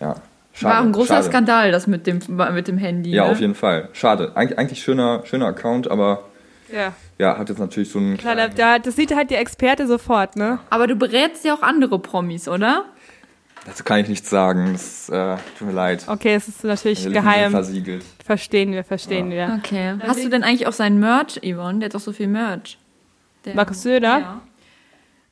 Ja, 0.00 0.16
schade. 0.52 0.74
War 0.74 0.82
ein 0.82 0.92
großer 0.92 1.14
schade. 1.14 1.26
Skandal, 1.28 1.72
das 1.72 1.86
mit 1.86 2.06
dem, 2.06 2.20
mit 2.52 2.68
dem 2.68 2.78
Handy. 2.78 3.10
Ja, 3.10 3.24
ne? 3.26 3.32
auf 3.32 3.40
jeden 3.40 3.54
Fall. 3.54 3.88
Schade. 3.92 4.32
Eig 4.36 4.58
eigentlich 4.58 4.82
schöner, 4.82 5.22
schöner 5.24 5.46
Account, 5.46 5.90
aber 5.90 6.24
Ja. 6.72 6.92
ja, 7.18 7.38
hat 7.38 7.48
jetzt 7.48 7.58
natürlich 7.58 7.90
so 7.90 7.98
einen. 7.98 8.16
Klar, 8.16 8.36
da, 8.36 8.48
da, 8.48 8.78
das 8.78 8.96
sieht 8.96 9.14
halt 9.14 9.30
der 9.30 9.40
Experte 9.40 9.86
sofort, 9.86 10.36
ne? 10.36 10.58
Aber 10.70 10.86
du 10.86 10.96
berätst 10.96 11.44
ja 11.44 11.54
auch 11.54 11.62
andere 11.62 11.98
Promis, 11.98 12.48
oder? 12.48 12.84
Dazu 13.64 13.84
kann 13.84 14.00
ich 14.00 14.08
nichts 14.08 14.28
sagen. 14.28 14.72
Das 14.72 15.08
äh, 15.08 15.36
tut 15.56 15.68
mir 15.68 15.74
leid. 15.74 16.04
Okay, 16.08 16.34
es 16.34 16.48
ist 16.48 16.64
natürlich 16.64 17.08
geheim. 17.12 17.52
Versiegelt. 17.52 18.04
Verstehen 18.24 18.72
wir, 18.72 18.82
verstehen 18.82 19.30
wir. 19.30 19.60
Okay. 19.62 19.94
Hast 20.04 20.24
du 20.24 20.28
denn 20.28 20.42
eigentlich 20.42 20.66
auch 20.66 20.72
sein 20.72 20.98
Merch, 20.98 21.40
Yvonne? 21.44 21.78
Der 21.78 21.86
hat 21.86 21.94
doch 21.94 22.00
so 22.00 22.12
viel 22.12 22.26
Merch. 22.26 22.78
Der, 23.44 23.54
Markus 23.54 23.82
Söder? 23.82 24.18
Ja. 24.18 24.40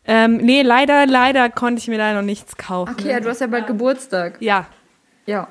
Ähm, 0.05 0.37
nee, 0.39 0.63
leider, 0.63 1.07
leider 1.07 1.51
konnte 1.51 1.81
ich 1.81 1.89
mir 1.89 1.99
da 1.99 2.15
noch 2.15 2.23
nichts 2.23 2.57
kaufen. 2.57 2.95
Okay, 2.99 3.11
ja, 3.11 3.21
du 3.21 3.29
hast 3.29 3.41
ja 3.41 3.47
bald 3.49 3.67
Geburtstag. 3.67 4.37
Ja, 4.41 4.67
Ja. 5.27 5.49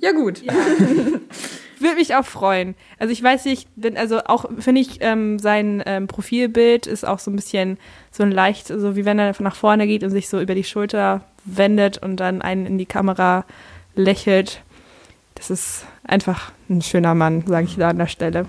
Ja, 0.00 0.12
gut. 0.12 0.42
würde 1.80 1.96
mich 1.96 2.14
auch 2.14 2.24
freuen. 2.24 2.74
Also 2.98 3.12
ich 3.12 3.22
weiß 3.22 3.44
nicht, 3.44 3.68
bin, 3.76 3.96
also 3.96 4.20
auch 4.24 4.46
finde 4.58 4.80
ich 4.80 4.98
ähm, 5.00 5.38
sein 5.38 5.82
ähm, 5.86 6.06
Profilbild 6.06 6.86
ist 6.86 7.06
auch 7.06 7.18
so 7.18 7.30
ein 7.30 7.36
bisschen 7.36 7.78
so 8.10 8.22
ein 8.22 8.32
leicht, 8.32 8.68
so 8.68 8.96
wie 8.96 9.04
wenn 9.04 9.18
er 9.18 9.34
nach 9.40 9.56
vorne 9.56 9.86
geht 9.86 10.02
und 10.02 10.10
sich 10.10 10.28
so 10.28 10.40
über 10.40 10.54
die 10.54 10.64
Schulter 10.64 11.22
wendet 11.44 11.98
und 11.98 12.16
dann 12.16 12.42
einen 12.42 12.66
in 12.66 12.78
die 12.78 12.86
Kamera 12.86 13.44
lächelt. 13.94 14.62
Das 15.34 15.50
ist 15.50 15.86
einfach 16.04 16.52
ein 16.68 16.82
schöner 16.82 17.14
Mann, 17.14 17.44
sage 17.46 17.66
ich 17.66 17.76
da 17.76 17.90
an 17.90 17.98
der 17.98 18.08
Stelle. 18.08 18.46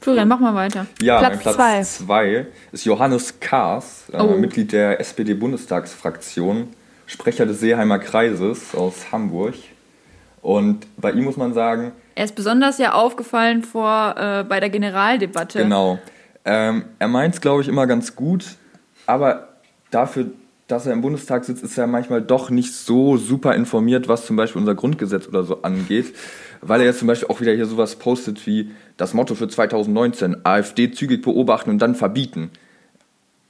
Florian, 0.00 0.28
mach 0.28 0.38
mal 0.38 0.54
weiter. 0.54 0.86
Ja, 1.02 1.18
Platz 1.18 1.32
mein 1.34 1.40
Platz 1.40 1.56
zwei. 1.56 1.82
zwei 1.82 2.46
ist 2.72 2.84
Johannes 2.84 3.40
Kahrs, 3.40 4.04
äh, 4.12 4.16
Oh. 4.18 4.36
Mitglied 4.36 4.72
der 4.72 5.00
SPD-Bundestagsfraktion, 5.00 6.68
Sprecher 7.08 7.46
des 7.46 7.58
Seeheimer 7.58 7.98
Kreises 7.98 8.74
aus 8.74 9.10
Hamburg. 9.10 9.54
Und 10.42 10.86
bei 10.96 11.10
ihm 11.10 11.24
muss 11.24 11.36
man 11.36 11.52
sagen, 11.52 11.92
Er 12.14 12.24
ist 12.24 12.36
besonders 12.36 12.78
ja 12.78 12.92
aufgefallen 12.92 13.64
vor 13.64 14.14
äh, 14.16 14.44
bei 14.44 14.60
der 14.60 14.70
Generaldebatte. 14.70 15.62
Genau. 15.62 15.98
Ähm, 16.44 16.84
er 16.98 17.08
meint 17.08 17.34
es, 17.34 17.40
glaube 17.40 17.62
ich, 17.62 17.68
immer 17.68 17.86
ganz 17.86 18.14
gut, 18.14 18.44
aber 19.06 19.48
dafür, 19.90 20.26
dass 20.66 20.86
er 20.86 20.92
im 20.92 21.00
Bundestag 21.00 21.44
sitzt, 21.44 21.64
ist 21.64 21.76
er 21.76 21.86
manchmal 21.86 22.22
doch 22.22 22.50
nicht 22.50 22.74
so 22.74 23.16
super 23.16 23.54
informiert, 23.54 24.06
was 24.06 24.26
zum 24.26 24.36
Beispiel 24.36 24.60
unser 24.60 24.74
Grundgesetz 24.74 25.26
oder 25.26 25.44
so 25.44 25.62
angeht, 25.62 26.14
weil 26.60 26.80
er 26.80 26.86
jetzt 26.86 27.00
zum 27.00 27.08
Beispiel 27.08 27.28
auch 27.28 27.40
wieder 27.40 27.52
hier 27.52 27.66
sowas 27.66 27.96
postet 27.96 28.46
wie 28.46 28.70
das 28.96 29.14
Motto 29.14 29.34
für 29.34 29.48
2019, 29.48 30.44
AfD 30.44 30.90
zügig 30.90 31.22
beobachten 31.22 31.70
und 31.70 31.80
dann 31.80 31.94
verbieten. 31.94 32.50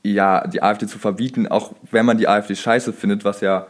Ja, 0.02 0.46
die 0.46 0.62
AfD 0.62 0.86
zu 0.86 0.98
verbieten, 0.98 1.48
auch 1.48 1.72
wenn 1.90 2.06
man 2.06 2.18
die 2.18 2.28
AfD 2.28 2.54
scheiße 2.54 2.92
findet, 2.92 3.24
was 3.24 3.40
ja 3.40 3.66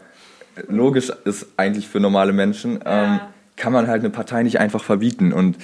logisch 0.68 1.10
ist 1.24 1.46
eigentlich 1.56 1.88
für 1.88 2.00
normale 2.00 2.32
Menschen, 2.32 2.80
ähm, 2.84 3.20
kann 3.56 3.72
man 3.72 3.86
halt 3.86 4.00
eine 4.00 4.10
Partei 4.10 4.42
nicht 4.42 4.60
einfach 4.60 4.84
verbieten. 4.84 5.32
Und 5.32 5.56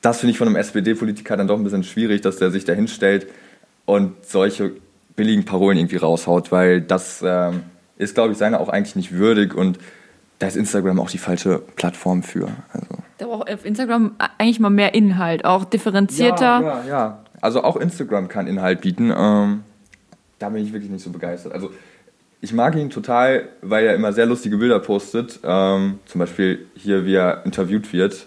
das 0.00 0.20
finde 0.20 0.32
ich 0.32 0.38
von 0.38 0.48
einem 0.48 0.56
SPD-Politiker 0.56 1.36
dann 1.36 1.48
doch 1.48 1.58
ein 1.58 1.64
bisschen 1.64 1.84
schwierig, 1.84 2.22
dass 2.22 2.36
der 2.36 2.50
sich 2.50 2.64
da 2.64 2.72
hinstellt 2.72 3.26
und 3.84 4.24
solche 4.24 4.72
billigen 5.16 5.44
Parolen 5.44 5.78
irgendwie 5.78 5.96
raushaut, 5.96 6.50
weil 6.50 6.80
das, 6.80 7.22
ähm, 7.24 7.62
ist, 7.98 8.14
glaube 8.14 8.32
ich, 8.32 8.38
seiner 8.38 8.60
auch 8.60 8.68
eigentlich 8.68 8.96
nicht 8.96 9.12
würdig 9.12 9.54
und 9.54 9.78
da 10.38 10.46
ist 10.46 10.56
Instagram 10.56 11.00
auch 11.00 11.10
die 11.10 11.18
falsche 11.18 11.60
Plattform 11.76 12.22
für. 12.22 12.48
Also. 12.72 12.96
Da 13.18 13.26
braucht 13.26 13.50
auf 13.50 13.64
Instagram 13.64 14.16
eigentlich 14.36 14.60
mal 14.60 14.70
mehr 14.70 14.94
Inhalt, 14.94 15.46
auch 15.46 15.64
differenzierter. 15.64 16.44
Ja, 16.44 16.60
ja, 16.60 16.84
ja. 16.86 17.24
Also 17.40 17.62
auch 17.64 17.76
Instagram 17.76 18.28
kann 18.28 18.46
Inhalt 18.46 18.82
bieten. 18.82 19.12
Ähm, 19.16 19.62
da 20.38 20.48
bin 20.48 20.64
ich 20.64 20.72
wirklich 20.72 20.90
nicht 20.90 21.02
so 21.02 21.10
begeistert. 21.10 21.52
Also 21.52 21.70
ich 22.40 22.52
mag 22.52 22.76
ihn 22.76 22.90
total, 22.90 23.48
weil 23.62 23.86
er 23.86 23.94
immer 23.94 24.12
sehr 24.12 24.26
lustige 24.26 24.56
Bilder 24.56 24.78
postet. 24.78 25.40
Ähm, 25.42 25.98
zum 26.06 26.18
Beispiel 26.18 26.66
hier, 26.74 27.04
wie 27.04 27.14
er 27.14 27.44
interviewt 27.44 27.92
wird. 27.92 28.26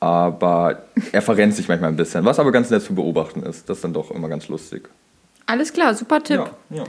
Aber 0.00 0.84
er 1.12 1.22
verrennt 1.22 1.54
sich 1.54 1.68
manchmal 1.68 1.90
ein 1.90 1.96
bisschen. 1.96 2.24
Was 2.24 2.38
aber 2.38 2.52
ganz 2.52 2.70
nett 2.70 2.82
zu 2.82 2.94
beobachten 2.94 3.42
ist. 3.42 3.68
Das 3.68 3.78
ist 3.78 3.84
dann 3.84 3.92
doch 3.92 4.10
immer 4.10 4.28
ganz 4.28 4.48
lustig. 4.48 4.88
Alles 5.46 5.72
klar, 5.72 5.94
super 5.94 6.22
Tipp. 6.22 6.44
Ja, 6.70 6.84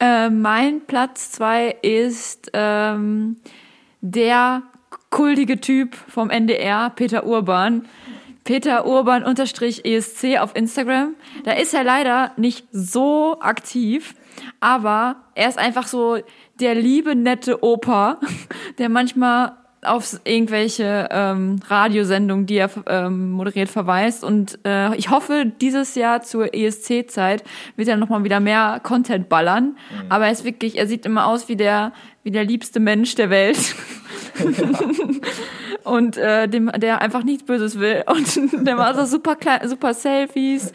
ja. 0.00 0.26
Äh, 0.26 0.30
mein 0.30 0.80
Platz 0.86 1.30
2 1.32 1.76
ist 1.82 2.50
ähm, 2.52 3.36
der 4.00 4.62
kultige 5.10 5.60
Typ 5.60 5.94
vom 5.94 6.30
NDR, 6.30 6.90
Peter 6.90 7.24
Urban. 7.24 7.86
Peter 8.44 8.86
Urban 8.86 9.24
unterstrich 9.24 9.84
ESC 9.84 10.38
auf 10.38 10.56
Instagram. 10.56 11.14
Da 11.44 11.52
ist 11.52 11.74
er 11.74 11.84
leider 11.84 12.32
nicht 12.36 12.66
so 12.72 13.38
aktiv, 13.40 14.14
aber 14.60 15.16
er 15.34 15.48
ist 15.48 15.58
einfach 15.58 15.86
so 15.86 16.18
der 16.60 16.74
liebe, 16.74 17.14
nette 17.14 17.62
Opa, 17.62 18.18
der 18.78 18.88
manchmal 18.88 19.52
auf 19.84 20.20
irgendwelche 20.24 21.08
ähm, 21.10 21.58
Radiosendungen, 21.66 22.46
die 22.46 22.56
er 22.56 22.70
ähm, 22.86 23.32
moderiert, 23.32 23.68
verweist. 23.68 24.22
Und 24.22 24.60
äh, 24.64 24.94
ich 24.94 25.10
hoffe, 25.10 25.50
dieses 25.60 25.96
Jahr 25.96 26.22
zur 26.22 26.54
ESC-Zeit 26.54 27.42
wird 27.74 27.88
er 27.88 27.96
nochmal 27.96 28.22
wieder 28.22 28.38
mehr 28.38 28.80
Content 28.84 29.28
ballern. 29.28 29.64
Mhm. 29.64 30.06
Aber 30.08 30.26
er 30.26 30.32
ist 30.32 30.44
wirklich, 30.44 30.78
er 30.78 30.86
sieht 30.86 31.04
immer 31.04 31.26
aus 31.26 31.48
wie 31.48 31.56
der, 31.56 31.92
wie 32.22 32.30
der 32.30 32.44
liebste 32.44 32.78
Mensch 32.78 33.16
der 33.16 33.30
Welt. 33.30 33.58
und 35.84 36.16
äh, 36.16 36.48
dem, 36.48 36.70
der 36.76 37.00
einfach 37.02 37.24
nichts 37.24 37.44
Böses 37.44 37.78
will. 37.78 38.04
Und 38.06 38.66
der 38.66 38.76
macht 38.76 38.96
so 38.96 39.04
super, 39.04 39.36
klein, 39.36 39.68
super 39.68 39.94
Selfies 39.94 40.72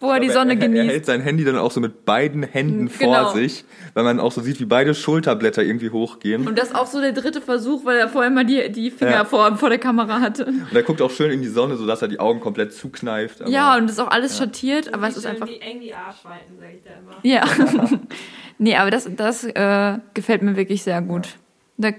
wo 0.00 0.10
er 0.10 0.20
die 0.20 0.28
Sonne 0.30 0.52
er, 0.52 0.56
genießt. 0.56 0.84
Er 0.84 0.92
hält 0.92 1.06
sein 1.06 1.20
Handy 1.20 1.44
dann 1.44 1.56
auch 1.56 1.70
so 1.70 1.80
mit 1.80 2.04
beiden 2.04 2.42
Händen 2.42 2.90
Genau. 2.98 3.24
vor 3.30 3.34
sich, 3.34 3.64
weil 3.94 4.04
man 4.04 4.20
auch 4.20 4.32
so 4.32 4.40
sieht, 4.40 4.60
wie 4.60 4.64
beide 4.64 4.94
Schulterblätter 4.94 5.62
irgendwie 5.62 5.90
hochgehen. 5.90 6.46
Und 6.46 6.58
das 6.58 6.68
ist 6.68 6.74
auch 6.74 6.86
so 6.86 7.00
der 7.00 7.12
dritte 7.12 7.40
Versuch, 7.40 7.84
weil 7.84 7.96
er 7.98 8.08
vorher 8.08 8.30
mal 8.30 8.44
die, 8.44 8.70
die 8.70 8.90
Finger 8.90 9.10
Ja. 9.12 9.24
vor, 9.24 9.56
vor 9.56 9.68
der 9.68 9.78
Kamera 9.78 10.20
hatte. 10.20 10.46
Und 10.46 10.74
er 10.74 10.82
guckt 10.82 11.02
auch 11.02 11.10
schön 11.10 11.30
in 11.30 11.42
die 11.42 11.48
Sonne, 11.48 11.76
sodass 11.76 12.02
er 12.02 12.08
die 12.08 12.20
Augen 12.20 12.40
komplett 12.40 12.72
zukneift. 12.72 13.42
aber- 13.42 13.50
Ja, 13.50 13.76
und 13.76 13.84
das 13.84 13.92
ist 13.92 13.98
auch 14.00 14.10
alles 14.10 14.38
schattiert, 14.38 14.92
aber 14.94 15.08
es 15.08 15.16
ist 15.16 15.26
einfach. 15.26 15.48
Wie 15.48 15.58
eng 15.60 15.80
die 15.80 15.94
Arschweiten, 15.94 16.54
sag 16.58 16.68
ich 16.74 16.82
da 16.84 16.90
immer. 17.00 17.18
Ja. 17.22 17.98
nee, 18.58 18.76
aber 18.76 18.90
das, 18.90 19.08
das 19.16 19.44
äh, 19.44 19.98
gefällt 20.14 20.42
mir 20.42 20.56
wirklich 20.56 20.82
sehr 20.82 21.00
gut. 21.02 21.28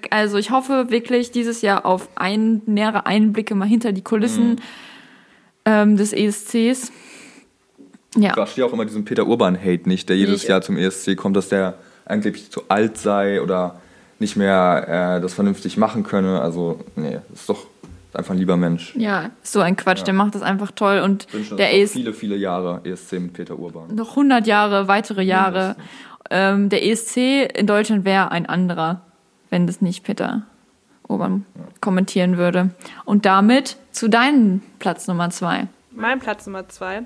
Also 0.10 0.38
ich 0.38 0.52
hoffe 0.52 0.88
wirklich 0.90 1.32
dieses 1.32 1.62
Jahr 1.62 1.86
auf 1.86 2.10
ein, 2.16 2.62
nähere 2.66 3.06
Einblicke 3.06 3.56
mal 3.56 3.68
hinter 3.68 3.92
die 3.94 4.02
Kulissen 4.04 4.52
Mhm. 4.52 4.56
ähm, 5.66 5.98
des 5.98 6.12
ESCs. 6.14 6.92
Ja. 8.18 8.30
Ich 8.30 8.34
verstehe 8.34 8.66
auch 8.66 8.74
immer 8.74 8.86
diesen 8.86 9.06
Peter 9.06 9.26
Urban-Hate 9.28 9.88
nicht, 9.88 10.10
der 10.10 10.18
jedes 10.18 10.44
Ich- 10.44 10.50
Jahr 10.50 10.62
zum 10.62 10.78
ESC 10.78 11.16
kommt, 11.16 11.36
dass 11.38 11.50
der 11.50 11.76
angeblich 12.06 12.50
zu 12.52 12.64
alt 12.68 12.98
sei 12.98 13.42
oder 13.42 13.80
nicht 14.18 14.36
mehr 14.36 15.16
äh, 15.18 15.22
das 15.22 15.34
vernünftig 15.34 15.78
machen 15.78 16.04
könne. 16.04 16.42
Also, 16.42 16.80
nee, 16.96 17.20
ist 17.34 17.48
doch 17.48 17.68
einfach 18.14 18.34
ein 18.34 18.40
lieber 18.40 18.58
Mensch. 18.58 18.94
Ja, 18.98 19.30
so 19.44 19.62
ein 19.62 19.76
Quatsch, 19.78 20.06
der 20.06 20.14
macht 20.16 20.34
das 20.36 20.42
einfach 20.42 20.72
toll 20.72 21.00
und 21.00 21.32
wünsche 21.32 21.56
der 21.56 21.72
ist 21.80 21.94
viele, 21.94 22.12
viele 22.14 22.36
Jahre 22.36 22.82
ESC 22.84 23.14
mit 23.20 23.34
Peter 23.34 23.58
Urban. 23.58 23.94
noch 23.96 24.10
100 24.18 24.46
Jahre, 24.48 24.88
weitere 24.88 25.22
Jahre. 25.22 25.76
Ähm, 26.32 26.68
der 26.70 26.84
ESC 26.86 27.46
in 27.56 27.66
Deutschland 27.68 28.04
wäre 28.06 28.32
ein 28.32 28.46
anderer, 28.48 29.06
wenn 29.50 29.68
das 29.68 29.82
nicht 29.82 30.04
Peter 30.04 30.44
Urban 31.08 31.46
kommentieren 31.82 32.38
würde. 32.38 32.70
Und 33.06 33.26
damit 33.26 33.78
zu 33.92 34.08
deinem 34.08 34.62
Platz 34.80 35.08
Nummer 35.08 35.30
zwei. 35.30 35.68
Mein 35.92 36.20
Platz 36.20 36.46
Nummer 36.46 36.70
zwei. 36.70 37.04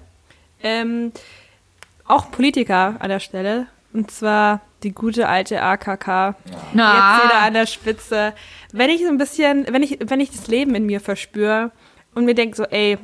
Ähm, 0.62 1.12
auch 2.06 2.32
Politiker 2.32 2.96
an 3.00 3.10
der 3.10 3.20
Stelle. 3.20 3.68
Und 3.94 4.12
zwar 4.12 4.62
die 4.84 4.92
gute 4.92 5.30
alte 5.30 5.62
AKK. 5.62 6.36
Jetzt 6.46 6.74
wieder 6.74 7.42
an 7.42 7.54
der 7.54 7.66
Spitze. 7.66 8.34
Wenn 8.72 8.90
ich 8.90 9.02
so 9.02 9.08
ein 9.08 9.18
bisschen, 9.18 9.66
wenn 9.70 9.84
ich, 9.84 10.00
wenn 10.06 10.20
ich 10.20 10.32
das 10.32 10.48
Leben 10.48 10.76
in 10.76 10.86
mir 10.86 11.00
verspüre 11.00 11.72
und 12.14 12.26
mir 12.26 12.36
denke 12.36 12.58
so, 12.58 12.64
ey, 12.64 12.98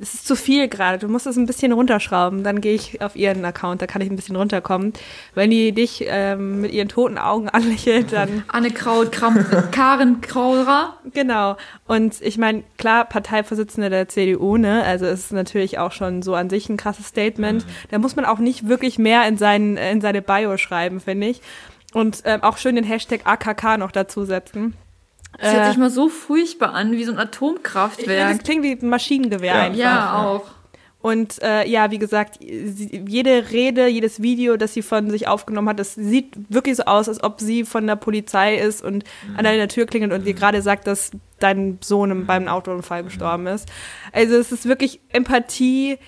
es 0.00 0.14
ist 0.14 0.26
zu 0.26 0.34
viel 0.34 0.68
gerade, 0.68 0.98
du 0.98 1.08
musst 1.08 1.26
es 1.26 1.36
ein 1.36 1.46
bisschen 1.46 1.72
runterschrauben, 1.72 2.42
dann 2.42 2.60
gehe 2.60 2.74
ich 2.74 3.00
auf 3.00 3.14
ihren 3.14 3.44
Account, 3.44 3.80
da 3.80 3.86
kann 3.86 4.02
ich 4.02 4.10
ein 4.10 4.16
bisschen 4.16 4.34
runterkommen. 4.34 4.92
Wenn 5.34 5.50
die 5.50 5.72
dich 5.72 6.04
ähm, 6.08 6.62
mit 6.62 6.72
ihren 6.72 6.88
toten 6.88 7.16
Augen 7.16 7.48
anlächelt, 7.50 8.12
dann 8.12 8.44
Anne 8.48 8.70
Kraut, 8.70 9.12
Kram, 9.12 9.44
Karen 9.70 10.20
Kraurer. 10.20 10.98
Genau. 11.12 11.56
Und 11.86 12.20
ich 12.22 12.38
meine, 12.38 12.64
klar, 12.76 13.04
Parteivorsitzende 13.04 13.88
der 13.88 14.08
CDU, 14.08 14.56
ne? 14.56 14.82
Also 14.84 15.06
es 15.06 15.26
ist 15.26 15.32
natürlich 15.32 15.78
auch 15.78 15.92
schon 15.92 16.22
so 16.22 16.34
an 16.34 16.50
sich 16.50 16.68
ein 16.68 16.76
krasses 16.76 17.06
Statement. 17.06 17.64
Da 17.90 17.98
muss 17.98 18.16
man 18.16 18.24
auch 18.24 18.38
nicht 18.38 18.68
wirklich 18.68 18.98
mehr 18.98 19.26
in, 19.28 19.36
seinen, 19.36 19.76
in 19.76 20.00
seine 20.00 20.22
Bio 20.22 20.56
schreiben, 20.56 21.00
finde 21.00 21.28
ich. 21.28 21.40
Und 21.92 22.22
ähm, 22.24 22.42
auch 22.42 22.56
schön 22.56 22.74
den 22.74 22.84
Hashtag 22.84 23.20
AKK 23.24 23.78
noch 23.78 23.92
dazu 23.92 24.24
setzen. 24.24 24.74
Das 25.38 25.52
hört 25.52 25.64
Äh, 25.64 25.68
sich 25.70 25.78
mal 25.78 25.90
so 25.90 26.08
furchtbar 26.08 26.74
an, 26.74 26.92
wie 26.92 27.04
so 27.04 27.12
ein 27.12 27.18
Atomkraftwerk. 27.18 28.30
das 28.36 28.42
klingt 28.44 28.62
wie 28.62 28.72
ein 28.72 28.88
Maschinengewehr 28.88 29.54
Ja. 29.54 29.62
einfach. 29.62 29.78
Ja, 29.78 30.22
auch. 30.24 30.44
Und 31.00 31.42
äh, 31.42 31.68
ja, 31.68 31.90
wie 31.90 31.98
gesagt, 31.98 32.38
sie, 32.40 33.04
jede 33.06 33.50
Rede, 33.50 33.86
jedes 33.88 34.22
Video, 34.22 34.56
das 34.56 34.72
sie 34.72 34.80
von 34.80 35.10
sich 35.10 35.28
aufgenommen 35.28 35.68
hat, 35.68 35.78
das 35.78 35.94
sieht 35.94 36.32
wirklich 36.48 36.76
so 36.76 36.84
aus, 36.84 37.10
als 37.10 37.22
ob 37.22 37.40
sie 37.40 37.64
von 37.64 37.86
der 37.86 37.96
Polizei 37.96 38.54
ist 38.56 38.82
und 38.82 39.04
an 39.36 39.44
deiner 39.44 39.68
Tür 39.68 39.84
klingelt 39.84 40.14
und 40.14 40.24
dir 40.24 40.32
gerade 40.32 40.62
sagt, 40.62 40.86
dass 40.86 41.10
dein 41.40 41.78
Sohn 41.82 42.10
im- 42.10 42.24
beim 42.26 42.48
Autounfall 42.48 43.04
gestorben 43.04 43.46
ist. 43.48 43.68
Also 44.12 44.36
es 44.36 44.50
ist 44.50 44.64
wirklich, 44.66 45.00
Empathie 45.10 45.98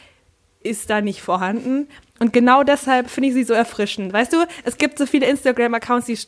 ist 0.67 0.91
da 0.91 1.01
nicht 1.01 1.23
vorhanden. 1.23 1.89
Und 2.19 2.33
genau 2.33 2.63
deshalb 2.63 3.11
finde 3.11 3.29
ich 3.29 3.35
sie 3.35 3.45
so 3.45 3.55
erfrischend. 3.55 4.13
Weißt 4.13 4.33
du, 4.33 4.45
es 4.65 4.79
gibt 4.79 4.99
so 4.99 5.07
viele 5.07 5.27
Instagram-Accounts, 5.27 6.07
die 6.07 6.19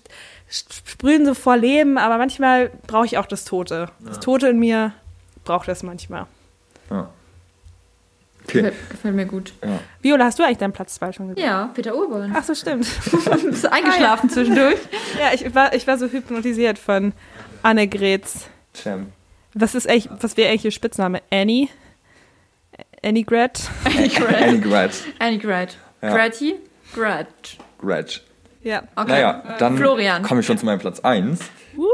sprühen 0.49 1.25
so 1.25 1.35
vor 1.35 1.57
Leben, 1.57 1.99
aber 1.99 2.19
manchmal 2.19 2.71
brauche 2.87 3.07
ich 3.07 3.19
auch 3.19 3.27
das 3.27 3.45
Tote. 3.45 3.91
Das 4.01 4.21
Tote 4.21 4.49
in 4.49 4.59
mir 4.59 4.93
braucht 5.45 5.69
das 5.69 5.83
manchmal. 5.83 6.27
Ja. 6.91 7.11
Okay. 8.45 8.63
Gefällt, 8.63 8.91
gefällt 8.91 9.15
mir 9.15 9.27
gut. 9.27 9.53
Ja. 9.63 9.79
Viola, 10.01 10.25
hast 10.25 10.39
du 10.39 10.43
eigentlich 10.43 10.59
deinen 10.59 10.73
Platz 10.73 10.95
2 10.95 11.13
schon 11.13 11.29
gesagt? 11.29 11.47
Ja, 11.47 11.71
Peter 11.75 11.95
Urban. 11.95 12.33
Ach 12.35 12.45
so, 12.45 12.55
stimmt. 12.55 12.87
Bist 13.45 13.65
du 13.65 13.73
eingeschlafen 13.73 14.31
zwischendurch? 14.31 14.79
ja, 15.19 15.35
ich 15.35 15.55
war, 15.55 15.75
ich 15.75 15.87
war 15.87 15.99
so 15.99 16.07
hypnotisiert 16.07 16.79
von 16.79 17.13
Annegret's. 17.63 18.47
Cem. 18.75 19.13
Was 19.53 19.75
ist 19.75 19.89
eigentlich, 19.89 20.09
was 20.21 20.37
wäre 20.39 20.49
eigentlich 20.49 20.65
ihr 20.65 20.71
Spitzname? 20.71 21.21
Annie? 21.31 21.69
Annie 23.03 23.25
Gret? 23.25 23.61
Annie 23.85 24.09
Grad. 24.09 24.43
Annie 24.43 24.61
Grad. 24.61 24.91
Annie 25.19 25.39
Grad. 25.39 25.77
Ja. 26.03 26.15
Gratty? 26.15 26.55
Grad. 26.95 27.27
Grad. 27.81 28.23
Ja. 28.63 28.83
Okay. 28.97 29.09
Naja, 29.11 29.43
dann 29.59 29.77
Florian. 29.77 30.23
komme 30.23 30.41
ich 30.41 30.47
schon 30.47 30.59
zu 30.59 30.67
meinem 30.67 30.79
Platz 30.81 31.01
1. 31.01 31.39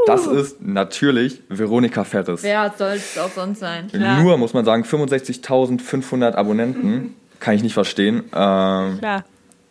Das 0.07 0.27
ist 0.27 0.63
natürlich 0.63 1.43
Veronika 1.49 2.05
Ferris. 2.05 2.43
Wer 2.43 2.73
soll 2.77 2.93
es 2.93 3.19
auch 3.19 3.31
sonst 3.31 3.61
sein? 3.61 3.89
Klar. 3.89 4.23
Nur, 4.23 4.39
muss 4.39 4.55
man 4.55 4.65
sagen, 4.65 4.83
65.500 4.85 6.35
Abonnenten. 6.35 7.15
Kann 7.41 7.55
ich 7.55 7.63
nicht 7.63 7.75
verstehen. 7.75 8.25
Ähm, 8.35 8.99
Klar. 8.99 9.25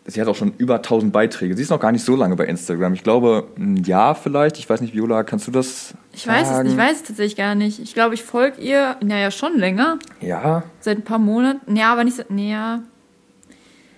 Sie 0.06 0.20
hat 0.20 0.28
auch 0.28 0.36
schon 0.36 0.52
über 0.58 0.76
1000 0.76 1.12
Beiträge. 1.12 1.56
Sie 1.56 1.62
ist 1.62 1.70
noch 1.70 1.80
gar 1.80 1.92
nicht 1.92 2.04
so 2.04 2.14
lange 2.16 2.36
bei 2.36 2.44
Instagram. 2.46 2.92
Ich 2.94 3.02
glaube, 3.02 3.48
ein 3.56 3.76
Jahr 3.84 4.14
vielleicht. 4.14 4.58
Ich 4.58 4.68
weiß 4.68 4.80
nicht, 4.80 4.94
Viola, 4.94 5.22
kannst 5.24 5.46
du 5.46 5.50
das 5.50 5.94
Ich 6.12 6.26
weiß 6.26 6.42
es, 6.42 6.48
sagen? 6.56 6.68
ich 6.68 6.76
weiß 6.76 6.96
es 6.96 7.02
tatsächlich 7.04 7.36
gar 7.36 7.54
nicht. 7.54 7.78
Ich 7.80 7.94
glaube, 7.94 8.14
ich 8.14 8.22
folge 8.22 8.60
ihr, 8.60 8.96
naja, 9.02 9.30
schon 9.30 9.58
länger. 9.58 9.98
Ja, 10.20 10.64
Seit 10.80 10.98
ein 10.98 11.02
paar 11.04 11.18
Monaten. 11.18 11.74
Ja, 11.76 11.92
aber 11.92 12.04
nicht 12.04 12.16
so. 12.16 12.22
Nee, 12.28 12.52
ja. 12.52 12.82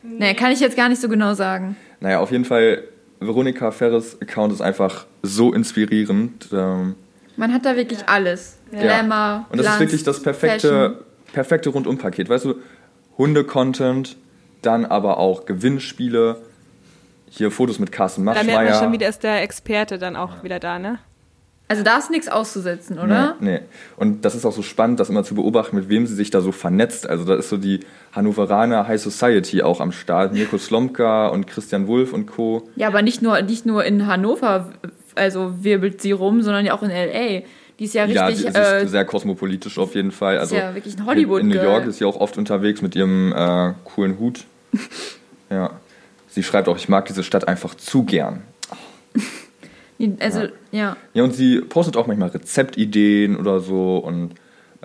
Nee, 0.03 0.35
kann 0.35 0.53
ich 0.53 0.61
jetzt 0.61 0.77
gar 0.77 0.89
nicht 0.89 1.01
so 1.01 1.09
genau 1.09 1.35
sagen. 1.35 1.77
naja, 2.01 2.21
auf 2.21 2.31
jeden 2.31 2.45
Fall, 2.45 2.85
Veronika 3.19 3.71
Ferris 3.73 4.17
Account 4.23 4.53
ist 4.53 4.61
einfach 4.61 5.07
so 5.23 5.53
inspirierend. 5.53 6.49
Ähm, 6.53 6.95
Man 7.37 7.53
hat 7.53 7.65
da 7.65 7.75
wirklich 7.75 8.09
alles. 8.09 8.59
Glamour, 8.71 9.47
Und 9.51 9.59
das 9.59 9.67
Glanz, 9.67 9.75
ist 9.75 9.81
wirklich 9.81 10.03
das 10.05 10.23
perfekte, 10.23 11.05
perfekte 11.33 11.71
Rundumpaket. 11.71 12.29
Weißt 12.29 12.45
du, 12.45 12.55
Hunde-Content, 13.19 14.17
dann 14.67 14.85
aber 14.85 15.19
auch 15.19 15.47
Gewinnspiele, 15.47 16.37
hier 17.31 17.51
Fotos 17.51 17.79
mit 17.79 17.93
Carsten 17.93 18.25
Da 18.25 18.33
merkt 18.33 18.47
man 18.47 18.57
schon 18.57 18.65
Maschmeyer. 18.67 18.93
wieder, 18.93 19.09
ist 19.09 19.23
der 19.23 19.43
Experte 19.43 19.99
dann 19.99 20.17
auch 20.17 20.43
wieder 20.43 20.59
da, 20.59 20.79
ne? 20.79 20.99
Also 21.69 21.83
da 21.83 21.99
ist 21.99 22.11
nichts 22.13 22.29
auszusetzen, 22.29 22.97
oder? 23.01 23.35
Nee, 23.41 23.55
nee. 23.55 23.61
Und 23.97 24.25
das 24.25 24.37
ist 24.37 24.45
auch 24.45 24.53
so 24.53 24.63
spannend, 24.63 25.01
das 25.01 25.11
immer 25.11 25.25
zu 25.25 25.35
beobachten, 25.35 25.75
mit 25.75 25.89
wem 25.89 26.07
sie 26.07 26.15
sich 26.15 26.31
da 26.31 26.41
so 26.41 26.53
vernetzt. 26.53 27.09
Also 27.09 27.25
da 27.25 27.35
ist 27.35 27.49
so 27.49 27.57
die 27.57 27.81
Hannoveraner 28.13 28.87
High 28.87 29.01
Society 29.01 29.63
auch 29.63 29.81
am 29.81 29.91
Start. 29.91 30.33
Mirko 30.33 30.59
Slomka 30.59 31.27
und 31.27 31.49
Christian 31.49 31.89
Wulff 31.89 32.13
und 32.13 32.27
Co. 32.27 32.69
Ja, 32.77 32.87
aber 32.87 33.03
nicht 33.03 33.21
nur, 33.21 33.43
nicht 33.43 33.67
nur 33.67 33.85
in 33.85 34.07
Hannover, 34.07 34.71
also 35.17 35.65
wirbelt 35.65 36.01
sie 36.01 36.13
rum, 36.13 36.43
sondern 36.43 36.65
ja 36.65 36.73
auch 36.73 36.85
in 36.85 36.91
L.A. 36.91 37.45
Die 37.81 37.85
ist 37.85 37.95
ja 37.95 38.07
Ja, 38.07 38.27
richtig, 38.27 38.47
sie, 38.47 38.53
sie 38.53 38.59
äh, 38.59 38.85
ist 38.85 38.91
sehr 38.93 39.05
kosmopolitisch 39.05 39.77
auf 39.79 39.97
jeden 39.97 40.13
Fall. 40.13 40.39
Also 40.39 40.55
ja 40.55 40.73
wirklich 40.73 40.97
ein 40.97 41.05
Hollywood-Girl. 41.05 41.51
In, 41.51 41.51
in 41.51 41.57
New 41.57 41.69
York 41.69 41.87
ist 41.87 41.99
sie 41.99 42.05
auch 42.05 42.17
oft 42.17 42.39
unterwegs 42.39 42.81
mit 42.81 42.95
ihrem 42.95 43.33
äh, 43.33 43.73
coolen 43.85 44.21
Hut. 44.21 44.45
ja. 45.51 45.71
Sie 46.29 46.43
schreibt 46.43 46.69
auch, 46.69 46.77
ich 46.77 46.89
mag 46.89 47.07
diese 47.07 47.23
Stadt 47.23 47.49
einfach 47.49 47.75
zu 47.75 48.05
gern. 48.05 48.43
Also, 50.21 50.43
ja. 50.73 50.95
Ja, 51.15 51.25
und 51.25 51.33
sie 51.35 51.61
postet 51.63 51.97
auch 51.97 52.07
manchmal 52.07 52.29
Rezeptideen 52.29 53.35
oder 53.35 53.61
so 53.61 53.97
und 53.97 54.35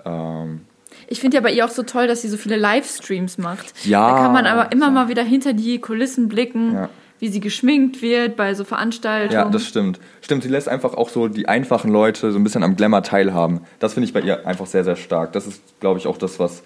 ähm, 0.06 0.62
Ich 1.08 1.20
finde 1.20 1.36
ja 1.36 1.42
bei 1.42 1.52
ihr 1.52 1.66
auch 1.66 1.70
so 1.70 1.82
toll, 1.82 2.06
dass 2.06 2.22
sie 2.22 2.28
so 2.28 2.38
viele 2.38 2.56
Livestreams 2.56 3.36
macht. 3.36 3.74
Ja, 3.84 4.10
Da 4.10 4.16
kann 4.22 4.32
man 4.32 4.46
aber 4.46 4.72
immer 4.72 4.90
mal 4.90 5.08
wieder 5.10 5.22
hinter 5.22 5.52
die 5.52 5.78
Kulissen 5.80 6.28
blicken, 6.28 6.72
Ja. 6.72 6.88
wie 7.18 7.28
sie 7.28 7.40
geschminkt 7.40 8.00
wird 8.00 8.36
bei 8.36 8.54
so 8.54 8.64
Veranstaltungen. 8.64 9.34
ja, 9.34 9.44
das 9.50 9.66
stimmt. 9.66 10.00
Stimmt, 10.22 10.44
sie 10.44 10.48
lässt 10.48 10.66
einfach 10.70 10.94
auch 10.94 11.10
so 11.10 11.28
die 11.28 11.46
einfachen 11.46 11.90
Leute 11.92 12.32
so 12.32 12.38
ein 12.38 12.42
bisschen 12.44 12.62
am 12.62 12.76
Glamour 12.76 13.02
teilhaben. 13.02 13.60
Das 13.80 13.92
finde 13.92 14.06
ich 14.06 14.14
bei 14.14 14.20
ihr 14.22 14.46
einfach 14.46 14.64
sehr, 14.66 14.84
sehr 14.84 14.96
stark. 14.96 15.34
Das 15.34 15.46
ist, 15.46 15.60
glaube 15.80 15.98
ich, 15.98 16.06
auch 16.06 16.16
das, 16.16 16.38
was 16.38 16.62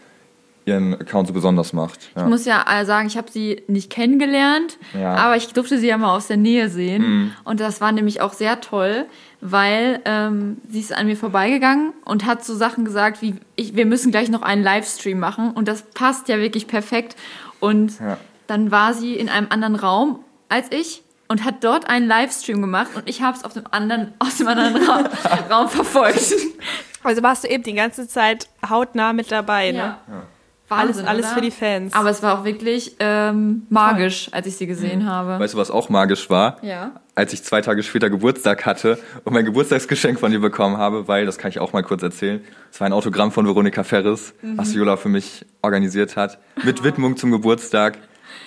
ihren 0.67 0.95
Account 0.95 1.29
so 1.29 1.33
besonders 1.33 1.73
macht. 1.73 2.11
Ja. 2.17 2.23
Ich 2.25 2.29
muss 2.29 2.45
ja 2.45 2.64
äh, 2.69 2.85
sagen, 2.85 3.07
ich 3.07 3.17
habe 3.17 3.31
sie 3.31 3.62
nicht 3.69 3.89
kennengelernt, 3.89 4.79
Ja. 5.01 5.14
aber 5.14 5.37
ich 5.37 5.53
durfte 5.53 5.79
sie 5.79 5.87
ja 5.87 5.97
mal 5.97 6.14
aus 6.14 6.27
der 6.27 6.37
Nähe 6.37 6.69
sehen. 6.69 7.03
Mhm. 7.03 7.33
Und 7.45 7.61
das 7.61 7.81
war 7.81 7.93
nämlich 7.93 8.21
auch 8.21 8.33
sehr 8.33 8.61
toll, 8.61 9.07
weil 9.41 10.01
ähm, 10.05 10.59
sie 10.69 10.81
ist 10.81 10.93
an 10.93 11.07
mir 11.07 11.17
vorbeigegangen 11.17 11.93
und 12.05 12.27
hat 12.27 12.45
so 12.45 12.55
Sachen 12.57 12.85
gesagt 12.85 13.23
wie, 13.23 13.37
ich, 13.55 13.77
wir 13.77 13.87
müssen 13.87 14.11
gleich 14.11 14.29
noch 14.29 14.43
einen 14.43 14.64
Livestream 14.64 15.21
machen. 15.21 15.53
Und 15.53 15.69
das 15.69 15.83
passt 15.83 16.29
ja 16.29 16.39
wirklich 16.39 16.67
perfekt. 16.67 17.14
Und 17.61 17.99
Ja. 18.01 18.19
dann 18.49 18.73
war 18.73 18.93
sie 18.93 19.14
in 19.14 19.29
einem 19.29 19.47
anderen 19.51 19.77
Raum 19.77 20.19
als 20.49 20.67
ich 20.73 21.03
und 21.29 21.45
hat 21.45 21.62
dort 21.62 21.89
einen 21.89 22.07
Livestream 22.09 22.61
gemacht 22.61 22.91
und 22.97 23.09
ich 23.09 23.23
habe 23.23 23.37
es 23.37 23.45
auf 23.45 23.53
dem 23.53 23.64
anderen, 23.71 24.14
aus 24.19 24.37
dem 24.39 24.49
anderen 24.49 24.77
Ra 24.85 25.05
Raum 25.51 25.69
verfolgt. 25.69 26.33
Also 27.05 27.23
warst 27.23 27.45
du 27.45 27.49
eben 27.49 27.62
die 27.62 27.75
ganze 27.75 28.09
Zeit 28.09 28.49
hautnah 28.69 29.12
mit 29.12 29.31
dabei, 29.31 29.71
ne? 29.71 29.79
Ja. 30.09 30.23
Alles, 30.69 30.97
Wahnsinn, 30.97 31.07
alles 31.07 31.27
oder? 31.27 31.35
für 31.35 31.41
die 31.41 31.51
Fans. 31.51 31.95
Aber 31.95 32.11
es 32.11 32.23
war 32.23 32.39
auch 32.39 32.45
wirklich 32.45 32.97
ähm, 32.99 33.67
magisch, 33.71 34.29
als 34.33 34.47
ich 34.47 34.57
sie 34.57 34.67
gesehen 34.67 35.09
habe. 35.09 35.39
Weißt 35.39 35.55
du, 35.55 35.59
was 35.59 35.71
auch 35.71 35.89
magisch 35.89 36.29
war? 36.29 36.59
Ja. 36.62 37.01
Als 37.14 37.33
ich 37.33 37.43
zwei 37.45 37.61
Tage 37.61 37.83
später 37.83 38.11
Geburtstag 38.11 38.67
hatte 38.67 38.99
und 39.25 39.33
mein 39.33 39.45
Geburtstagsgeschenk 39.45 40.19
von 40.19 40.33
ihr 40.33 40.41
bekommen 40.41 40.77
habe, 40.77 41.07
weil, 41.09 41.25
das 41.25 41.39
kann 41.39 41.51
ich 41.51 41.61
auch 41.61 41.73
mal 41.73 41.83
kurz 41.83 42.03
erzählen, 42.03 42.43
es 42.73 42.81
war 42.81 42.87
ein 42.87 42.93
Autogramm 42.93 43.31
von 43.33 43.47
Veronika 43.47 43.85
Ferris, 43.85 44.35
was 44.43 44.75
Viola 44.75 44.97
für 44.97 45.09
mich 45.09 45.47
organisiert 45.62 46.17
hat, 46.17 46.39
mit 46.64 46.83
Widmung 46.83 47.17
zum 47.17 47.31
Geburtstag. 47.31 47.99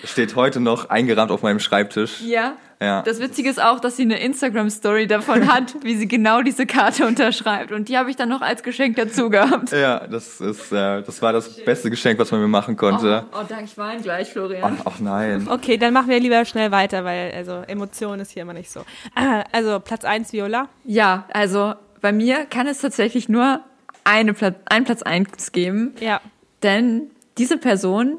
Steht 0.04 0.36
heute 0.36 0.60
noch 0.60 0.90
eingerahmt 0.90 1.32
auf 1.32 1.42
meinem 1.42 1.60
Schreibtisch. 1.60 2.22
Ja. 2.22 2.54
Ja. 2.82 3.02
Das 3.02 3.20
Witzige 3.20 3.50
ist 3.50 3.62
auch, 3.62 3.82
dass 3.82 3.98
sie 3.98 4.04
eine 4.04 4.20
Instagram-Story 4.22 5.08
davon 5.08 5.48
hat, 5.54 5.76
wie 5.84 5.96
sie 5.96 6.08
genau 6.08 6.42
diese 6.42 6.66
Karte 6.66 7.06
unterschreibt. 7.06 7.74
Und 7.74 7.90
die 7.90 7.98
habe 7.98 8.10
ich 8.10 8.16
dann 8.16 8.30
noch 8.30 8.42
als 8.42 8.64
Geschenk 8.64 8.96
dazu 8.96 9.30
gehabt. 9.30 9.72
Ja, 9.72 10.08
das 10.08 10.40
ist, 10.40 10.72
äh, 10.72 11.02
das 11.02 11.22
war 11.22 11.34
das 11.34 11.58
beste 11.66 11.90
Geschenk, 11.90 12.20
was 12.20 12.32
man 12.32 12.40
mir 12.40 12.48
machen 12.48 12.78
konnte. 12.78 13.26
Oh, 13.34 13.44
danke, 13.48 13.66
ich 13.66 13.78
weine 13.78 14.02
gleich, 14.02 14.30
Florian. 14.32 14.78
Ach, 14.80 14.86
ach 14.94 15.00
nein. 15.00 15.48
Okay, 15.50 15.78
dann 15.78 15.94
machen 15.94 16.08
wir 16.10 16.20
lieber 16.22 16.46
schnell 16.46 16.72
weiter, 16.72 17.04
weil 17.04 17.34
also 17.36 17.64
Emotion 17.68 18.20
ist 18.22 18.32
hier 18.32 18.44
immer 18.44 18.54
nicht 18.54 18.72
so. 18.72 18.82
Ah, 19.14 19.44
Also 19.52 19.80
Platz 19.82 20.06
1 20.06 20.32
Viola. 20.32 20.70
Ja, 20.86 21.26
also 21.34 21.74
bei 22.00 22.14
mir 22.14 22.46
kann 22.46 22.66
es 22.68 22.80
tatsächlich 22.80 23.28
nur 23.28 23.60
eine 24.06 24.34
Platz, 24.34 24.56
einen 24.66 24.86
Platz 24.86 25.02
1 25.04 25.52
geben. 25.52 25.94
Ja. 26.00 26.22
Denn 26.64 27.12
diese 27.38 27.58
Person, 27.58 28.18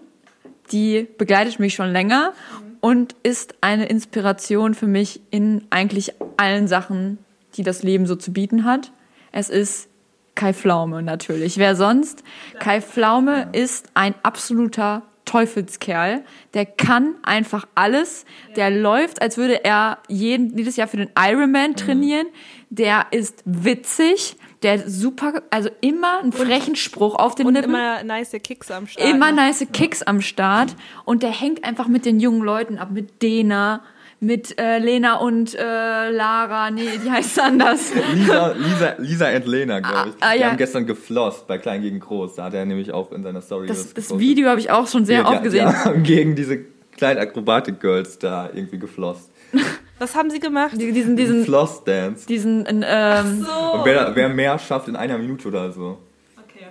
die 0.71 1.09
begleitet 1.17 1.59
mich 1.61 1.75
schon 1.75 1.91
länger 1.93 2.35
und 2.81 3.15
ist 3.23 3.55
eine 3.61 3.87
Inspiration 3.87 4.75
für 4.75 4.87
mich 4.87 5.21
in 5.31 5.67
eigentlich 5.71 6.13
allen 6.37 6.69
Sachen, 6.69 7.19
die 7.57 7.63
das 7.63 7.83
Leben 7.83 8.07
so 8.07 8.17
zu 8.17 8.33
bieten 8.33 8.65
hat. 8.65 8.93
Es 9.33 9.49
ist 9.49 9.89
Kai 10.35 10.55
Pflaume 10.55 11.03
natürlich. 11.03 11.59
Wer 11.59 11.77
sonst? 11.77 12.23
Kai 12.59 12.81
Pflaume 12.81 13.49
ist 13.53 13.89
ein 13.95 14.15
absoluter 14.23 15.03
Teufelskerl. 15.25 16.25
Der 16.55 16.67
kann 16.67 17.15
einfach 17.23 17.67
alles. 17.75 18.25
Der 18.57 18.71
läuft, 18.71 19.23
als 19.23 19.37
würde 19.37 19.65
er 19.65 19.99
jeden, 20.09 20.57
jedes 20.57 20.77
Jahr 20.77 20.89
für 20.89 20.97
den 20.97 21.11
Ironman 21.17 21.77
trainieren. 21.77 22.27
Der 22.71 23.07
ist 23.11 23.43
witzig. 23.45 24.37
Der 24.63 24.91
super, 24.91 25.43
also 25.51 25.71
immer 25.81 26.19
einen 26.21 26.33
frechen 26.33 26.77
Spruch 26.77 27.15
auf 27.15 27.35
den 27.35 27.47
Und 27.47 27.55
Lippen 27.55 27.71
immer 27.71 28.03
nice 28.05 28.33
Kicks 28.43 28.71
am 28.71 28.87
Start. 28.87 29.09
immer 29.09 29.31
ne? 29.33 29.37
nice 29.37 29.67
Kicks 29.73 30.03
am 30.03 30.21
Start 30.21 30.77
und 31.07 31.23
der 31.23 31.31
hängt 31.31 31.65
einfach 31.65 31.89
mit 31.89 32.05
den 32.05 32.21
jungen 32.21 32.43
Leuten 32.43 32.77
ab, 32.77 32.91
mit 32.91 33.23
Dena, 33.23 33.83
mit 34.23 34.61
äh, 34.61 34.77
Lena 34.79 35.15
und 35.17 35.55
äh, 35.55 36.11
Lara, 36.11 36.71
nee, 36.71 36.91
die 37.03 37.11
heißt 37.11 37.41
anders. 37.41 37.91
Lisa, 38.15 38.53
Lisa, 38.53 38.95
Lisa 38.99 39.27
and 39.29 39.47
Lena, 39.47 39.81
glaube 39.81 40.11
ich. 40.11 40.23
Ah, 40.23 40.27
ah, 40.29 40.33
Die 40.35 40.41
ja. 40.41 40.49
haben 40.51 40.59
gestern 40.59 40.87
geflosst 40.87 41.47
bei 41.47 41.57
Klein 41.57 41.81
gegen 41.81 41.99
Groß. 42.01 42.35
Da 42.35 42.45
hat 42.45 42.53
er 42.53 42.67
nämlich 42.67 42.93
auch 42.93 43.13
in 43.13 43.23
seiner 43.23 43.41
Story 43.41 43.67
Das, 43.67 43.95
das. 43.95 44.19
Video 44.19 44.51
habe 44.51 44.61
ich 44.61 44.71
auch 44.71 44.87
schon 44.87 45.07
sehr 45.07 45.23
Die- 45.23 45.27
oft 45.27 45.39
die- 45.39 45.45
gesehen. 45.45 45.69
Die 45.71 45.75
haben 45.75 46.03
gegen 46.03 46.37
diese 46.37 46.59
kleinen 46.99 47.19
Akrobatik-Girls 47.19 48.19
da 48.19 48.51
irgendwie 48.53 48.79
geflosst. 48.79 49.31
Was 50.01 50.17
haben 50.17 50.31
sie 50.31 50.41
gemacht? 50.41 50.73
Die- 50.75 50.91
Diesen, 50.93 51.15
diesen, 51.17 51.45
Floss-Dance. 51.45 52.27
diesen, 52.27 52.65
ähm, 52.69 53.47
Und 53.73 53.85
wer, 53.85 54.17
wer 54.17 54.29
mehr 54.29 54.59
schafft 54.59 54.89
in 54.89 54.97
einer 54.97 55.17
Minute 55.19 55.47
oder 55.49 55.71
so. 55.71 55.99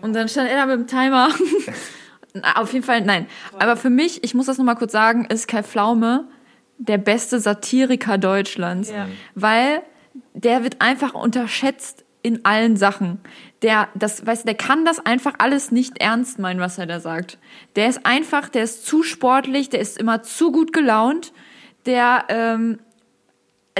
und 0.01 0.13
dann 0.13 0.27
stand 0.27 0.49
er 0.49 0.57
da 0.57 0.65
mit 0.65 0.75
dem 0.79 0.87
Timer. 0.87 1.29
Na, 2.33 2.55
Auf 2.57 2.73
jeden 2.73 2.83
Fall, 2.85 3.01
nein. 3.01 3.27
Aber 3.59 3.75
für 3.77 3.89
mich, 3.89 4.23
ich 4.23 4.33
muss 4.33 4.45
das 4.47 4.57
nochmal 4.57 4.75
kurz 4.75 4.91
sagen, 4.91 5.25
ist 5.25 5.47
Kai 5.47 5.63
Pflaume 5.63 6.27
der 6.77 6.97
beste 6.97 7.39
Satiriker 7.39 8.17
Deutschlands. 8.17 8.89
Ja. 8.91 9.07
Weil 9.35 9.81
der 10.33 10.63
wird 10.63 10.81
einfach 10.81 11.13
unterschätzt 11.13 12.05
in 12.21 12.45
allen 12.45 12.77
Sachen. 12.77 13.19
Der, 13.61 13.89
das, 13.95 14.25
weißt 14.25 14.43
du, 14.43 14.45
der 14.47 14.55
kann 14.55 14.85
das 14.85 15.05
einfach 15.05 15.33
alles 15.39 15.71
nicht 15.71 16.01
ernst 16.01 16.39
meinen, 16.39 16.59
was 16.59 16.77
er 16.77 16.85
da 16.85 16.99
sagt. 16.99 17.37
Der 17.75 17.89
ist 17.89 18.05
einfach, 18.05 18.49
der 18.49 18.63
ist 18.63 18.85
zu 18.85 19.03
sportlich, 19.03 19.69
der 19.69 19.79
ist 19.81 19.97
immer 19.97 20.21
zu 20.23 20.51
gut 20.51 20.71
gelaunt, 20.73 21.31
der, 21.85 22.25
ähm, 22.29 22.79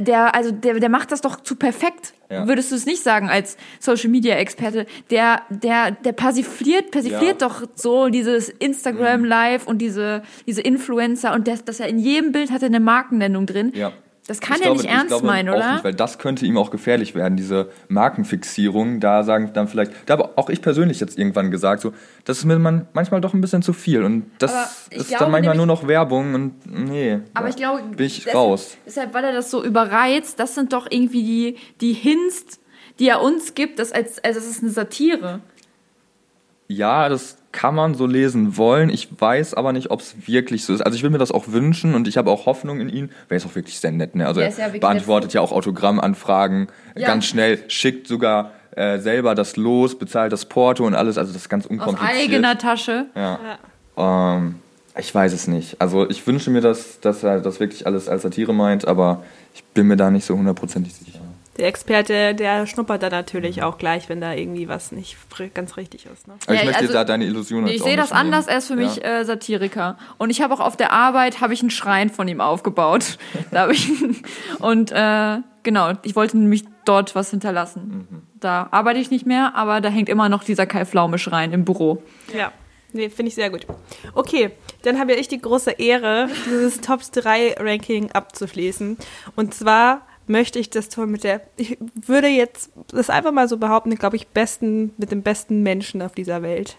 der, 0.02 0.36
also 0.36 0.52
der, 0.52 0.80
der 0.80 0.89
macht 0.89 1.12
das 1.12 1.22
doch 1.22 1.41
zu 1.41 1.56
perfekt. 1.56 2.14
Ja. 2.30 2.47
Würdest 2.47 2.72
du 2.72 2.76
es 2.76 2.86
nicht 2.86 3.02
sagen 3.04 3.30
als 3.30 3.58
Social 3.80 4.10
Media 4.10 4.36
Experte? 4.36 4.86
Der, 5.10 5.41
der, 5.50 5.91
der 5.91 6.12
persifliert, 6.12 6.91
persifliert 6.91 7.41
Ja. 7.41 7.47
doch 7.47 7.64
so 7.76 8.10
dieses 8.10 8.50
Instagram 8.50 9.26
Live 9.26 9.68
und 9.68 9.80
diese, 9.80 10.24
diese 10.45 10.62
Influencer 10.62 11.34
und 11.34 11.47
das, 11.47 11.64
dass 11.66 11.80
er 11.80 11.88
in 11.88 11.97
jedem 11.97 12.32
Bild 12.32 12.52
hat 12.52 12.62
er 12.62 12.68
eine 12.68 12.80
Markennennung 12.80 13.45
drin. 13.45 13.72
Ja. 13.76 13.91
Das 14.30 14.39
kann 14.39 14.57
Ich 14.57 14.61
er 14.61 14.65
glaube- 14.65 14.77
nicht 14.82 14.86
ich 14.86 14.91
ernst 14.95 15.07
glaube 15.07 15.25
meinen, 15.25 15.49
oder? 15.49 15.73
Nicht, 15.73 15.84
weil 15.84 15.93
das 15.95 16.19
könnte 16.19 16.45
ihm 16.45 16.55
auch 16.57 16.69
gefährlich 16.69 17.15
werden, 17.15 17.36
diese 17.36 17.69
Markenfixierung. 17.88 18.99
Da 18.99 19.23
sagen 19.23 19.51
dann 19.53 19.67
vielleicht, 19.67 19.91
da 20.05 20.13
habe 20.19 20.38
auch 20.38 20.49
ich 20.49 20.61
persönlich 20.61 20.99
jetzt 20.99 21.17
irgendwann 21.17 21.49
gesagt, 21.49 21.82
so, 21.82 21.93
das 22.25 22.38
ist 22.38 22.45
mir 22.45 22.59
man, 22.59 22.88
manchmal 22.93 23.21
doch 23.21 23.34
ein 23.34 23.41
bisschen 23.41 23.63
zu 23.63 23.73
viel. 23.73 24.03
Und 24.03 24.30
das 24.38 24.88
ist 24.91 25.07
glaube 25.07 25.25
dann 25.25 25.32
manchmal 25.32 25.41
nämlich- 25.41 25.57
nur 25.57 25.65
noch 25.65 25.88
Werbung 25.88 26.36
und 26.36 26.53
nee. 26.67 27.19
Aber 27.34 27.49
ich 27.49 27.55
glaube, 27.55 27.82
bin 27.82 28.05
ich 28.05 28.17
deshalb, 28.17 28.36
raus. 28.36 28.77
Deshalb, 28.86 29.13
weil 29.15 29.23
er 29.23 29.34
das 29.34 29.49
so 29.49 29.63
überreizt, 29.63 30.39
das 30.39 30.53
sind 30.53 30.73
doch 30.73 30.86
irgendwie 30.91 31.23
die, 31.23 31.55
die 31.82 31.93
Hints, 31.93 32.59
die 32.99 33.07
er 33.09 33.21
uns 33.21 33.55
gibt, 33.55 33.80
das 33.80 33.91
als, 33.91 34.23
also 34.23 34.39
das 34.39 34.47
ist 34.47 34.61
eine 34.61 34.71
Satire. 34.71 35.39
Ja, 36.67 37.09
das 37.09 37.38
kann 37.52 37.74
man 37.74 37.95
so 37.95 38.06
lesen 38.06 38.58
wollen. 38.58 38.89
Ich 38.89 39.08
weiß 39.20 39.56
aber 39.56 39.74
nicht, 39.74 39.89
ob 39.91 40.02
es 40.02 40.28
wirklich 40.28 40.66
so 40.66 40.74
ist. 40.74 40.82
Also 40.82 40.95
ich 40.95 41.04
will 41.04 41.10
mir 41.10 41.18
das 41.18 41.32
auch 41.32 41.47
wünschen 41.47 41.95
und 41.95 42.08
ich 42.08 42.18
habe 42.18 42.30
auch 42.30 42.45
Hoffnung 42.45 42.80
in 42.80 42.89
ihn. 42.89 43.06
Weil 43.28 43.36
er 43.36 43.38
ist 43.38 43.45
auch 43.47 43.56
wirklich 43.56 43.80
sehr 43.80 43.91
nett. 43.91 44.16
Ne? 44.16 44.28
Also 44.28 44.39
er 44.41 44.50
ja 44.56 44.68
beantwortet 44.68 45.34
ja 45.34 45.41
auch 45.41 45.52
Autogrammanfragen 45.52 46.68
Ja. 46.95 47.08
ganz 47.08 47.26
schnell, 47.26 47.60
schickt 47.68 48.08
sogar 48.08 48.52
äh, 48.76 49.00
selber 49.00 49.34
das 49.36 49.56
Los, 49.58 49.97
bezahlt 49.97 50.32
das 50.32 50.45
Porto 50.45 50.86
und 50.86 50.93
alles. 50.93 51.18
Also 51.18 51.34
das 51.34 51.41
ist 51.43 51.50
ganz 51.50 51.66
Aus 51.66 51.72
unkompliziert. 51.72 52.20
eigener 52.22 52.58
Tasche. 52.58 53.08
Ja. 53.16 53.39
Ähm, 53.97 54.56
ich 54.97 55.14
weiß 55.14 55.34
es 55.34 55.47
nicht. 55.47 55.82
Also 55.82 56.10
ich 56.10 56.26
wünsche 56.28 56.52
mir, 56.52 56.62
dass, 56.62 57.00
dass 57.00 57.24
er 57.24 57.39
das 57.41 57.60
wirklich 57.60 57.88
alles 57.88 58.08
als 58.10 58.22
Satire 58.22 58.54
meint, 58.54 58.88
aber 58.88 59.24
ich 59.56 59.64
bin 59.64 59.88
mir 59.88 59.97
da 59.97 60.12
nicht 60.12 60.26
so 60.26 60.38
hundertprozentig 60.38 60.93
sicher. 60.93 61.20
Der 61.60 61.68
Experte, 61.68 62.34
der 62.36 62.66
schnuppert 62.68 63.03
da 63.03 63.10
natürlich 63.10 63.64
auch 63.64 63.78
gleich, 63.78 64.07
wenn 64.10 64.22
da 64.22 64.34
irgendwie 64.34 64.68
was 64.70 64.91
nicht 64.91 65.18
ganz 65.53 65.78
richtig 65.78 66.05
ist. 66.05 66.28
Ne? 66.28 66.36
Ja, 66.47 66.53
ich 66.55 66.64
möchte 66.66 66.80
also- 66.82 66.93
da 66.93 67.03
deine 67.03 67.26
Illusion 67.26 67.66
Nee, 67.66 67.74
ich 67.74 67.84
sehe 67.84 67.97
das 67.97 68.12
anders. 68.12 68.45
nehmen. 68.45 68.53
Er 68.53 68.57
ist 68.57 68.68
für 68.68 68.76
mich 68.76 68.95
Ja. 68.97 69.20
äh, 69.20 69.26
Satiriker. 69.26 69.97
Und 70.18 70.30
ich 70.30 70.41
habe 70.41 70.53
auch 70.53 70.62
auf 70.62 70.78
der 70.78 70.93
Arbeit 70.93 71.41
habe 71.41 71.53
ich 71.53 71.62
einen 71.62 71.70
Schrein 71.70 72.10
von 72.10 72.28
ihm 72.28 72.39
aufgebaut. 72.41 73.18
da 73.51 73.62
habe 73.62 73.74
ich 73.74 73.91
und 74.60 74.91
äh, 74.91 75.38
genau, 75.64 75.91
ich 76.03 76.16
wollte 76.16 76.38
nämlich 76.38 76.64
dort 76.86 77.14
was 77.16 77.30
hinterlassen. 77.30 78.07
Mhm. 78.10 78.22
Da 78.39 78.70
arbeite 78.72 78.99
ich 78.99 79.12
nicht 79.12 79.26
mehr, 79.26 79.53
aber 79.55 79.82
da 79.82 79.89
hängt 79.89 80.07
immer 80.07 80.30
noch 80.30 80.43
dieser 80.45 80.66
Kai 80.66 80.86
Pflaume 80.86 81.20
Schrein 81.20 81.51
im 81.51 81.66
Büro. 81.66 82.01
Ja. 82.34 82.51
Nee, 82.91 83.10
finde 83.10 83.30
ich 83.30 83.36
sehr 83.36 83.51
gut. 83.51 83.68
Okay, 84.16 84.49
dann 84.82 84.97
habe 84.97 85.14
ich 85.14 85.28
die 85.28 85.39
große 85.39 85.72
Ehre, 85.72 86.28
dieses 86.47 86.82
Top 86.82 87.01
3 87.01 87.55
Ranking 87.60 88.12
abzuschließen. 88.14 88.97
Und 89.36 89.53
zwar 89.53 90.01
möchte 90.30 90.59
ich 90.59 90.69
das 90.69 90.89
tun 90.89 91.11
mit 91.11 91.23
der, 91.23 91.41
ich 91.57 91.77
würde 91.95 92.27
jetzt 92.27 92.71
das 92.88 93.09
einfach 93.09 93.32
mal 93.32 93.47
so 93.47 93.57
behaupten, 93.57 93.93
glaube 93.95 94.15
ich, 94.15 94.27
besten, 94.27 94.93
mit 94.97 95.11
dem 95.11 95.23
besten 95.23 95.63
Menschen 95.63 96.01
auf 96.01 96.13
dieser 96.13 96.41
Welt. 96.41 96.77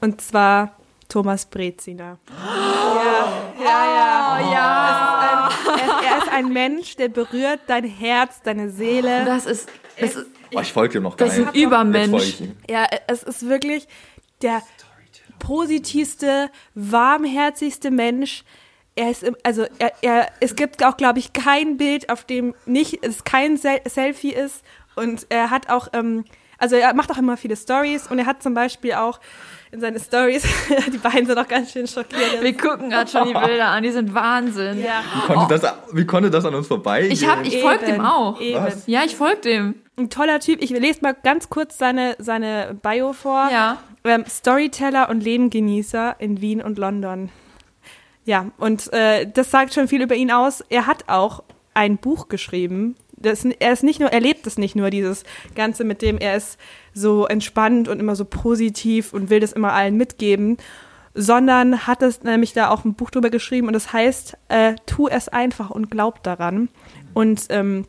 Und 0.00 0.20
zwar 0.20 0.76
Thomas 1.08 1.46
Breziner. 1.46 2.18
Ja, 2.28 3.32
ja, 3.58 4.40
ja. 4.40 4.52
ja. 4.52 5.50
Er, 5.66 6.10
er 6.10 6.18
ist 6.18 6.32
ein 6.32 6.52
Mensch, 6.52 6.96
der 6.96 7.08
berührt 7.08 7.60
dein 7.66 7.84
Herz, 7.84 8.42
deine 8.42 8.70
Seele. 8.70 9.24
Das 9.24 9.46
ist, 9.46 9.68
das 9.98 10.16
ist 10.16 10.26
Oh, 10.54 10.60
ich 10.60 10.72
folge 10.72 10.94
dir 10.94 11.00
noch 11.00 11.16
gar 11.16 11.28
Das 11.28 11.38
ist 11.38 11.48
ein 11.48 11.54
Übermensch. 11.54 12.40
Ihm. 12.40 12.56
Ja, 12.68 12.86
es 13.06 13.22
ist 13.22 13.48
wirklich 13.48 13.86
der 14.42 14.62
positivste, 15.38 16.50
warmherzigste 16.74 17.90
Mensch. 17.90 18.44
Er 18.94 19.10
ist, 19.10 19.22
im, 19.22 19.36
also 19.42 19.64
er, 19.78 19.92
er, 20.02 20.28
es 20.40 20.56
gibt 20.56 20.84
auch, 20.84 20.96
glaube 20.96 21.18
ich, 21.18 21.32
kein 21.32 21.76
Bild, 21.76 22.10
auf 22.10 22.24
dem 22.24 22.54
nicht, 22.66 23.04
es 23.04 23.24
kein 23.24 23.56
Sel 23.56 23.80
Selfie 23.86 24.32
ist. 24.32 24.62
Und 24.94 25.26
er 25.30 25.50
hat 25.50 25.70
auch, 25.70 25.88
ähm, 25.94 26.24
also 26.58 26.76
er 26.76 26.92
macht 26.94 27.10
auch 27.10 27.16
immer 27.16 27.36
viele 27.36 27.56
Stories 27.56 28.06
und 28.08 28.18
er 28.18 28.26
hat 28.26 28.42
zum 28.42 28.52
Beispiel 28.54 28.94
auch 28.94 29.20
in 29.70 29.80
seine 29.80 29.98
Stories, 29.98 30.42
die 30.92 30.98
beiden 30.98 31.26
sind 31.26 31.38
auch 31.38 31.48
ganz 31.48 31.72
schön 31.72 31.86
schockiert. 31.86 32.42
Wir 32.42 32.54
gucken 32.54 32.90
gerade 32.90 33.10
schon 33.10 33.26
die 33.26 33.32
Bilder 33.32 33.68
an, 33.68 33.82
die 33.82 33.90
sind 33.90 34.14
Wahnsinn. 34.14 34.82
Ja. 34.82 35.02
Wie 35.14 35.32
konnte, 35.32 35.58
das, 35.58 35.74
wie 35.92 36.04
konnte 36.04 36.30
das 36.30 36.44
an 36.44 36.54
uns 36.54 36.66
vorbei? 36.66 37.08
Ich, 37.08 37.26
hab, 37.26 37.44
ich 37.46 37.62
folge 37.62 37.86
dem 37.86 38.04
auch. 38.04 38.38
Was? 38.38 38.86
Ja, 38.86 39.02
ich 39.04 39.16
folge 39.16 39.40
dem. 39.40 39.74
Ein 39.96 40.10
toller 40.10 40.40
Typ. 40.40 40.62
Ich 40.62 40.70
lese 40.70 41.00
mal 41.00 41.14
ganz 41.14 41.48
kurz 41.48 41.78
seine, 41.78 42.16
seine 42.18 42.78
Bio 42.82 43.14
vor. 43.14 43.48
Ja. 43.50 43.78
Ähm, 44.04 44.24
Storyteller 44.28 45.08
und 45.08 45.22
Lebengenießer 45.22 46.16
in 46.18 46.42
Wien 46.42 46.60
und 46.60 46.76
London. 46.76 47.30
Ja, 48.24 48.50
und 48.58 48.92
äh, 48.92 49.26
das 49.30 49.50
sagt 49.50 49.74
schon 49.74 49.88
viel 49.88 50.02
über 50.02 50.14
ihn 50.14 50.30
aus. 50.30 50.62
Er 50.68 50.86
hat 50.86 51.08
auch 51.08 51.42
ein 51.74 51.96
Buch 51.96 52.28
geschrieben. 52.28 52.96
Das, 53.16 53.44
er 53.44 53.72
ist 53.72 53.84
nicht 53.84 54.00
nur, 54.00 54.10
er 54.10 54.20
lebt 54.20 54.46
es 54.46 54.58
nicht 54.58 54.74
nur, 54.74 54.90
dieses 54.90 55.24
Ganze, 55.54 55.84
mit 55.84 56.02
dem 56.02 56.18
er 56.18 56.36
ist 56.36 56.58
so 56.92 57.26
entspannt 57.26 57.88
und 57.88 58.00
immer 58.00 58.16
so 58.16 58.24
positiv 58.24 59.12
und 59.12 59.30
will 59.30 59.40
das 59.40 59.52
immer 59.52 59.72
allen 59.72 59.96
mitgeben, 59.96 60.56
sondern 61.14 61.86
hat 61.86 62.02
es 62.02 62.22
nämlich 62.22 62.52
da 62.52 62.70
auch 62.70 62.84
ein 62.84 62.94
Buch 62.94 63.10
drüber 63.10 63.30
geschrieben 63.30 63.68
und 63.68 63.74
das 63.74 63.92
heißt, 63.92 64.36
äh, 64.48 64.74
tu 64.86 65.08
es 65.08 65.28
einfach 65.28 65.70
und 65.70 65.90
glaub 65.90 66.22
daran. 66.22 66.68
Und 67.14 67.46
ähm, 67.50 67.86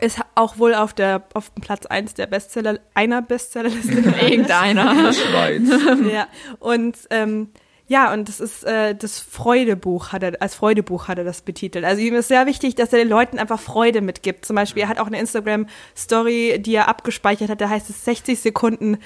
ist 0.00 0.20
auch 0.34 0.58
wohl 0.58 0.74
auf 0.74 0.92
der 0.92 1.22
auf 1.34 1.50
dem 1.50 1.60
Platz 1.60 1.86
eins 1.86 2.14
der 2.14 2.26
Bestseller, 2.26 2.80
einer 2.94 3.22
Bestsellerliste. 3.22 4.14
Irgendeiner. 4.20 5.12
Schweiz. 5.12 5.62
ja, 6.12 6.26
und 6.58 6.96
ähm, 7.10 7.50
ja, 7.86 8.12
und 8.14 8.28
das 8.28 8.40
ist 8.40 8.64
äh, 8.64 8.94
das 8.94 9.20
Freudebuch, 9.20 10.12
hat 10.12 10.22
er, 10.22 10.40
als 10.40 10.54
Freudebuch 10.54 11.06
hat 11.08 11.18
er 11.18 11.24
das 11.24 11.42
betitelt. 11.42 11.84
Also 11.84 12.00
ihm 12.00 12.14
ist 12.14 12.28
sehr 12.28 12.46
wichtig, 12.46 12.74
dass 12.76 12.92
er 12.92 12.98
den 12.98 13.08
Leuten 13.08 13.38
einfach 13.38 13.60
Freude 13.60 14.00
mitgibt. 14.00 14.46
Zum 14.46 14.56
Beispiel, 14.56 14.84
er 14.84 14.88
hat 14.88 14.98
auch 14.98 15.06
eine 15.06 15.20
Instagram-Story, 15.20 16.60
die 16.60 16.74
er 16.74 16.88
abgespeichert 16.88 17.50
hat, 17.50 17.60
da 17.60 17.68
heißt 17.68 17.90
es 17.90 18.04
60 18.04 18.40
Sekunden, 18.40 18.98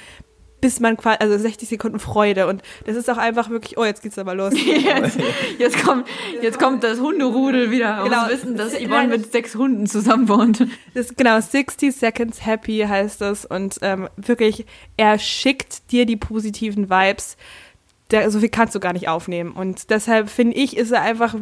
bis 0.61 0.79
man 0.81 0.97
quasi, 0.97 1.19
also 1.21 1.39
60 1.39 1.69
Sekunden 1.69 1.99
Freude. 1.99 2.47
Und 2.47 2.63
das 2.85 2.97
ist 2.97 3.11
auch 3.11 3.17
einfach 3.17 3.51
wirklich, 3.51 3.79
oh, 3.79 3.85
jetzt 3.85 4.03
geht's 4.03 4.19
aber 4.19 4.35
los. 4.35 4.55
Jetzt, 4.89 5.19
jetzt, 5.59 5.85
kommt, 5.85 6.07
jetzt 6.41 6.59
kommt 6.59 6.83
das 6.85 7.01
Hunderudel 7.01 7.71
wieder. 7.71 8.05
Genau. 8.05 8.27
Genau. 8.27 8.29
wissen, 8.29 8.57
dass 8.57 8.73
Nein, 8.73 8.89
Yvonne 8.89 9.09
mit 9.09 9.33
sechs 9.33 9.55
Hunden 9.55 9.87
zusammen 9.87 10.29
wohnt. 10.29 10.67
Das, 10.95 11.15
genau, 11.17 11.41
60 11.41 11.95
Seconds 11.95 12.45
Happy 12.45 12.85
heißt 12.89 13.21
das. 13.21 13.45
Und 13.45 13.79
ähm, 13.83 14.09
wirklich, 14.17 14.67
er 14.97 15.19
schickt 15.19 15.91
dir 15.91 16.07
die 16.07 16.17
positiven 16.17 16.91
Vibes. 16.91 17.37
Der, 18.11 18.31
so 18.31 18.41
viel 18.41 18.49
kannst 18.49 18.75
du 18.75 18.81
gar 18.81 18.93
nicht 18.93 19.09
aufnehmen. 19.09 19.53
Und 19.53 19.91
deshalb 19.91 20.31
finde 20.31 20.57
ich, 20.57 20.77
ist 20.77 20.91
er 20.93 21.03
einfach 21.03 21.35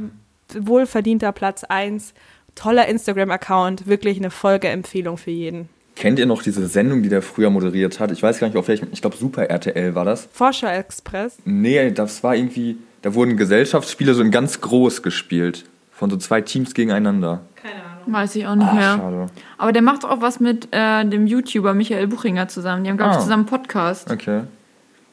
wohlverdienter 0.55 1.33
Platz 1.33 1.65
eins. 1.65 2.15
Toller 2.55 2.87
Instagram-Account, 2.89 3.87
wirklich 3.87 4.17
eine 4.19 4.31
Folgeempfehlung 4.31 5.19
für 5.19 5.31
jeden. 5.31 5.69
Kennt 5.95 6.19
ihr 6.19 6.27
noch 6.27 6.43
diese 6.43 6.67
Sendung, 6.67 7.03
die 7.03 7.09
der 7.09 7.23
früher 7.23 7.51
moderiert 7.51 8.01
hat? 8.01 8.11
Ich 8.11 8.23
weiß 8.23 8.39
gar 8.39 8.47
nicht, 8.49 8.57
auf 8.57 8.69
welchem, 8.69 8.89
ich 8.93 9.01
glaube 9.01 9.17
Super 9.17 9.49
RTL 9.49 9.95
war 9.95 10.05
das. 10.05 10.29
Forscher 10.33 10.75
Express. 10.77 11.39
Nee, 11.45 11.91
das 11.91 12.23
war 12.23 12.35
irgendwie, 12.35 12.77
da 13.03 13.15
wurden 13.15 13.37
Gesellschaftsspiele 13.37 14.15
so 14.15 14.23
in 14.23 14.31
ganz 14.31 14.61
groß 14.61 15.03
gespielt. 15.03 15.65
Von 15.93 16.11
so 16.11 16.17
zwei 16.19 16.43
Teams 16.43 16.75
gegeneinander. 16.75 17.41
Keine 17.57 17.75
Ahnung. 17.77 18.15
Weiß 18.15 18.37
ich 18.37 18.47
auch 18.47 18.55
nicht 18.55 18.69
Ah, 18.69 18.75
mehr. 18.75 18.97
schade. 18.97 19.27
Aber 19.57 19.73
der 19.73 19.81
macht 19.83 20.05
auch 20.05 20.21
was 20.21 20.41
mit 20.41 20.69
äh, 20.71 21.05
dem 21.07 21.27
YouTuber 21.27 21.73
Michael 21.75 22.07
Buchinger 22.09 22.49
zusammen. 22.49 22.85
Die 22.85 22.91
haben, 22.91 22.99
glaube 22.99 23.13
ich, 23.13 23.19
Ah. 23.19 23.23
zusammen 23.23 23.47
einen 23.49 23.63
Podcast, 23.63 24.11
Okay. 24.11 24.43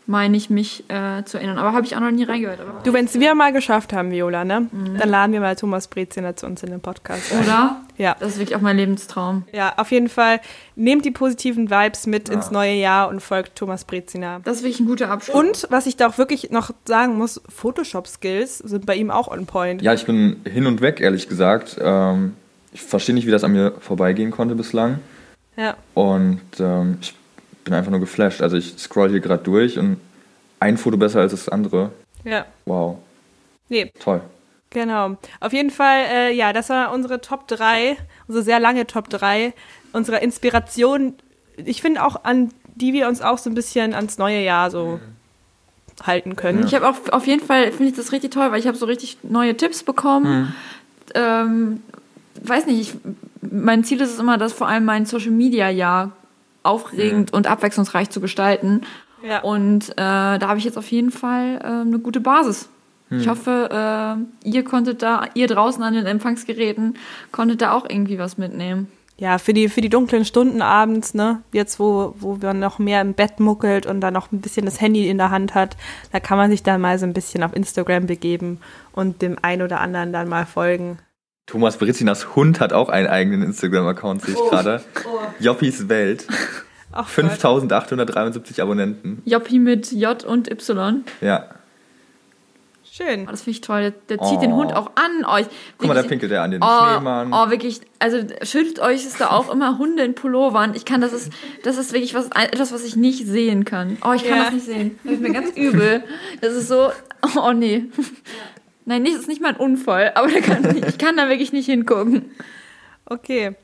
Meine 0.05 0.35
ich 0.35 0.49
mich 0.49 0.83
äh, 0.89 1.23
zu 1.23 1.37
erinnern. 1.37 1.57
Aber 1.57 1.73
habe 1.73 1.85
ich 1.85 1.95
auch 1.95 2.01
noch 2.01 2.11
nie 2.11 2.23
reingehört. 2.23 2.59
Aber 2.59 2.81
Du, 2.83 2.91
wenn 2.93 3.05
es 3.05 3.19
wir 3.19 3.35
mal 3.35 3.53
geschafft 3.53 3.93
haben, 3.93 4.11
Viola, 4.11 4.43
ne? 4.43 4.67
Dann 4.97 5.09
laden 5.09 5.31
wir 5.31 5.39
mal 5.39 5.55
Thomas 5.55 5.87
Breziner 5.87 6.35
zu 6.35 6.45
uns 6.45 6.61
in 6.63 6.71
den 6.71 6.81
Podcast. 6.81 7.31
ein. 7.31 7.43
Oder? 7.43 7.81
Ja. 7.97 8.15
Das 8.19 8.33
ist 8.33 8.39
wirklich 8.39 8.55
auch 8.55 8.61
mein 8.61 8.75
Lebenstraum. 8.77 9.43
Ja, 9.53 9.73
auf 9.77 9.91
jeden 9.91 10.09
Fall. 10.09 10.41
Nehmt 10.75 11.05
die 11.05 11.11
positiven 11.11 11.69
Vibes 11.69 12.05
mit 12.07 12.27
ins 12.27 12.51
neue 12.51 12.73
Jahr 12.73 13.07
und 13.07 13.21
folgt 13.21 13.55
Thomas 13.55 13.85
Breziner. 13.85 14.41
Das 14.43 14.57
ist 14.57 14.63
wirklich 14.63 14.79
ein 14.81 14.87
guter 14.87 15.09
Abschluss. 15.09 15.35
Und 15.35 15.67
was 15.69 15.85
ich 15.85 15.95
da 15.95 16.07
auch 16.07 16.17
wirklich 16.17 16.49
noch 16.51 16.71
sagen 16.85 17.17
muss, 17.17 17.41
Photoshop-Skills 17.49 18.57
sind 18.59 18.85
bei 18.85 18.95
ihm 18.95 19.11
auch 19.11 19.27
on 19.29 19.45
point. 19.45 19.81
Ja, 19.81 19.93
ich 19.93 20.05
bin 20.05 20.41
hin 20.45 20.65
und 20.65 20.81
weg, 20.81 20.99
ehrlich 20.99 21.29
gesagt. 21.29 21.77
Ähm, 21.81 22.33
ich 22.71 22.81
verstehe 22.81 23.13
nicht, 23.15 23.27
wie 23.27 23.31
das 23.31 23.43
an 23.43 23.51
mir 23.53 23.73
vorbeigehen 23.79 24.31
konnte 24.31 24.55
bislang. 24.55 24.99
Ja. 25.55 25.75
Und 25.93 26.41
ähm, 26.59 26.97
ich 27.01 27.13
bin 27.63 27.73
einfach 27.73 27.91
nur 27.91 27.99
geflasht. 27.99 28.41
Also 28.41 28.57
ich 28.57 28.75
scroll 28.77 29.09
hier 29.09 29.19
gerade 29.19 29.43
durch 29.43 29.77
und 29.79 29.97
ein 30.59 30.77
Foto 30.77 30.97
besser 30.97 31.19
als 31.21 31.31
das 31.31 31.49
andere. 31.49 31.91
Ja. 32.23 32.45
Wow, 32.65 32.97
Nee, 33.69 33.91
toll. 33.99 34.21
genau. 34.69 35.17
Auf 35.39 35.51
jeden 35.53 35.71
Fall, 35.71 36.05
äh, 36.11 36.33
ja, 36.33 36.53
das 36.53 36.69
war 36.69 36.93
unsere 36.93 37.19
Top 37.21 37.47
3, 37.47 37.97
unsere 38.27 38.43
sehr 38.43 38.59
lange 38.59 38.85
Top 38.87 39.09
3, 39.09 39.53
unserer 39.91 40.21
Inspiration. 40.21 41.15
Ich 41.57 41.81
finde 41.81 42.05
auch, 42.05 42.23
an 42.23 42.49
die 42.75 42.93
wir 42.93 43.07
uns 43.07 43.21
auch 43.21 43.37
so 43.37 43.49
ein 43.49 43.53
bisschen 43.55 43.93
ans 43.93 44.17
neue 44.17 44.41
Jahr 44.41 44.71
so 44.71 44.99
halten 46.01 46.35
können. 46.35 46.65
Ich 46.65 46.73
habe 46.73 46.87
auch 46.89 46.95
auf 47.11 47.27
jeden 47.27 47.45
Fall, 47.45 47.71
finde 47.71 47.91
ich 47.91 47.95
das 47.95 48.11
richtig 48.11 48.31
toll, 48.31 48.51
weil 48.51 48.59
ich 48.59 48.67
habe 48.67 48.77
so 48.77 48.85
richtig 48.87 49.17
neue 49.23 49.55
Tipps 49.55 49.83
bekommen. 49.83 50.53
Ähm, 51.13 51.83
weiß 52.41 52.65
nicht, 52.65 52.79
ich, 52.81 52.95
mein 53.41 53.83
Ziel 53.83 54.01
ist 54.01 54.11
es 54.13 54.19
immer, 54.19 54.37
das 54.39 54.53
vor 54.53 54.67
allem 54.67 54.85
mein 54.85 55.05
Social 55.05 55.31
Media 55.31 55.69
Jahr 55.69 56.11
aufregend 56.63 57.33
und 57.33 57.47
abwechslungsreich 57.47 58.09
zu 58.09 58.21
gestalten. 58.21 58.81
Ja. 59.25 59.41
Und 59.41 59.91
äh, 59.91 59.95
da 59.95 60.41
habe 60.41 60.59
ich 60.59 60.65
jetzt 60.65 60.77
auf 60.77 60.89
jeden 60.91 61.11
Fall 61.11 61.59
äh, 61.61 61.67
eine 61.67 61.99
gute 61.99 62.19
Basis. 62.19 62.69
Ich 63.19 63.27
hoffe, 63.27 63.69
äh, 64.43 64.49
ihr 64.49 64.63
konntet 64.63 65.03
da, 65.03 65.25
ihr 65.35 65.47
draußen 65.47 65.83
an 65.83 65.93
den 65.93 66.05
Empfangsgeräten, 66.05 66.97
konntet 67.31 67.61
da 67.61 67.73
auch 67.73 67.87
irgendwie 67.87 68.17
was 68.17 68.37
mitnehmen. 68.37 68.91
Ja, 69.17 69.37
für 69.37 69.53
die, 69.53 69.69
für 69.69 69.81
die 69.81 69.89
dunklen 69.89 70.25
Stunden 70.25 70.61
abends, 70.63 71.13
ne, 71.13 71.43
jetzt 71.51 71.79
wo, 71.79 72.15
wo 72.17 72.37
man 72.41 72.59
noch 72.59 72.79
mehr 72.79 73.01
im 73.01 73.13
Bett 73.13 73.39
muckelt 73.39 73.85
und 73.85 74.01
dann 74.01 74.13
noch 74.13 74.31
ein 74.31 74.41
bisschen 74.41 74.65
das 74.65 74.81
Handy 74.81 75.07
in 75.07 75.19
der 75.19 75.29
Hand 75.29 75.53
hat, 75.53 75.77
da 76.11 76.19
kann 76.19 76.37
man 76.37 76.49
sich 76.49 76.63
dann 76.63 76.81
mal 76.81 76.97
so 76.97 77.05
ein 77.05 77.13
bisschen 77.13 77.43
auf 77.43 77.55
Instagram 77.55 78.07
begeben 78.07 78.59
und 78.91 79.21
dem 79.21 79.37
einen 79.41 79.61
oder 79.61 79.79
anderen 79.79 80.11
dann 80.11 80.27
mal 80.27 80.47
folgen. 80.47 80.97
Thomas 81.45 81.77
Britzinas 81.77 82.35
Hund 82.35 82.59
hat 82.59 82.71
auch 82.73 82.89
einen 82.89 83.07
eigenen 83.07 83.43
Instagram-Account, 83.43 84.21
sehe 84.21 84.33
ich 84.35 84.49
gerade. 84.49 84.81
Joppis 85.39 85.89
Welt. 85.89 86.25
Ach, 86.91 87.07
5873 87.07 88.61
Abonnenten. 88.61 89.21
Joppi 89.25 89.59
mit 89.59 89.91
J 89.91 90.23
und 90.23 90.49
Y. 90.49 91.03
Ja. 91.21 91.49
Schön. 92.89 93.23
Oh, 93.27 93.31
das 93.31 93.41
finde 93.41 93.51
ich 93.57 93.61
toll. 93.61 93.81
Der, 93.81 93.91
der 93.91 94.19
zieht 94.19 94.37
Oh. 94.37 94.41
den 94.41 94.53
Hund 94.53 94.75
auch 94.75 94.91
an 94.95 95.25
euch. 95.25 95.47
Guck 95.79 95.87
mal, 95.87 95.95
da 95.95 96.01
Wirklich- 96.01 96.09
pinkelt 96.11 96.31
er 96.31 96.43
an 96.43 96.51
den 96.51 96.61
Oh, 96.61 96.67
Schneemann. 96.67 97.33
oh, 97.33 97.49
wirklich, 97.49 97.81
also 97.97 98.19
schüttelt 98.43 98.79
euch 98.79 99.03
es 99.03 99.17
da 99.17 99.31
auch 99.31 99.51
immer 99.51 99.79
Hunde 99.79 100.03
in 100.03 100.13
Pullovern. 100.13 100.75
Ich 100.75 100.85
kann, 100.85 101.01
das 101.01 101.11
ist, 101.11 101.33
das 101.63 101.77
ist 101.77 101.91
wirklich 101.93 102.13
was, 102.13 102.27
etwas, 102.35 102.71
was 102.71 102.83
ich 102.85 102.95
nicht 102.95 103.25
sehen 103.25 103.65
kann. 103.65 103.97
Oh, 104.05 104.13
ich 104.13 104.23
kann 104.23 104.37
Ja. 104.37 104.43
das 104.45 104.53
nicht 104.53 104.65
sehen. 104.67 104.99
Das 105.03 105.13
ist 105.13 105.21
mir 105.21 105.31
ganz 105.33 105.49
übel. 105.57 106.03
Das 106.41 106.53
ist 106.53 106.67
so, 106.67 106.91
oh 107.35 107.51
nee. 107.53 107.85
Nein, 108.85 109.03
nicht, 109.03 109.13
das 109.15 109.21
ist 109.23 109.27
nicht 109.29 109.41
mal 109.41 109.49
ein 109.49 109.55
Unfall, 109.57 110.11
aber 110.15 110.27
da 110.29 110.39
kann, 110.41 110.75
ich 110.85 110.97
kann 110.97 111.15
da 111.17 111.29
wirklich 111.29 111.53
nicht 111.53 111.65
hingucken. 111.67 112.31
Okay, 113.05 113.55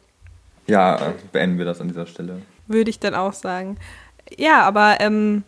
Ja, 0.68 1.14
beenden 1.32 1.58
wir 1.58 1.66
das 1.66 1.82
an 1.82 1.88
dieser 1.88 2.06
Stelle. 2.06 2.42
würde 2.68 2.90
ich 2.90 3.00
dann 3.00 3.16
auch 3.16 3.34
sagen. 3.34 3.78
Ja, 4.38 4.62
aber 4.62 4.98
ähm, 5.00 5.44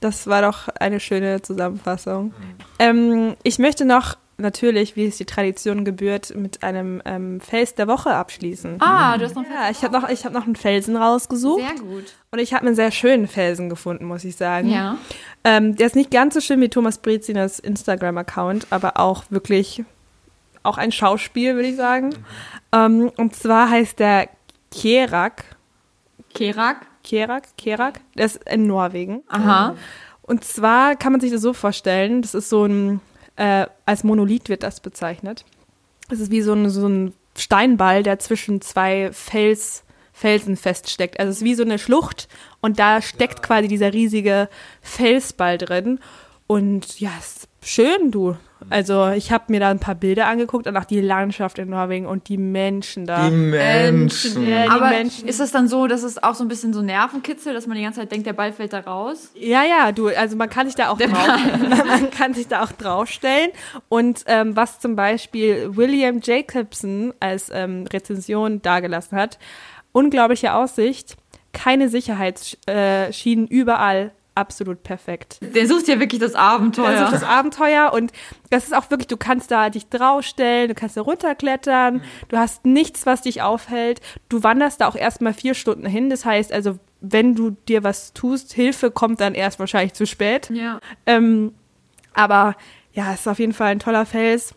das 0.00 0.26
war 0.26 0.40
doch 0.42 0.68
eine 0.68 0.98
schöne 1.00 1.42
Zusammenfassung. 1.42 2.32
Ähm, 2.78 3.34
ich 3.42 3.58
möchte 3.58 3.84
noch 3.84 4.16
natürlich, 4.38 4.96
wie 4.96 5.06
es 5.06 5.16
die 5.16 5.24
Tradition 5.24 5.84
gebührt, 5.84 6.34
mit 6.34 6.62
einem 6.62 7.02
ähm, 7.04 7.40
Fels 7.40 7.74
der 7.74 7.88
Woche 7.88 8.14
abschließen. 8.14 8.80
Ah, 8.80 9.18
du 9.18 9.24
hast 9.24 9.34
noch 9.34 9.44
Ja, 9.44 9.70
ich 9.70 9.82
habe 9.82 10.00
noch, 10.00 10.08
ich 10.08 10.24
hab 10.24 10.32
noch 10.32 10.46
einen 10.46 10.56
Felsen 10.56 10.96
rausgesucht. 10.96 11.60
sehr 11.60 11.78
gut. 11.84 12.04
Und 12.30 12.38
ich 12.38 12.54
habe 12.54 12.66
einen 12.66 12.74
sehr 12.76 12.90
schönen 12.90 13.26
Felsen 13.26 13.68
gefunden, 13.68 14.04
muss 14.04 14.24
ich 14.24 14.36
sagen. 14.36 14.70
Ja. 14.70 14.96
Ähm, 15.44 15.76
der 15.76 15.86
ist 15.86 15.96
nicht 15.96 16.10
ganz 16.10 16.34
so 16.34 16.40
schön 16.40 16.60
wie 16.60 16.68
Thomas 16.68 16.98
Breziners 16.98 17.58
Instagram-Account, 17.58 18.68
aber 18.70 18.98
auch 18.98 19.24
wirklich 19.30 19.84
auch 20.62 20.78
ein 20.78 20.92
Schauspiel, 20.92 21.54
würde 21.54 21.68
ich 21.68 21.76
sagen. 21.76 22.14
Ähm, 22.72 23.10
und 23.16 23.34
zwar 23.34 23.70
heißt 23.70 23.98
der 23.98 24.28
Kierak. 24.70 25.44
Kerak. 26.34 26.86
Kierak? 27.02 27.56
Kierak? 27.56 28.00
Der 28.16 28.26
ist 28.26 28.36
in 28.48 28.66
Norwegen. 28.66 29.22
Aha. 29.28 29.74
Und 30.22 30.44
zwar 30.44 30.94
kann 30.94 31.12
man 31.12 31.20
sich 31.22 31.32
das 31.32 31.40
so 31.40 31.54
vorstellen, 31.54 32.20
das 32.20 32.34
ist 32.34 32.50
so 32.50 32.66
ein, 32.66 33.00
äh, 33.38 33.66
als 33.86 34.04
Monolith 34.04 34.48
wird 34.48 34.62
das 34.62 34.80
bezeichnet. 34.80 35.44
Das 36.08 36.20
ist 36.20 36.30
wie 36.30 36.42
so 36.42 36.52
ein, 36.52 36.68
so 36.70 36.88
ein 36.88 37.14
Steinball, 37.36 38.02
der 38.02 38.18
zwischen 38.18 38.60
zwei 38.60 39.10
Fels, 39.12 39.84
Felsen 40.12 40.56
feststeckt. 40.56 41.20
Also 41.20 41.30
es 41.30 41.36
ist 41.38 41.44
wie 41.44 41.54
so 41.54 41.62
eine 41.62 41.78
Schlucht 41.78 42.28
und 42.60 42.78
da 42.78 43.00
steckt 43.00 43.42
quasi 43.42 43.68
dieser 43.68 43.92
riesige 43.92 44.48
Felsball 44.82 45.56
drin. 45.58 46.00
Und 46.48 46.98
ja, 46.98 47.10
ist 47.18 47.48
schön, 47.62 48.10
du. 48.10 48.36
Also 48.70 49.08
ich 49.08 49.30
habe 49.32 49.44
mir 49.48 49.60
da 49.60 49.70
ein 49.70 49.78
paar 49.78 49.94
Bilder 49.94 50.26
angeguckt 50.26 50.66
und 50.66 50.76
auch 50.76 50.84
die 50.84 51.00
Landschaft 51.00 51.58
in 51.58 51.70
Norwegen 51.70 52.06
und 52.06 52.28
die 52.28 52.38
Menschen 52.38 53.06
da. 53.06 53.28
Die 53.28 53.34
Menschen. 53.34 54.48
Ja, 54.48 54.64
die 54.64 54.70
Aber 54.70 54.90
Menschen. 54.90 55.28
ist 55.28 55.40
das 55.40 55.52
dann 55.52 55.68
so, 55.68 55.86
dass 55.86 56.02
es 56.02 56.22
auch 56.22 56.34
so 56.34 56.44
ein 56.44 56.48
bisschen 56.48 56.72
so 56.72 56.82
Nervenkitzel, 56.82 57.54
dass 57.54 57.66
man 57.66 57.76
die 57.76 57.82
ganze 57.82 58.00
Zeit 58.00 58.12
denkt, 58.12 58.26
der 58.26 58.32
Ball 58.32 58.52
fällt 58.52 58.72
da 58.72 58.80
raus? 58.80 59.30
Ja, 59.34 59.62
ja, 59.64 59.92
du, 59.92 60.08
also 60.08 60.36
man 60.36 60.50
kann 60.50 60.66
sich 60.66 60.74
da 60.74 60.88
auch 60.90 60.98
drauf, 60.98 61.28
man 61.86 62.10
kann 62.10 62.34
sich 62.34 62.48
da 62.48 62.62
auch 62.62 62.72
draufstellen. 62.72 63.50
Und 63.88 64.24
ähm, 64.26 64.56
was 64.56 64.80
zum 64.80 64.96
Beispiel 64.96 65.76
William 65.76 66.20
Jacobson 66.22 67.14
als 67.20 67.50
ähm, 67.52 67.86
Rezension 67.92 68.60
dargelassen 68.62 69.16
hat, 69.16 69.38
unglaubliche 69.92 70.54
Aussicht, 70.54 71.16
keine 71.52 71.88
Sicherheitsschienen 71.88 73.46
überall, 73.46 74.12
absolut 74.38 74.82
perfekt. 74.82 75.38
Der 75.42 75.66
sucht 75.66 75.88
ja 75.88 76.00
wirklich 76.00 76.20
das 76.20 76.34
Abenteuer. 76.34 76.92
Das 76.92 77.12
ist 77.12 77.22
das 77.22 77.28
Abenteuer 77.28 77.92
und 77.92 78.12
das 78.50 78.64
ist 78.64 78.74
auch 78.74 78.90
wirklich, 78.90 79.08
du 79.08 79.16
kannst 79.16 79.50
da 79.50 79.68
dich 79.68 79.88
draufstellen, 79.88 80.68
du 80.68 80.74
kannst 80.74 80.96
da 80.96 81.02
runterklettern, 81.02 82.02
du 82.28 82.36
hast 82.38 82.64
nichts, 82.64 83.04
was 83.04 83.22
dich 83.22 83.42
aufhält. 83.42 84.00
Du 84.28 84.42
wanderst 84.42 84.80
da 84.80 84.88
auch 84.88 84.96
erstmal 84.96 85.34
vier 85.34 85.54
Stunden 85.54 85.86
hin. 85.86 86.08
Das 86.08 86.24
heißt 86.24 86.52
also, 86.52 86.78
wenn 87.00 87.34
du 87.34 87.50
dir 87.50 87.84
was 87.84 88.12
tust, 88.12 88.52
Hilfe 88.52 88.90
kommt 88.90 89.20
dann 89.20 89.34
erst 89.34 89.58
wahrscheinlich 89.58 89.94
zu 89.94 90.06
spät. 90.06 90.50
ja. 90.50 90.80
Ähm, 91.06 91.52
aber 92.14 92.56
ja, 92.92 93.12
es 93.12 93.20
ist 93.20 93.28
auf 93.28 93.38
jeden 93.38 93.52
Fall 93.52 93.68
ein 93.68 93.78
toller 93.78 94.04
Fels. 94.04 94.52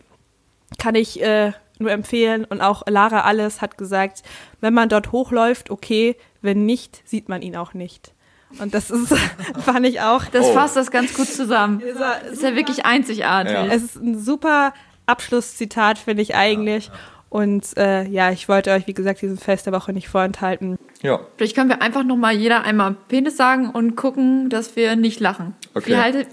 Kann 0.78 0.96
ich 0.96 1.22
äh, 1.22 1.52
nur 1.78 1.92
empfehlen. 1.92 2.44
Und 2.44 2.60
auch 2.60 2.82
Lara 2.86 3.20
Alles 3.20 3.60
hat 3.60 3.78
gesagt, 3.78 4.22
wenn 4.60 4.74
man 4.74 4.88
dort 4.88 5.12
hochläuft, 5.12 5.70
okay, 5.70 6.16
wenn 6.40 6.64
nicht, 6.64 7.02
sieht 7.04 7.28
man 7.28 7.42
ihn 7.42 7.56
auch 7.56 7.74
nicht. 7.74 8.14
Und 8.60 8.74
das 8.74 8.90
ist, 8.90 9.12
fand 9.64 9.86
ich 9.86 10.00
auch. 10.00 10.24
Das 10.26 10.46
Oh. 10.46 10.52
fasst 10.52 10.76
das 10.76 10.90
ganz 10.90 11.14
gut 11.14 11.26
zusammen. 11.28 11.80
ist 12.32 12.42
ja 12.42 12.54
wirklich 12.54 12.84
einzigartig. 12.84 13.52
Ja. 13.54 13.66
Es 13.66 13.82
ist 13.82 13.96
ein 13.96 14.18
super 14.18 14.72
Abschlusszitat, 15.06 15.98
finde 15.98 16.22
ich 16.22 16.34
eigentlich. 16.34 16.90
Und 17.28 17.76
äh, 17.78 18.04
ja, 18.04 18.30
ich 18.30 18.48
wollte 18.48 18.72
euch, 18.72 18.86
wie 18.86 18.92
gesagt, 18.92 19.22
diesen 19.22 19.38
Fest 19.38 19.64
der 19.66 19.72
Woche 19.72 19.92
nicht 19.94 20.08
vorenthalten. 20.08 20.78
Ja. 21.00 21.20
Vielleicht 21.38 21.56
können 21.56 21.70
wir 21.70 21.80
einfach 21.80 22.04
noch 22.04 22.16
mal 22.16 22.34
jeder 22.34 22.62
einmal 22.64 22.94
Penis 23.08 23.36
sagen 23.38 23.70
und 23.70 23.96
gucken, 23.96 24.50
dass 24.50 24.76
wir 24.76 24.96
nicht 24.96 25.18
lachen. 25.18 25.54
Okay. 25.74 25.92
Wie 25.92 25.96
haltet, 25.96 26.28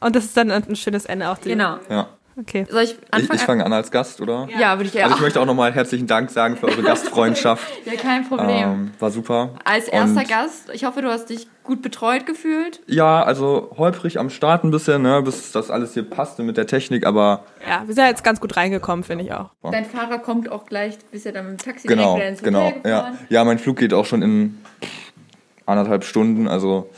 Und 0.00 0.16
das 0.16 0.24
ist 0.24 0.36
dann 0.36 0.50
ein 0.50 0.74
schönes 0.76 1.06
Ende 1.06 1.28
auch. 1.30 1.40
genau. 1.40 1.78
ja. 1.88 2.08
Okay. 2.38 2.66
Soll 2.68 2.82
ich 2.82 2.90
Ich, 2.92 2.98
anfangen? 3.14 3.34
ich 3.38 3.40
fange 3.46 3.64
an 3.64 3.72
als 3.72 3.90
Gast, 3.90 4.20
oder? 4.20 4.46
ja, 4.58 4.76
würde 4.76 4.88
ich 4.88 4.94
ja 4.94 5.04
Also 5.04 5.16
ich 5.16 5.22
möchte 5.22 5.40
auch 5.40 5.46
nochmal 5.46 5.72
herzlichen 5.72 6.06
Dank 6.06 6.30
sagen 6.30 6.56
für 6.56 6.68
eure 6.68 6.82
Gastfreundschaft. 6.82 7.66
Ja, 7.86 7.94
kein 7.94 8.28
Problem. 8.28 8.48
Ähm, 8.48 8.90
war 8.98 9.10
super. 9.10 9.50
Als 9.64 9.88
erster 9.88 10.20
Und- 10.20 10.28
Gast, 10.28 10.70
ich 10.72 10.84
hoffe, 10.84 11.00
du 11.02 11.08
hast 11.10 11.30
dich 11.30 11.46
gut 11.62 11.80
betreut 11.82 12.26
gefühlt. 12.26 12.80
Ja, 12.86 13.22
also 13.22 13.70
holprig 13.78 14.18
am 14.18 14.28
Start 14.30 14.64
ein 14.64 14.70
bisschen, 14.70 15.02
ne, 15.02 15.22
bis 15.22 15.52
das 15.52 15.70
alles 15.70 15.94
hier 15.94 16.02
passte 16.02 16.42
mit 16.42 16.56
der 16.56 16.66
Technik, 16.66 17.06
aber 17.06 17.44
Ja, 17.66 17.84
wir 17.86 17.94
sind 17.94 18.04
jetzt 18.06 18.22
ganz 18.24 18.40
gut 18.40 18.56
reingekommen, 18.56 19.02
finde 19.04 19.24
ich 19.24 19.32
auch. 19.32 19.50
Dein 19.62 19.84
Fahrer 19.84 20.18
kommt 20.18 20.50
auch 20.50 20.66
gleich, 20.66 20.98
bist 21.10 21.24
ja 21.24 21.32
dann 21.32 21.50
mit 21.50 21.60
dem 21.60 21.64
Taxi 21.64 21.88
genau, 21.88 22.20
genau. 22.42 22.72
Ja. 22.84 23.14
ja, 23.30 23.44
mein 23.44 23.58
Flug 23.58 23.78
geht 23.78 23.94
auch 23.94 24.04
schon 24.04 24.22
in 24.22 24.58
anderthalb 25.64 26.04
Stunden, 26.04 26.48
also 26.48 26.90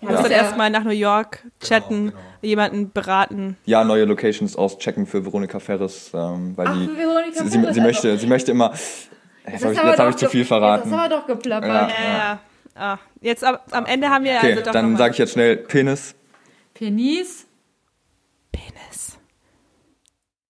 Du 0.00 0.06
musst 0.06 0.22
dann 0.24 0.30
Ja. 0.30 0.36
erstmal 0.38 0.70
nach 0.70 0.84
New 0.84 0.90
York 0.90 1.44
chatten, 1.60 2.12
jemanden 2.40 2.92
beraten. 2.92 3.56
ja, 3.64 3.82
neue 3.84 4.04
Locations 4.04 4.54
auschecken 4.56 5.06
für 5.06 5.24
Veronika 5.24 5.58
Ferris, 5.58 6.10
ähm, 6.14 6.56
weil 6.56 6.66
Ach, 6.68 6.74
die 6.74 6.86
für 6.86 6.96
Veronika 6.96 7.42
sie, 7.44 7.48
sie, 7.48 7.58
Ferris, 7.58 7.74
sie 7.74 7.80
möchte, 7.80 8.16
sie 8.18 8.26
möchte 8.26 8.50
immer 8.52 8.72
Jetzt 9.50 9.64
habe 9.64 9.74
ich, 9.74 9.82
jetzt 9.82 9.98
hab 9.98 10.10
ich 10.10 10.16
zu 10.16 10.28
viel 10.28 10.44
verraten. 10.44 10.90
Das 10.90 10.98
haben 11.00 11.10
wir 11.10 11.16
doch 11.16 11.26
geplappert. 11.26 11.68
Ja. 11.70 11.88
Ja, 11.88 12.18
ja. 12.18 12.40
Ah, 12.76 12.98
jetzt 13.22 13.42
am, 13.42 13.56
am 13.72 13.86
Ende 13.86 14.08
haben 14.08 14.24
wir 14.24 14.36
Okay, 14.36 14.50
also 14.52 14.64
doch 14.66 14.72
dann 14.72 14.96
sage 14.96 15.12
ich 15.12 15.18
jetzt 15.18 15.32
schnell. 15.32 15.56
Penis. 15.56 16.14
Penis. 16.74 17.46